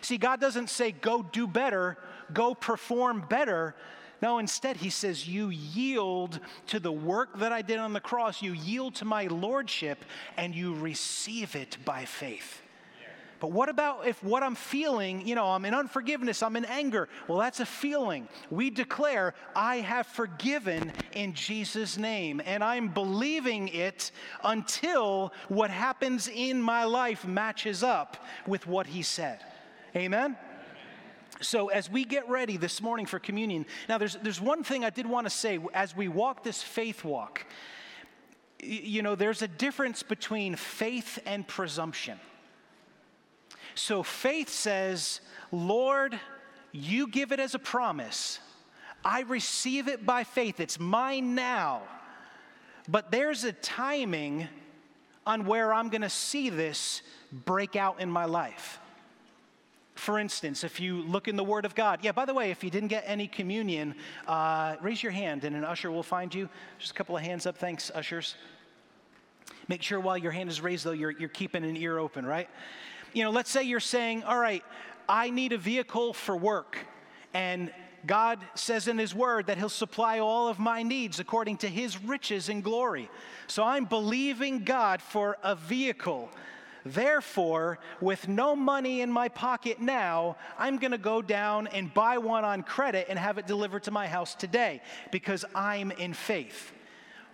See, 0.00 0.18
God 0.18 0.40
doesn't 0.40 0.70
say, 0.70 0.92
go 0.92 1.22
do 1.22 1.46
better, 1.46 1.98
go 2.32 2.54
perform 2.54 3.24
better. 3.28 3.74
No, 4.22 4.38
instead, 4.38 4.76
he 4.76 4.90
says, 4.90 5.26
You 5.26 5.48
yield 5.48 6.40
to 6.68 6.78
the 6.78 6.92
work 6.92 7.38
that 7.38 7.52
I 7.52 7.62
did 7.62 7.78
on 7.78 7.92
the 7.92 8.00
cross. 8.00 8.42
You 8.42 8.52
yield 8.52 8.94
to 8.96 9.04
my 9.04 9.26
lordship 9.26 10.04
and 10.36 10.54
you 10.54 10.74
receive 10.74 11.56
it 11.56 11.78
by 11.84 12.04
faith. 12.04 12.62
But 13.40 13.52
what 13.52 13.70
about 13.70 14.06
if 14.06 14.22
what 14.22 14.42
I'm 14.42 14.54
feeling, 14.54 15.26
you 15.26 15.34
know, 15.34 15.46
I'm 15.46 15.64
in 15.64 15.72
unforgiveness, 15.72 16.42
I'm 16.42 16.56
in 16.56 16.66
anger? 16.66 17.08
Well, 17.26 17.38
that's 17.38 17.58
a 17.58 17.66
feeling. 17.66 18.28
We 18.50 18.68
declare, 18.68 19.34
I 19.56 19.76
have 19.76 20.06
forgiven 20.06 20.92
in 21.12 21.32
Jesus' 21.32 21.96
name, 21.96 22.42
and 22.44 22.62
I'm 22.62 22.88
believing 22.88 23.68
it 23.68 24.12
until 24.44 25.32
what 25.48 25.70
happens 25.70 26.28
in 26.28 26.60
my 26.60 26.84
life 26.84 27.24
matches 27.24 27.82
up 27.82 28.18
with 28.46 28.66
what 28.66 28.86
he 28.86 29.02
said. 29.02 29.40
Amen? 29.96 30.36
So, 31.40 31.68
as 31.68 31.90
we 31.90 32.04
get 32.04 32.28
ready 32.28 32.58
this 32.58 32.82
morning 32.82 33.06
for 33.06 33.18
communion, 33.18 33.64
now 33.88 33.96
there's, 33.96 34.16
there's 34.16 34.40
one 34.40 34.62
thing 34.62 34.84
I 34.84 34.90
did 34.90 35.06
want 35.06 35.26
to 35.26 35.30
say 35.30 35.58
as 35.72 35.96
we 35.96 36.08
walk 36.08 36.44
this 36.44 36.62
faith 36.62 37.02
walk. 37.02 37.46
You 38.62 39.00
know, 39.00 39.14
there's 39.14 39.40
a 39.40 39.48
difference 39.48 40.02
between 40.02 40.54
faith 40.56 41.18
and 41.24 41.48
presumption. 41.48 42.18
So, 43.74 44.02
faith 44.02 44.48
says, 44.48 45.20
Lord, 45.52 46.18
you 46.72 47.06
give 47.06 47.32
it 47.32 47.40
as 47.40 47.54
a 47.54 47.58
promise. 47.58 48.38
I 49.04 49.22
receive 49.22 49.88
it 49.88 50.04
by 50.04 50.24
faith. 50.24 50.60
It's 50.60 50.78
mine 50.78 51.34
now. 51.34 51.82
But 52.88 53.10
there's 53.10 53.44
a 53.44 53.52
timing 53.52 54.48
on 55.26 55.46
where 55.46 55.72
I'm 55.72 55.88
going 55.88 56.02
to 56.02 56.10
see 56.10 56.50
this 56.50 57.02
break 57.32 57.76
out 57.76 58.00
in 58.00 58.10
my 58.10 58.24
life. 58.24 58.78
For 59.94 60.18
instance, 60.18 60.64
if 60.64 60.80
you 60.80 61.02
look 61.02 61.28
in 61.28 61.36
the 61.36 61.44
Word 61.44 61.64
of 61.64 61.74
God, 61.74 62.00
yeah, 62.02 62.12
by 62.12 62.24
the 62.24 62.32
way, 62.32 62.50
if 62.50 62.64
you 62.64 62.70
didn't 62.70 62.88
get 62.88 63.04
any 63.06 63.28
communion, 63.28 63.94
uh, 64.26 64.76
raise 64.80 65.02
your 65.02 65.12
hand 65.12 65.44
and 65.44 65.54
an 65.54 65.64
usher 65.64 65.90
will 65.90 66.02
find 66.02 66.34
you. 66.34 66.48
Just 66.78 66.92
a 66.92 66.94
couple 66.94 67.16
of 67.16 67.22
hands 67.22 67.44
up. 67.44 67.58
Thanks, 67.58 67.90
ushers. 67.94 68.34
Make 69.68 69.82
sure 69.82 70.00
while 70.00 70.16
your 70.16 70.32
hand 70.32 70.48
is 70.48 70.60
raised, 70.60 70.84
though, 70.84 70.92
you're, 70.92 71.10
you're 71.10 71.28
keeping 71.28 71.64
an 71.64 71.76
ear 71.76 71.98
open, 71.98 72.24
right? 72.24 72.48
You 73.12 73.24
know, 73.24 73.30
let's 73.30 73.50
say 73.50 73.62
you're 73.62 73.80
saying, 73.80 74.24
all 74.24 74.38
right, 74.38 74.64
I 75.08 75.30
need 75.30 75.52
a 75.52 75.58
vehicle 75.58 76.12
for 76.12 76.36
work. 76.36 76.78
And 77.34 77.72
God 78.06 78.38
says 78.54 78.88
in 78.88 78.98
His 78.98 79.14
Word 79.14 79.46
that 79.46 79.58
He'll 79.58 79.68
supply 79.68 80.18
all 80.20 80.48
of 80.48 80.58
my 80.58 80.82
needs 80.82 81.20
according 81.20 81.58
to 81.58 81.68
His 81.68 82.02
riches 82.02 82.48
and 82.48 82.62
glory. 82.62 83.10
So 83.46 83.64
I'm 83.64 83.84
believing 83.84 84.64
God 84.64 85.02
for 85.02 85.36
a 85.42 85.54
vehicle 85.54 86.30
Therefore, 86.84 87.78
with 88.00 88.28
no 88.28 88.56
money 88.56 89.00
in 89.00 89.12
my 89.12 89.28
pocket 89.28 89.80
now, 89.80 90.36
I'm 90.58 90.78
going 90.78 90.92
to 90.92 90.98
go 90.98 91.20
down 91.20 91.66
and 91.68 91.92
buy 91.92 92.18
one 92.18 92.44
on 92.44 92.62
credit 92.62 93.06
and 93.08 93.18
have 93.18 93.38
it 93.38 93.46
delivered 93.46 93.82
to 93.84 93.90
my 93.90 94.06
house 94.06 94.34
today 94.34 94.80
because 95.10 95.44
I'm 95.54 95.90
in 95.92 96.14
faith. 96.14 96.72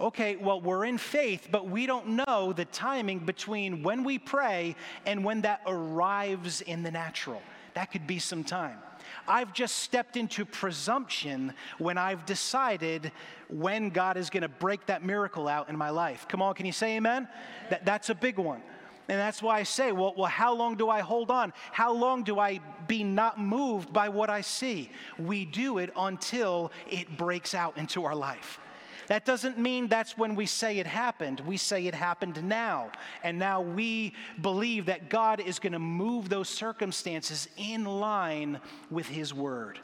Okay, 0.00 0.36
well, 0.36 0.60
we're 0.60 0.84
in 0.84 0.98
faith, 0.98 1.48
but 1.50 1.68
we 1.68 1.86
don't 1.86 2.08
know 2.08 2.52
the 2.52 2.66
timing 2.66 3.20
between 3.20 3.82
when 3.82 4.04
we 4.04 4.18
pray 4.18 4.76
and 5.06 5.24
when 5.24 5.40
that 5.42 5.62
arrives 5.66 6.60
in 6.60 6.82
the 6.82 6.90
natural. 6.90 7.40
That 7.74 7.90
could 7.90 8.06
be 8.06 8.18
some 8.18 8.44
time. 8.44 8.78
I've 9.26 9.52
just 9.52 9.76
stepped 9.76 10.16
into 10.16 10.44
presumption 10.44 11.54
when 11.78 11.96
I've 11.96 12.26
decided 12.26 13.10
when 13.48 13.90
God 13.90 14.16
is 14.16 14.30
going 14.30 14.42
to 14.42 14.48
break 14.48 14.86
that 14.86 15.04
miracle 15.04 15.48
out 15.48 15.68
in 15.68 15.76
my 15.76 15.90
life. 15.90 16.26
Come 16.28 16.42
on, 16.42 16.54
can 16.54 16.66
you 16.66 16.72
say 16.72 16.96
amen? 16.96 17.28
That, 17.70 17.84
that's 17.84 18.10
a 18.10 18.14
big 18.14 18.38
one. 18.38 18.62
And 19.08 19.20
that's 19.20 19.40
why 19.40 19.60
I 19.60 19.62
say, 19.62 19.92
well, 19.92 20.14
well, 20.16 20.26
how 20.26 20.52
long 20.52 20.74
do 20.74 20.90
I 20.90 21.00
hold 21.00 21.30
on? 21.30 21.52
How 21.70 21.92
long 21.92 22.24
do 22.24 22.40
I 22.40 22.60
be 22.88 23.04
not 23.04 23.38
moved 23.38 23.92
by 23.92 24.08
what 24.08 24.30
I 24.30 24.40
see? 24.40 24.90
We 25.18 25.44
do 25.44 25.78
it 25.78 25.90
until 25.96 26.72
it 26.90 27.16
breaks 27.16 27.54
out 27.54 27.78
into 27.78 28.04
our 28.04 28.16
life. 28.16 28.58
That 29.06 29.24
doesn't 29.24 29.58
mean 29.58 29.88
that's 29.88 30.18
when 30.18 30.34
we 30.34 30.46
say 30.46 30.78
it 30.78 30.86
happened. 30.86 31.40
We 31.40 31.56
say 31.56 31.86
it 31.86 31.94
happened 31.94 32.42
now. 32.42 32.90
And 33.22 33.38
now 33.38 33.60
we 33.60 34.14
believe 34.40 34.86
that 34.86 35.08
God 35.08 35.40
is 35.40 35.58
going 35.58 35.74
to 35.74 35.78
move 35.78 36.28
those 36.28 36.48
circumstances 36.48 37.48
in 37.56 37.84
line 37.84 38.60
with 38.90 39.06
His 39.06 39.32
word. 39.32 39.78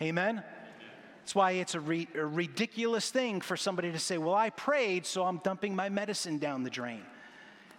Amen? 0.00 0.42
That's 1.20 1.34
why 1.34 1.52
it's 1.52 1.74
a, 1.74 1.80
re- 1.80 2.08
a 2.14 2.24
ridiculous 2.24 3.10
thing 3.10 3.40
for 3.40 3.56
somebody 3.56 3.92
to 3.92 3.98
say, 3.98 4.18
Well, 4.18 4.34
I 4.34 4.50
prayed, 4.50 5.06
so 5.06 5.24
I'm 5.24 5.38
dumping 5.38 5.74
my 5.74 5.88
medicine 5.88 6.38
down 6.38 6.62
the 6.62 6.70
drain. 6.70 7.02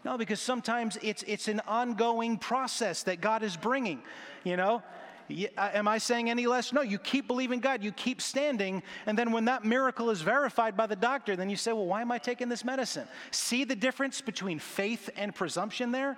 No, 0.05 0.17
because 0.17 0.41
sometimes 0.41 0.97
it's, 1.01 1.23
it's 1.23 1.47
an 1.47 1.61
ongoing 1.65 2.37
process 2.37 3.03
that 3.03 3.21
God 3.21 3.41
is 3.41 3.55
bringing, 3.55 4.01
you 4.43 4.57
know? 4.57 4.83
Uh, 5.29 5.69
am 5.73 5.87
I 5.87 5.97
saying 5.97 6.29
any 6.29 6.47
less? 6.47 6.73
No, 6.73 6.81
you 6.81 6.99
keep 6.99 7.27
believing 7.27 7.59
God, 7.59 7.83
you 7.83 7.91
keep 7.91 8.21
standing, 8.21 8.83
and 9.05 9.17
then 9.17 9.31
when 9.31 9.45
that 9.45 9.63
miracle 9.63 10.09
is 10.09 10.21
verified 10.21 10.75
by 10.75 10.87
the 10.87 10.95
doctor, 10.95 11.35
then 11.35 11.49
you 11.49 11.55
say, 11.55 11.71
Well, 11.73 11.85
why 11.85 12.01
am 12.01 12.11
I 12.11 12.17
taking 12.17 12.49
this 12.49 12.65
medicine? 12.65 13.07
See 13.31 13.63
the 13.63 13.75
difference 13.75 14.21
between 14.21 14.59
faith 14.59 15.09
and 15.15 15.33
presumption 15.33 15.91
there? 15.91 16.17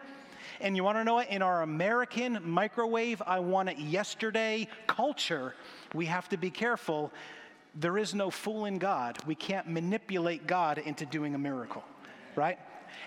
And 0.62 0.76
you 0.76 0.84
want 0.84 0.98
to 0.98 1.04
know 1.04 1.16
what? 1.16 1.30
In 1.30 1.42
our 1.42 1.62
American 1.64 2.40
microwave, 2.44 3.22
I 3.26 3.40
want 3.40 3.70
it 3.70 3.78
yesterday 3.78 4.68
culture, 4.88 5.56
we 5.94 6.06
have 6.06 6.30
to 6.30 6.38
be 6.38 6.50
careful. 6.50 7.12
There 7.76 7.98
is 7.98 8.14
no 8.14 8.30
fool 8.30 8.66
in 8.66 8.78
God. 8.78 9.18
We 9.26 9.36
can't 9.36 9.68
manipulate 9.68 10.48
God 10.48 10.78
into 10.78 11.06
doing 11.06 11.36
a 11.36 11.38
miracle, 11.38 11.84
right? 12.36 12.58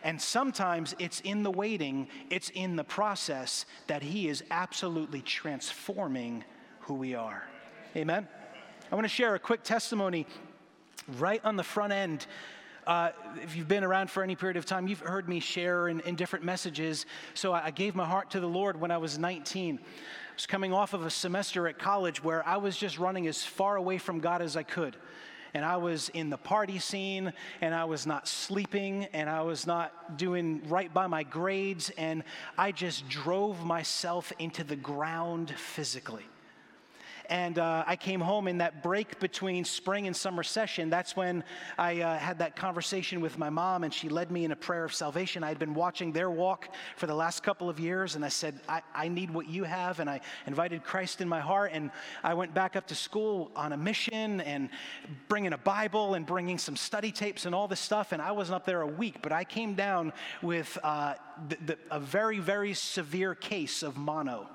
And 0.03 0.21
sometimes 0.21 0.95
it's 0.99 1.21
in 1.21 1.43
the 1.43 1.51
waiting, 1.51 2.09
it's 2.31 2.51
in 2.51 2.77
the 2.77 2.85
process 2.85 3.67
that 3.87 4.03
He 4.03 4.29
is 4.29 4.45
absolutely 4.51 5.23
transforming 5.23 6.45
who 6.81 6.95
we 6.95 7.15
are. 7.15 7.47
Amen? 7.97 8.29
I 8.91 8.95
want 8.95 9.05
to 9.05 9.09
share 9.09 9.35
a 9.35 9.39
quick 9.39 9.63
testimony 9.63 10.27
right 11.19 11.41
on 11.45 11.57
the 11.57 11.63
front 11.63 11.93
end. 11.93 12.27
Uh, 12.87 13.11
if 13.43 13.55
you've 13.55 13.69
been 13.69 13.85
around 13.85 14.11
for 14.11 14.23
any 14.23 14.35
period 14.35 14.57
of 14.57 14.65
time, 14.65 14.89
you've 14.89 15.01
heard 15.01 15.29
me 15.29 15.41
share 15.41 15.89
in, 15.89 16.01
in 16.01 16.15
different 16.15 16.45
messages. 16.45 17.05
So 17.35 17.53
I, 17.53 17.67
I 17.67 17.71
gave 17.71 17.95
my 17.95 18.07
heart 18.07 18.31
to 18.31 18.41
the 18.41 18.49
Lord 18.49 18.81
when 18.81 18.91
I 18.91 18.97
was 18.97 19.19
19. 19.19 19.79
I 19.79 19.81
was 20.35 20.47
coming 20.47 20.73
off 20.73 20.95
of 20.95 21.05
a 21.05 21.11
semester 21.11 21.69
at 21.69 21.79
college 21.79 22.25
where 22.25 22.47
I 22.49 22.57
was 22.57 22.77
just 22.77 22.99
running 22.99 23.27
as 23.27 23.45
far 23.45 23.77
away 23.77 23.99
from 23.99 24.21
God 24.21 24.41
as 24.41 24.57
I 24.57 24.63
could 24.63 24.97
and 25.59 25.67
I 25.67 25.77
was 25.77 26.09
in 26.11 26.31
the 26.31 26.37
party 26.37 26.79
scene, 26.79 27.33
and 27.61 27.75
I 27.75 27.85
was 27.85 28.07
not 28.07 28.29
sleeping, 28.29 29.09
and 29.13 29.29
I 29.29 29.43
was 29.43 29.67
not 29.67 30.17
doing 30.17 30.63
right 30.69 30.95
by 30.95 31.09
my 31.09 31.25
grades, 31.25 31.91
and 31.99 32.23
I 32.57 32.71
just 32.71 33.09
drove 33.09 33.65
myself 33.65 34.33
into 34.39 34.63
the 34.63 34.77
ground 34.77 35.51
physically. 35.51 36.23
And 37.29 37.59
uh, 37.59 37.85
I 37.87 37.97
came 37.97 38.21
home 38.21 38.49
in 38.49 38.59
that 38.59 38.83
break 38.83 39.21
between 39.21 39.65
spring 39.65 40.07
and 40.07 40.17
summer 40.17 40.43
session. 40.43 40.89
That's 40.89 41.15
when 41.15 41.45
I 41.77 42.01
uh, 42.01 42.19
had 42.19 42.39
that 42.39 42.57
conversation 42.57 43.21
with 43.21 43.37
my 43.37 43.51
mom, 43.51 43.85
and 43.85 43.93
she 43.93 44.09
led 44.09 44.31
me 44.31 44.47
in 44.47 44.53
a 44.53 44.57
prayer 44.57 44.85
of 44.85 44.95
salvation. 44.95 45.45
I 45.45 45.49
had 45.49 45.59
been 45.59 45.75
watching 45.75 46.11
their 46.13 46.31
walk 46.31 46.75
for 46.97 47.07
the 47.07 47.15
last 47.15 47.43
couple 47.43 47.69
of 47.69 47.79
years, 47.79 48.17
and 48.17 48.25
I 48.25 48.29
said, 48.29 48.59
I, 48.67 48.81
I 48.95 49.09
need 49.09 49.31
what 49.31 49.47
you 49.47 49.65
have. 49.65 50.01
And 50.01 50.09
I 50.09 50.21
invited 50.47 50.85
Christ 50.85 51.21
in 51.21 51.29
my 51.29 51.41
heart, 51.41 51.73
and 51.75 51.91
I 52.25 52.33
went 52.33 52.55
back 52.55 52.77
up 52.77 52.87
to 52.87 52.95
school 52.95 53.51
on 53.55 53.75
a 53.75 53.77
mission 53.77 54.41
and 54.41 54.71
bringing 55.29 55.53
a 55.53 55.59
Bible 55.59 56.15
and 56.15 56.25
bringing 56.25 56.57
some 56.57 56.77
study 56.77 57.13
tapes 57.13 57.45
and 57.45 57.55
all 57.55 57.69
this 57.69 57.81
stuff. 57.81 58.13
And 58.13 58.23
I 58.23 58.33
wasn't 58.33 58.57
up 58.57 58.65
there 58.65 58.81
a 58.81 58.87
week, 58.87 59.21
but 59.21 59.33
I 59.33 59.45
came 59.45 59.75
down 59.75 60.15
with 60.41 60.79
uh, 60.83 61.15
the, 61.49 61.57
the, 61.67 61.79
a 61.91 62.01
very, 62.01 62.39
very 62.39 62.73
severe 62.73 63.35
case 63.35 63.83
of 63.83 63.99
mono 63.99 64.49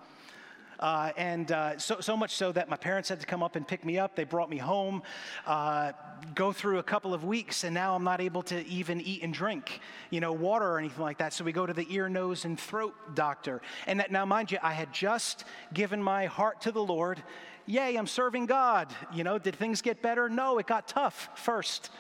Uh, 0.84 1.14
and 1.16 1.54
uh, 1.54 1.78
so, 1.78 2.02
so 2.02 2.18
much 2.18 2.36
so 2.36 2.52
that 2.52 2.68
my 2.68 2.76
parents 2.76 3.08
had 3.08 3.18
to 3.18 3.26
come 3.26 3.42
up 3.42 3.56
and 3.56 3.66
pick 3.66 3.86
me 3.86 3.98
up. 3.98 4.18
They 4.18 4.26
brought 4.26 4.50
me 4.50 4.58
home, 4.58 5.02
uh, 5.48 5.94
go 6.36 6.52
through 6.52 6.80
a 6.80 6.84
couple 6.84 7.14
of 7.14 7.24
weeks, 7.24 7.64
and 7.64 7.74
now 7.74 7.96
I'm 7.96 8.04
not 8.04 8.20
able 8.20 8.44
to 8.44 8.68
even 8.68 9.00
eat 9.00 9.24
and 9.24 9.34
drink, 9.34 9.80
you 10.10 10.20
know, 10.20 10.34
water 10.34 10.70
or 10.70 10.80
anything 10.80 11.02
like 11.02 11.20
that. 11.20 11.32
So 11.32 11.46
we 11.46 11.54
go 11.54 11.66
to 11.66 11.72
the 11.72 11.88
ear, 11.90 12.10
nose, 12.10 12.44
and 12.44 12.60
throat 12.60 12.94
doctor. 13.16 13.62
And 13.88 14.02
that, 14.02 14.12
now, 14.12 14.26
mind 14.26 14.52
you, 14.52 14.58
I 14.62 14.74
had 14.74 14.92
just 14.92 15.46
given 15.74 16.04
my 16.04 16.26
heart 16.26 16.60
to 16.64 16.74
the 16.74 16.84
Lord. 16.84 17.24
Yay, 17.66 17.96
I'm 17.96 18.06
serving 18.06 18.48
God. 18.48 18.94
You 19.14 19.24
know, 19.24 19.38
did 19.40 19.56
things 19.56 19.82
get 19.82 20.02
better? 20.02 20.28
No, 20.28 20.58
it 20.58 20.68
got 20.68 20.90
tough 20.90 21.30
first 21.36 21.92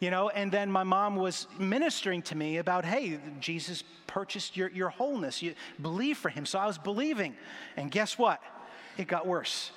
you 0.00 0.10
know 0.10 0.28
and 0.30 0.52
then 0.52 0.70
my 0.70 0.82
mom 0.82 1.16
was 1.16 1.46
ministering 1.58 2.22
to 2.22 2.34
me 2.34 2.58
about 2.58 2.84
hey 2.84 3.18
jesus 3.40 3.82
purchased 4.16 4.56
your, 4.56 4.70
your 4.70 4.88
wholeness. 4.88 5.42
You 5.42 5.52
believe 5.82 6.16
for 6.16 6.30
him. 6.30 6.46
So 6.46 6.58
i 6.58 6.64
was 6.64 6.78
believing. 6.78 7.36
And 7.76 7.90
guess 7.90 8.18
what? 8.18 8.40
It 8.96 9.08
got 9.08 9.26
worse. 9.26 9.72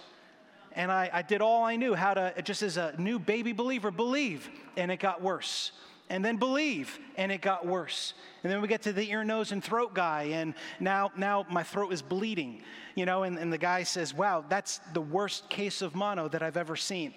And 0.71 0.89
I, 0.89 1.09
I 1.11 1.21
did 1.23 1.41
all 1.41 1.65
i 1.65 1.75
knew 1.75 1.93
how 1.93 2.13
to 2.13 2.33
just 2.41 2.61
as 2.61 2.77
a 2.77 2.95
new 2.97 3.19
baby 3.19 3.51
believer 3.51 3.91
believe 3.91 4.49
and 4.77 4.91
it 4.91 5.01
got 5.01 5.21
worse. 5.21 5.73
And 6.09 6.23
then 6.23 6.37
believe 6.37 6.99
and 7.17 7.33
it 7.33 7.41
got 7.41 7.67
worse. 7.67 8.13
And 8.43 8.49
then 8.49 8.61
we 8.61 8.69
get 8.69 8.81
to 8.83 8.93
the 8.93 9.11
ear 9.11 9.25
nose 9.25 9.51
and 9.51 9.61
throat 9.61 9.93
guy 9.93 10.23
and 10.31 10.53
now 10.79 11.11
now 11.17 11.45
my 11.49 11.63
throat 11.63 11.91
is 11.91 12.01
bleeding 12.01 12.63
you 12.95 13.05
know 13.05 13.23
and, 13.23 13.37
and 13.37 13.51
the 13.51 13.57
guy 13.57 13.83
says 13.83 14.13
wow 14.13 14.45
that's 14.47 14.79
the 14.93 15.01
worst 15.01 15.49
case 15.49 15.81
of 15.81 15.95
mono 15.95 16.29
that 16.29 16.41
i've 16.41 16.57
ever 16.57 16.75
seen 16.75 17.13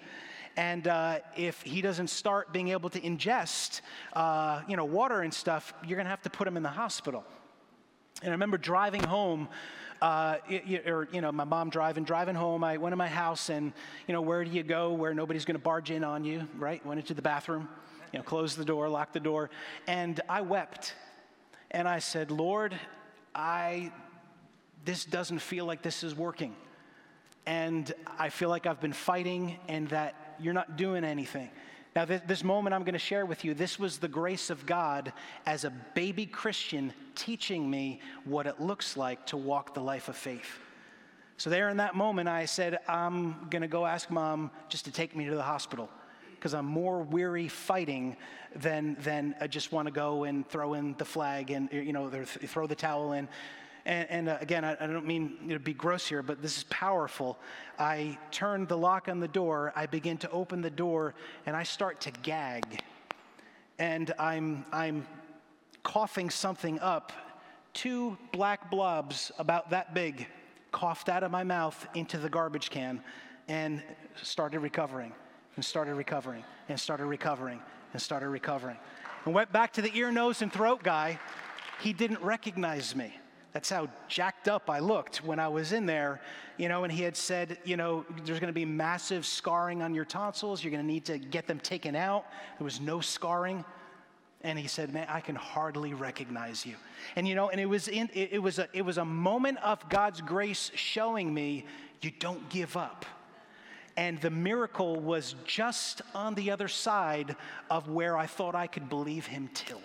and 0.55 0.87
uh, 0.87 1.19
if 1.35 1.61
he 1.63 1.81
doesn't 1.81 2.09
start 2.09 2.53
being 2.53 2.69
able 2.69 2.89
to 2.91 2.99
ingest, 2.99 3.81
uh, 4.13 4.61
you 4.67 4.77
know, 4.77 4.85
water 4.85 5.21
and 5.21 5.33
stuff, 5.33 5.73
you're 5.85 5.95
going 5.95 6.05
to 6.05 6.11
have 6.11 6.21
to 6.23 6.29
put 6.29 6.47
him 6.47 6.57
in 6.57 6.63
the 6.63 6.69
hospital. 6.69 7.23
And 8.21 8.29
I 8.29 8.33
remember 8.33 8.57
driving 8.57 9.03
home, 9.03 9.49
uh, 10.01 10.37
or 10.85 11.07
you 11.11 11.21
know, 11.21 11.31
my 11.31 11.43
mom 11.43 11.69
driving, 11.69 12.03
driving 12.03 12.35
home. 12.35 12.63
I 12.63 12.77
went 12.77 12.93
to 12.93 12.97
my 12.97 13.07
house, 13.07 13.49
and 13.49 13.73
you 14.07 14.13
know, 14.13 14.21
where 14.21 14.43
do 14.43 14.51
you 14.51 14.63
go 14.63 14.93
where 14.93 15.13
nobody's 15.13 15.45
going 15.45 15.55
to 15.55 15.63
barge 15.63 15.91
in 15.91 16.03
on 16.03 16.23
you? 16.23 16.47
Right? 16.57 16.85
Went 16.85 16.99
into 16.99 17.13
the 17.13 17.21
bathroom, 17.21 17.67
you 18.11 18.19
know, 18.19 18.23
closed 18.23 18.57
the 18.57 18.65
door, 18.65 18.87
locked 18.89 19.13
the 19.13 19.19
door, 19.19 19.49
and 19.87 20.21
I 20.29 20.41
wept, 20.41 20.93
and 21.71 21.87
I 21.87 21.99
said, 21.99 22.31
Lord, 22.31 22.79
I, 23.33 23.91
this 24.85 25.03
doesn't 25.03 25.39
feel 25.39 25.65
like 25.65 25.81
this 25.81 26.03
is 26.03 26.13
working, 26.13 26.55
and 27.45 27.91
I 28.19 28.29
feel 28.29 28.49
like 28.49 28.67
I've 28.67 28.79
been 28.79 28.93
fighting, 28.93 29.57
and 29.67 29.89
that 29.89 30.15
you're 30.39 30.53
not 30.53 30.77
doing 30.77 31.03
anything. 31.03 31.49
Now, 31.95 32.05
this, 32.05 32.21
this 32.25 32.43
moment 32.43 32.73
I'm 32.73 32.83
going 32.83 32.93
to 32.93 32.99
share 32.99 33.25
with 33.25 33.45
you, 33.45 33.53
this 33.53 33.77
was 33.77 33.97
the 33.97 34.07
grace 34.07 34.49
of 34.49 34.65
God 34.65 35.13
as 35.45 35.63
a 35.63 35.69
baby 35.93 36.25
Christian 36.25 36.91
teaching 37.15 37.69
me 37.69 38.01
what 38.25 38.47
it 38.47 38.59
looks 38.59 38.97
like 38.97 39.25
to 39.27 39.37
walk 39.37 39.73
the 39.73 39.81
life 39.81 40.09
of 40.09 40.15
faith. 40.15 40.59
So, 41.37 41.49
there 41.49 41.69
in 41.69 41.77
that 41.77 41.95
moment, 41.95 42.29
I 42.29 42.45
said, 42.45 42.79
I'm 42.87 43.47
going 43.49 43.61
to 43.61 43.67
go 43.67 43.85
ask 43.85 44.09
mom 44.09 44.49
just 44.69 44.85
to 44.85 44.91
take 44.91 45.15
me 45.15 45.25
to 45.25 45.35
the 45.35 45.43
hospital 45.43 45.89
because 46.35 46.53
I'm 46.53 46.65
more 46.65 47.01
weary 47.01 47.47
fighting 47.47 48.17
than, 48.55 48.97
than 48.99 49.33
I 49.39 49.47
just 49.47 49.71
want 49.71 49.87
to 49.87 49.93
go 49.93 50.25
and 50.25 50.47
throw 50.47 50.73
in 50.73 50.93
the 50.97 51.05
flag 51.05 51.51
and, 51.51 51.71
you 51.71 51.93
know, 51.93 52.09
throw 52.09 52.67
the 52.67 52.75
towel 52.75 53.13
in. 53.13 53.29
And, 53.85 54.09
and 54.09 54.29
uh, 54.29 54.37
again, 54.39 54.63
I, 54.63 54.77
I, 54.79 54.87
don't 54.87 55.05
mean 55.05 55.49
to 55.49 55.59
be 55.59 55.73
gross 55.73 56.07
here, 56.07 56.23
but 56.23 56.41
this 56.41 56.57
is 56.57 56.63
powerful. 56.65 57.37
I 57.77 58.17
turn 58.31 58.65
the 58.65 58.77
lock 58.77 59.09
on 59.09 59.19
the 59.19 59.27
door, 59.27 59.73
I 59.75 59.87
begin 59.87 60.17
to 60.19 60.31
open 60.31 60.61
the 60.61 60.69
door, 60.69 61.15
and 61.45 61.55
I 61.55 61.63
start 61.63 61.99
to 62.01 62.11
gag. 62.11 62.81
And 63.79 64.13
I'm, 64.17 64.65
I'm 64.71 65.05
coughing 65.83 66.29
something 66.29 66.79
up. 66.79 67.11
Two 67.73 68.17
black 68.31 68.71
blobs 68.71 69.31
about 69.37 69.71
that 69.71 69.93
big 69.93 70.27
coughed 70.71 71.09
out 71.09 71.23
of 71.23 71.31
my 71.31 71.43
mouth 71.43 71.87
into 71.93 72.17
the 72.17 72.29
garbage 72.29 72.69
can 72.69 73.01
and 73.47 73.83
started 74.21 74.59
recovering 74.59 75.11
and 75.55 75.65
started 75.65 75.95
recovering 75.95 76.43
and 76.69 76.79
started 76.79 77.05
recovering 77.05 77.59
and 77.93 78.01
started 78.01 78.29
recovering. 78.29 78.77
And 79.25 79.33
went 79.33 79.51
back 79.51 79.73
to 79.73 79.81
the 79.81 79.95
ear, 79.95 80.11
nose, 80.11 80.41
and 80.41 80.51
throat 80.51 80.83
guy. 80.83 81.19
He 81.81 81.93
didn't 81.93 82.21
recognize 82.21 82.95
me. 82.95 83.13
That's 83.53 83.69
how 83.69 83.87
jacked 84.07 84.47
up 84.47 84.67
I 84.69 84.79
looked 84.79 85.17
when 85.17 85.39
I 85.39 85.47
was 85.47 85.73
in 85.73 85.85
there, 85.85 86.19
you 86.57 86.67
know, 86.69 86.83
and 86.83 86.91
he 86.91 87.03
had 87.03 87.15
said, 87.15 87.59
you 87.63 87.77
know, 87.77 88.03
there's 88.25 88.39
going 88.39 88.47
to 88.47 88.53
be 88.53 88.65
massive 88.65 89.27
scarring 89.27 89.83
on 89.83 89.93
your 89.93 90.05
tonsils. 90.05 90.63
You're 90.63 90.71
going 90.71 90.83
to 90.83 90.91
need 90.91 91.05
to 91.05 91.19
get 91.19 91.45
them 91.45 91.59
taken 91.59 91.95
out. 91.95 92.25
There 92.57 92.65
was 92.65 92.81
no 92.81 92.99
scarring. 92.99 93.63
And 94.41 94.57
he 94.57 94.67
said, 94.67 94.91
man, 94.91 95.07
I 95.07 95.21
can 95.21 95.35
hardly 95.35 95.93
recognize 95.93 96.65
you. 96.65 96.75
And, 97.15 97.27
you 97.27 97.35
know, 97.35 97.49
and 97.49 97.61
it 97.61 97.67
was, 97.67 97.87
in, 97.87 98.09
it, 98.13 98.33
it 98.33 98.39
was, 98.39 98.57
a, 98.57 98.67
it 98.73 98.81
was 98.81 98.97
a 98.97 99.05
moment 99.05 99.59
of 99.63 99.87
God's 99.87 100.19
grace 100.19 100.71
showing 100.73 101.31
me 101.31 101.65
you 102.01 102.11
don't 102.19 102.49
give 102.49 102.75
up. 102.75 103.05
And 103.95 104.19
the 104.19 104.31
miracle 104.31 104.99
was 104.99 105.35
just 105.45 106.01
on 106.15 106.33
the 106.33 106.49
other 106.49 106.67
side 106.67 107.35
of 107.69 107.87
where 107.87 108.17
I 108.17 108.25
thought 108.25 108.55
I 108.55 108.65
could 108.65 108.89
believe 108.89 109.27
him 109.27 109.49
till. 109.53 109.81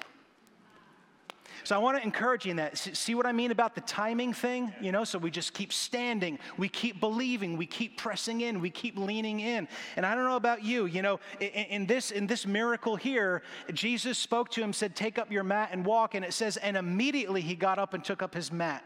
So 1.68 1.74
I 1.76 1.80
want 1.80 1.98
to 1.98 2.02
encourage 2.02 2.46
you 2.46 2.52
in 2.52 2.56
that. 2.56 2.78
See 2.78 3.14
what 3.14 3.26
I 3.26 3.32
mean 3.32 3.50
about 3.50 3.74
the 3.74 3.82
timing 3.82 4.32
thing? 4.32 4.72
You 4.80 4.90
know, 4.90 5.04
so 5.04 5.18
we 5.18 5.30
just 5.30 5.52
keep 5.52 5.70
standing, 5.70 6.38
we 6.56 6.66
keep 6.66 6.98
believing, 6.98 7.58
we 7.58 7.66
keep 7.66 7.98
pressing 7.98 8.40
in, 8.40 8.62
we 8.62 8.70
keep 8.70 8.96
leaning 8.96 9.40
in. 9.40 9.68
And 9.96 10.06
I 10.06 10.14
don't 10.14 10.24
know 10.24 10.36
about 10.36 10.64
you, 10.64 10.86
you 10.86 11.02
know, 11.02 11.20
in, 11.40 11.48
in 11.48 11.86
this 11.86 12.10
in 12.10 12.26
this 12.26 12.46
miracle 12.46 12.96
here, 12.96 13.42
Jesus 13.74 14.16
spoke 14.16 14.48
to 14.52 14.62
him, 14.62 14.72
said, 14.72 14.96
"Take 14.96 15.18
up 15.18 15.30
your 15.30 15.44
mat 15.44 15.68
and 15.70 15.84
walk." 15.84 16.14
And 16.14 16.24
it 16.24 16.32
says, 16.32 16.56
and 16.56 16.74
immediately 16.74 17.42
he 17.42 17.54
got 17.54 17.78
up 17.78 17.92
and 17.92 18.02
took 18.02 18.22
up 18.22 18.34
his 18.34 18.50
mat. 18.50 18.82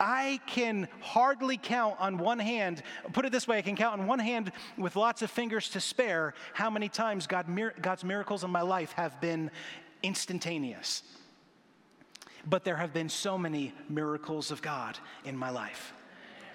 I 0.00 0.40
can 0.48 0.88
hardly 0.98 1.56
count 1.56 2.00
on 2.00 2.18
one 2.18 2.40
hand. 2.40 2.82
Put 3.12 3.26
it 3.26 3.30
this 3.30 3.46
way: 3.46 3.58
I 3.58 3.62
can 3.62 3.76
count 3.76 4.00
on 4.00 4.08
one 4.08 4.18
hand 4.18 4.50
with 4.76 4.96
lots 4.96 5.22
of 5.22 5.30
fingers 5.30 5.68
to 5.68 5.80
spare 5.80 6.34
how 6.52 6.68
many 6.68 6.88
times 6.88 7.28
God, 7.28 7.46
God's 7.80 8.02
miracles 8.02 8.42
in 8.42 8.50
my 8.50 8.62
life 8.62 8.90
have 8.94 9.20
been 9.20 9.52
instantaneous 10.02 11.04
but 12.46 12.64
there 12.64 12.76
have 12.76 12.92
been 12.92 13.08
so 13.08 13.38
many 13.38 13.72
miracles 13.88 14.50
of 14.50 14.62
God 14.62 14.98
in 15.24 15.36
my 15.36 15.50
life. 15.50 15.92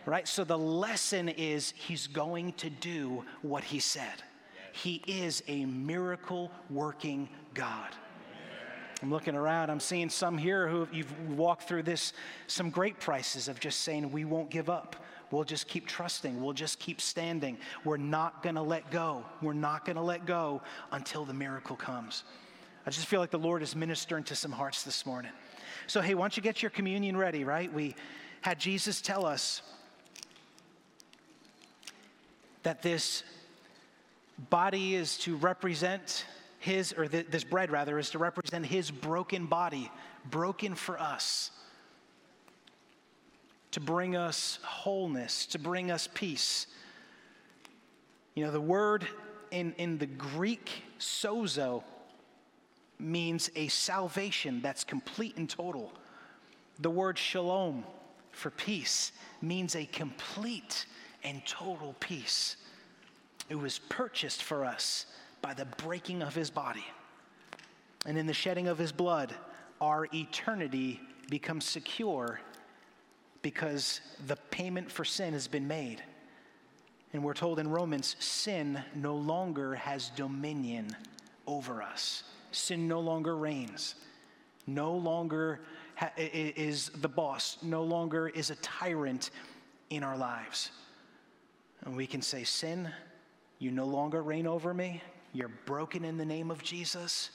Right? 0.06 0.28
So 0.28 0.44
the 0.44 0.58
lesson 0.58 1.30
is 1.30 1.74
he's 1.76 2.08
going 2.08 2.54
to 2.54 2.70
do 2.70 3.26
what 3.42 3.64
he 3.64 3.80
said. 3.80 4.24
He 4.72 5.02
is 5.08 5.44
a 5.48 5.66
miracle 5.66 6.52
working 6.70 7.30
God. 7.54 7.90
I'm 9.02 9.12
looking 9.12 9.36
around, 9.36 9.70
I'm 9.70 9.80
seeing 9.80 10.10
some 10.10 10.38
here 10.38 10.68
who 10.68 10.88
you've 10.92 11.38
walked 11.38 11.64
through 11.64 11.84
this, 11.84 12.12
some 12.48 12.70
great 12.70 13.00
prices 13.00 13.48
of 13.48 13.60
just 13.60 13.82
saying, 13.82 14.12
we 14.12 14.26
won't 14.26 14.50
give 14.50 14.70
up. 14.70 14.96
We'll 15.32 15.44
just 15.44 15.68
keep 15.68 15.88
trusting. 15.88 16.42
We'll 16.42 16.54
just 16.54 16.80
keep 16.80 17.00
standing. 17.00 17.58
We're 17.86 17.98
not 17.98 18.42
going 18.44 18.56
to 18.56 18.62
let 18.62 18.90
go. 18.92 19.24
We're 19.42 19.54
not 19.54 19.86
going 19.86 19.96
to 19.96 20.02
let 20.02 20.26
go 20.26 20.62
until 20.92 21.24
the 21.24 21.34
miracle 21.34 21.76
comes. 21.76 22.24
I 22.86 22.90
just 22.90 23.06
feel 23.06 23.20
like 23.20 23.30
the 23.30 23.40
Lord 23.40 23.62
is 23.62 23.76
ministering 23.76 24.24
to 24.26 24.36
some 24.36 24.52
hearts 24.52 24.84
this 24.84 25.06
morning. 25.06 25.32
So, 25.90 26.02
hey, 26.02 26.14
don't 26.14 26.38
you 26.38 26.44
get 26.44 26.62
your 26.62 26.70
communion 26.70 27.18
ready, 27.18 27.44
right? 27.44 27.74
We 27.74 27.96
had 28.42 28.60
Jesus 28.60 29.02
tell 29.02 29.26
us 29.26 29.64
that 32.62 32.84
this 32.84 33.24
body 34.52 34.94
is 34.94 35.18
to 35.20 35.36
represent 35.36 36.28
his, 36.60 36.94
or 36.94 37.08
th- 37.08 37.26
this 37.32 37.44
bread 37.44 37.72
rather, 37.72 37.98
is 37.98 38.12
to 38.12 38.20
represent 38.20 38.68
his 38.68 38.92
broken 38.92 39.48
body, 39.48 39.92
broken 40.30 40.76
for 40.76 41.00
us, 41.00 41.50
to 43.72 43.80
bring 43.80 44.16
us 44.16 44.60
wholeness, 44.62 45.48
to 45.48 45.58
bring 45.58 45.90
us 45.90 46.08
peace. 46.14 46.68
You 48.36 48.46
know, 48.46 48.52
the 48.52 48.62
word 48.62 49.08
in, 49.50 49.74
in 49.80 49.98
the 49.98 50.06
Greek, 50.06 50.84
sozo, 51.00 51.82
means 53.00 53.50
a 53.56 53.68
salvation 53.70 54.62
that's 54.62 54.84
complete 54.84 55.38
and 55.38 55.50
total. 55.50 55.92
The 56.80 56.90
word 56.90 57.18
shalom 57.18 57.84
for 58.32 58.50
peace 58.50 59.12
means 59.42 59.76
a 59.76 59.86
complete 59.86 60.86
and 61.24 61.46
total 61.46 61.96
peace. 62.00 62.58
It 63.50 63.56
was 63.56 63.80
purchased 63.80 64.44
for 64.44 64.66
us 64.66 65.06
by 65.42 65.54
the 65.54 65.66
breaking 65.66 66.22
of 66.22 66.36
his 66.36 66.50
body. 66.50 66.86
And 68.06 68.18
in 68.18 68.28
the 68.28 68.34
shedding 68.34 68.68
of 68.68 68.78
his 68.78 68.92
blood, 68.92 69.34
our 69.82 70.08
eternity 70.14 71.00
becomes 71.30 71.66
secure 71.66 72.40
because 73.42 74.02
the 74.28 74.36
payment 74.52 74.92
for 74.92 75.06
sin 75.06 75.34
has 75.34 75.48
been 75.48 75.68
made. 75.68 76.04
And 77.14 77.24
we're 77.24 77.34
told 77.34 77.60
in 77.60 77.70
Romans, 77.70 78.16
sin 78.20 78.84
no 78.94 79.16
longer 79.16 79.76
has 79.76 80.10
dominion 80.10 80.96
over 81.48 81.82
us 81.82 82.24
sin 82.52 82.88
no 82.88 83.00
longer 83.00 83.36
reigns, 83.36 83.96
no 84.68 84.94
longer 84.94 85.62
ha- 85.96 86.12
is 86.18 86.90
the 87.02 87.10
boss, 87.10 87.58
no 87.62 87.84
longer 87.84 88.28
is 88.28 88.50
a 88.50 88.56
tyrant 88.56 89.32
in 89.90 90.04
our 90.04 90.18
lives. 90.18 90.72
And 91.86 91.96
we 91.96 92.08
can 92.08 92.22
say, 92.22 92.44
Sin, 92.44 92.90
you 93.60 93.72
no 93.72 93.86
longer 93.86 94.22
reign 94.22 94.48
over 94.48 94.74
me. 94.74 95.02
You're 95.34 95.52
broken 95.66 96.04
in 96.06 96.18
the 96.18 96.26
name 96.26 96.52
of 96.52 96.64
Jesus. 96.64 97.30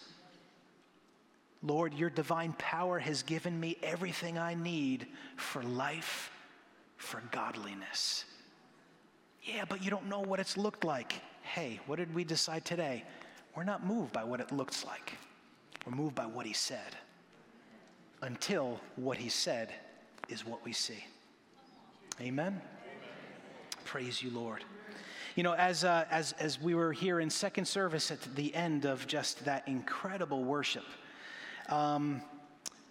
Lord, 1.62 1.94
your 1.94 2.10
divine 2.10 2.54
power 2.58 2.98
has 2.98 3.22
given 3.22 3.58
me 3.58 3.76
everything 3.82 4.38
I 4.38 4.54
need 4.54 5.06
for 5.36 5.62
life, 5.62 6.30
for 6.96 7.22
godliness. 7.30 8.26
Yeah, 9.42 9.64
but 9.68 9.82
you 9.82 9.90
don't 9.90 10.08
know 10.08 10.20
what 10.20 10.40
it's 10.40 10.56
looked 10.56 10.84
like. 10.84 11.14
Hey, 11.42 11.80
what 11.86 11.96
did 11.96 12.14
we 12.14 12.24
decide 12.24 12.64
today? 12.64 13.04
We're 13.56 13.64
not 13.64 13.86
moved 13.86 14.12
by 14.12 14.24
what 14.24 14.40
it 14.40 14.50
looks 14.50 14.84
like, 14.84 15.14
we're 15.86 15.94
moved 15.94 16.14
by 16.14 16.26
what 16.26 16.46
he 16.46 16.52
said. 16.52 16.96
Until 18.22 18.80
what 18.96 19.18
he 19.18 19.28
said 19.28 19.70
is 20.30 20.46
what 20.46 20.64
we 20.64 20.72
see. 20.72 21.04
Amen? 22.20 22.46
Amen. 22.46 22.62
Praise 23.84 24.22
you, 24.22 24.30
Lord. 24.30 24.64
You 25.36 25.42
know, 25.42 25.52
as, 25.52 25.84
uh, 25.84 26.06
as, 26.10 26.32
as 26.38 26.58
we 26.58 26.74
were 26.74 26.92
here 26.92 27.20
in 27.20 27.28
second 27.28 27.66
service 27.66 28.10
at 28.10 28.22
the 28.34 28.54
end 28.54 28.86
of 28.86 29.06
just 29.06 29.44
that 29.44 29.68
incredible 29.68 30.42
worship, 30.42 30.84
um, 31.68 32.22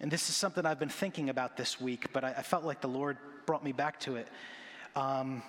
and 0.00 0.08
this 0.08 0.28
is 0.28 0.36
something 0.36 0.64
I've 0.64 0.78
been 0.78 0.88
thinking 0.88 1.30
about 1.30 1.56
this 1.56 1.80
week, 1.80 2.12
but 2.12 2.22
I, 2.22 2.28
I 2.28 2.42
felt 2.42 2.62
like 2.62 2.80
the 2.80 2.88
Lord 2.88 3.16
brought 3.44 3.64
me 3.64 3.72
back 3.72 3.98
to 4.00 4.16
it. 4.16 4.28
Um, 4.94 5.42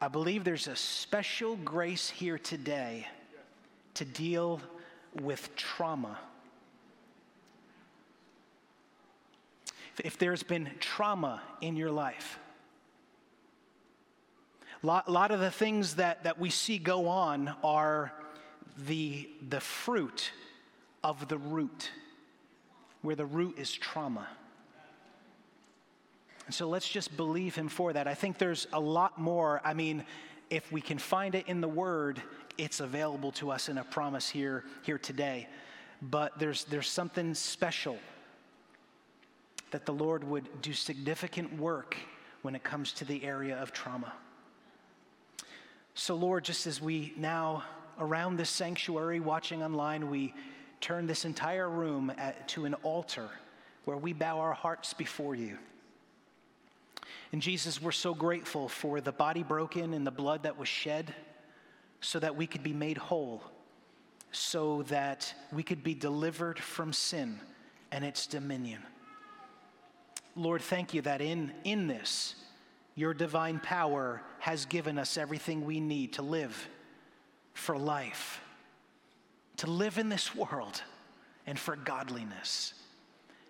I 0.00 0.08
believe 0.08 0.44
there's 0.44 0.68
a 0.68 0.76
special 0.76 1.56
grace 1.56 2.08
here 2.08 2.38
today 2.38 3.06
to 3.98 4.04
deal 4.04 4.60
with 5.20 5.54
trauma. 5.56 6.16
If 10.04 10.16
there's 10.18 10.44
been 10.44 10.70
trauma 10.78 11.42
in 11.60 11.76
your 11.76 11.90
life, 11.90 12.38
a 14.84 14.86
lot, 14.86 15.10
lot, 15.10 15.32
of 15.32 15.40
the 15.40 15.50
things 15.50 15.96
that, 15.96 16.22
that 16.22 16.38
we 16.38 16.50
see 16.50 16.78
go 16.78 17.08
on 17.08 17.52
are 17.64 18.12
the, 18.86 19.28
the 19.48 19.58
fruit 19.58 20.30
of 21.02 21.26
the 21.26 21.38
root, 21.38 21.90
where 23.02 23.16
the 23.16 23.26
root 23.26 23.58
is 23.58 23.72
trauma. 23.72 24.28
And 26.46 26.54
so 26.54 26.68
let's 26.68 26.88
just 26.88 27.16
believe 27.16 27.56
him 27.56 27.68
for 27.68 27.92
that. 27.92 28.06
I 28.06 28.14
think 28.14 28.38
there's 28.38 28.68
a 28.72 28.78
lot 28.78 29.18
more. 29.18 29.60
I 29.64 29.74
mean, 29.74 30.04
if 30.50 30.70
we 30.70 30.80
can 30.80 30.98
find 30.98 31.34
it 31.34 31.48
in 31.48 31.60
the 31.60 31.68
word, 31.68 32.22
it's 32.58 32.80
available 32.80 33.32
to 33.32 33.50
us 33.50 33.68
in 33.68 33.78
a 33.78 33.84
promise 33.84 34.28
here, 34.28 34.64
here 34.82 34.98
today. 34.98 35.48
But 36.02 36.38
there's, 36.38 36.64
there's 36.64 36.88
something 36.88 37.34
special 37.34 37.98
that 39.70 39.86
the 39.86 39.92
Lord 39.92 40.24
would 40.24 40.60
do 40.60 40.72
significant 40.72 41.58
work 41.58 41.96
when 42.42 42.54
it 42.54 42.64
comes 42.64 42.92
to 42.94 43.04
the 43.04 43.24
area 43.24 43.56
of 43.56 43.72
trauma. 43.72 44.12
So, 45.94 46.14
Lord, 46.14 46.44
just 46.44 46.66
as 46.66 46.80
we 46.80 47.12
now 47.16 47.64
around 47.98 48.36
this 48.36 48.50
sanctuary, 48.50 49.20
watching 49.20 49.62
online, 49.62 50.10
we 50.10 50.32
turn 50.80 51.06
this 51.06 51.24
entire 51.24 51.68
room 51.68 52.12
at, 52.16 52.46
to 52.48 52.64
an 52.64 52.74
altar 52.74 53.28
where 53.84 53.96
we 53.96 54.12
bow 54.12 54.38
our 54.38 54.52
hearts 54.52 54.94
before 54.94 55.34
you. 55.34 55.58
And 57.32 57.42
Jesus, 57.42 57.82
we're 57.82 57.92
so 57.92 58.14
grateful 58.14 58.68
for 58.68 59.00
the 59.00 59.12
body 59.12 59.42
broken 59.42 59.92
and 59.92 60.06
the 60.06 60.12
blood 60.12 60.44
that 60.44 60.56
was 60.56 60.68
shed 60.68 61.14
so 62.00 62.18
that 62.18 62.36
we 62.36 62.46
could 62.46 62.62
be 62.62 62.72
made 62.72 62.96
whole, 62.96 63.42
so 64.32 64.82
that 64.84 65.34
we 65.52 65.62
could 65.62 65.82
be 65.82 65.94
delivered 65.94 66.58
from 66.58 66.92
sin 66.92 67.40
and 67.90 68.04
its 68.04 68.26
dominion. 68.26 68.82
Lord, 70.36 70.62
thank 70.62 70.94
you 70.94 71.02
that 71.02 71.20
in, 71.20 71.52
in 71.64 71.88
this, 71.88 72.36
your 72.94 73.14
divine 73.14 73.60
power 73.60 74.22
has 74.38 74.66
given 74.66 74.98
us 74.98 75.16
everything 75.16 75.64
we 75.64 75.80
need 75.80 76.12
to 76.14 76.22
live 76.22 76.68
for 77.54 77.76
life, 77.76 78.40
to 79.56 79.68
live 79.68 79.98
in 79.98 80.08
this 80.08 80.34
world, 80.34 80.82
and 81.46 81.58
for 81.58 81.76
godliness. 81.76 82.74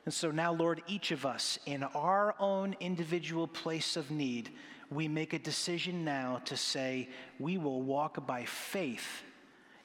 And 0.05 0.14
so 0.14 0.30
now, 0.30 0.53
Lord, 0.53 0.80
each 0.86 1.11
of 1.11 1.26
us 1.26 1.59
in 1.66 1.82
our 1.82 2.34
own 2.38 2.74
individual 2.80 3.46
place 3.46 3.96
of 3.96 4.11
need, 4.11 4.51
we 4.91 5.09
make 5.09 5.32
a 5.32 5.39
decision 5.39 6.05
now 6.05 6.41
to 6.47 6.57
say, 6.57 7.09
we 7.39 7.59
will 7.59 7.82
walk 7.82 8.26
by 8.26 8.45
faith 8.45 9.22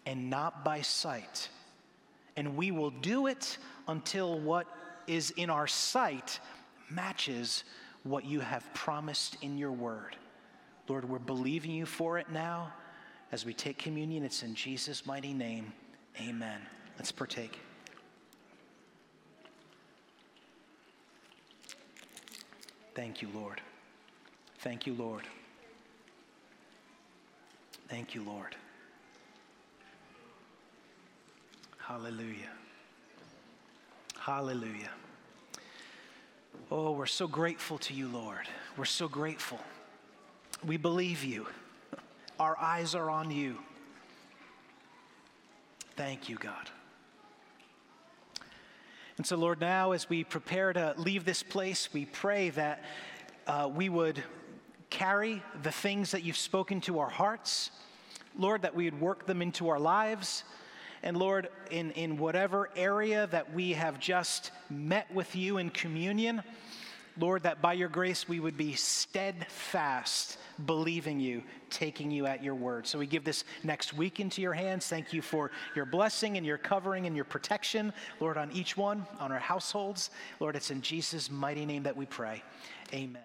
and 0.06 0.30
not 0.30 0.64
by 0.64 0.82
sight. 0.82 1.50
And 2.36 2.56
we 2.56 2.72
will 2.72 2.90
do 2.90 3.28
it 3.28 3.58
until 3.88 4.40
what 4.40 4.68
is 5.08 5.32
in 5.32 5.50
our 5.50 5.68
sight 5.68 6.40
matches 6.90 7.64
what 8.04 8.26
you 8.26 8.40
have 8.40 8.72
promised 8.74 9.38
in 9.42 9.58
your 9.58 9.72
word. 9.72 10.16
Lord, 10.88 11.08
we're 11.08 11.20
believing 11.20 11.72
you 11.72 11.86
for 11.86 12.18
it 12.18 12.30
now. 12.32 12.74
As 13.32 13.46
we 13.46 13.54
take 13.54 13.78
communion, 13.78 14.24
it's 14.24 14.44
in 14.44 14.54
Jesus' 14.54 15.06
mighty 15.06 15.34
name. 15.34 15.74
Amen. 16.22 16.62
Let's 16.98 17.12
partake. 17.12 17.60
Thank 22.94 23.22
you, 23.22 23.30
Lord. 23.34 23.60
Thank 24.64 24.88
you, 24.88 24.94
Lord. 24.94 25.24
Thank 27.90 28.16
you, 28.16 28.24
Lord. 28.24 28.56
Hallelujah. 31.78 32.54
Hallelujah. 34.18 34.92
Oh, 36.72 36.94
we're 36.94 37.08
so 37.08 37.28
grateful 37.28 37.78
to 37.80 37.94
you, 37.94 38.08
Lord. 38.08 38.48
We're 38.78 38.86
so 38.86 39.10
grateful. 39.10 39.60
We 40.66 40.78
believe 40.78 41.26
you. 41.26 41.46
Our 42.40 42.58
eyes 42.58 42.96
are 42.96 43.10
on 43.10 43.32
you. 43.32 43.58
Thank 45.98 46.30
you, 46.30 46.38
God. 46.38 46.70
And 49.18 49.28
so, 49.28 49.36
Lord, 49.36 49.60
now 49.60 49.92
as 49.92 50.10
we 50.10 50.24
prepare 50.24 50.72
to 50.72 50.96
leave 50.96 51.26
this 51.26 51.44
place, 51.44 51.90
we 51.92 52.06
pray 52.06 52.50
that 52.52 52.86
uh, 53.46 53.70
we 53.70 53.90
would 53.90 54.24
carry 54.94 55.42
the 55.64 55.72
things 55.72 56.12
that 56.12 56.24
you've 56.24 56.38
spoken 56.38 56.80
to 56.80 57.00
our 57.00 57.10
hearts. 57.10 57.72
Lord, 58.38 58.62
that 58.62 58.76
we 58.76 58.86
would 58.86 59.02
work 59.02 59.26
them 59.26 59.42
into 59.42 59.70
our 59.70 59.80
lives. 59.80 60.44
And 61.02 61.18
Lord, 61.18 61.50
in, 61.72 61.92
in 61.92 62.18
whatever 62.18 62.70
area 62.76 63.28
that 63.32 63.54
we 63.54 63.74
have 63.74 64.00
just 64.00 64.52
met 64.70 65.12
with 65.12 65.36
you 65.36 65.58
in 65.58 65.72
communion, 65.72 66.44
Lord, 67.18 67.44
that 67.44 67.60
by 67.62 67.74
your 67.74 67.90
grace 67.90 68.30
we 68.30 68.40
would 68.40 68.56
be 68.56 68.74
steadfast, 68.74 70.38
believing 70.64 71.20
you, 71.20 71.44
taking 71.72 72.12
you 72.12 72.28
at 72.28 72.44
your 72.44 72.56
word. 72.56 72.86
So 72.86 73.00
we 73.00 73.08
give 73.08 73.24
this 73.24 73.46
next 73.64 73.94
week 73.94 74.20
into 74.20 74.44
your 74.44 74.54
hands. 74.54 74.86
Thank 74.88 75.12
you 75.12 75.24
for 75.24 75.50
your 75.76 75.86
blessing 75.86 76.38
and 76.38 76.46
your 76.46 76.60
covering 76.60 77.08
and 77.08 77.16
your 77.16 77.26
protection, 77.26 77.94
Lord, 78.20 78.38
on 78.38 78.52
each 78.52 78.78
one, 78.78 79.08
on 79.20 79.32
our 79.32 79.40
households. 79.40 80.12
Lord, 80.40 80.56
it's 80.56 80.70
in 80.70 80.84
Jesus' 80.84 81.32
mighty 81.32 81.66
name 81.66 81.84
that 81.84 81.98
we 81.98 82.06
pray. 82.06 82.44
Amen. 82.94 83.24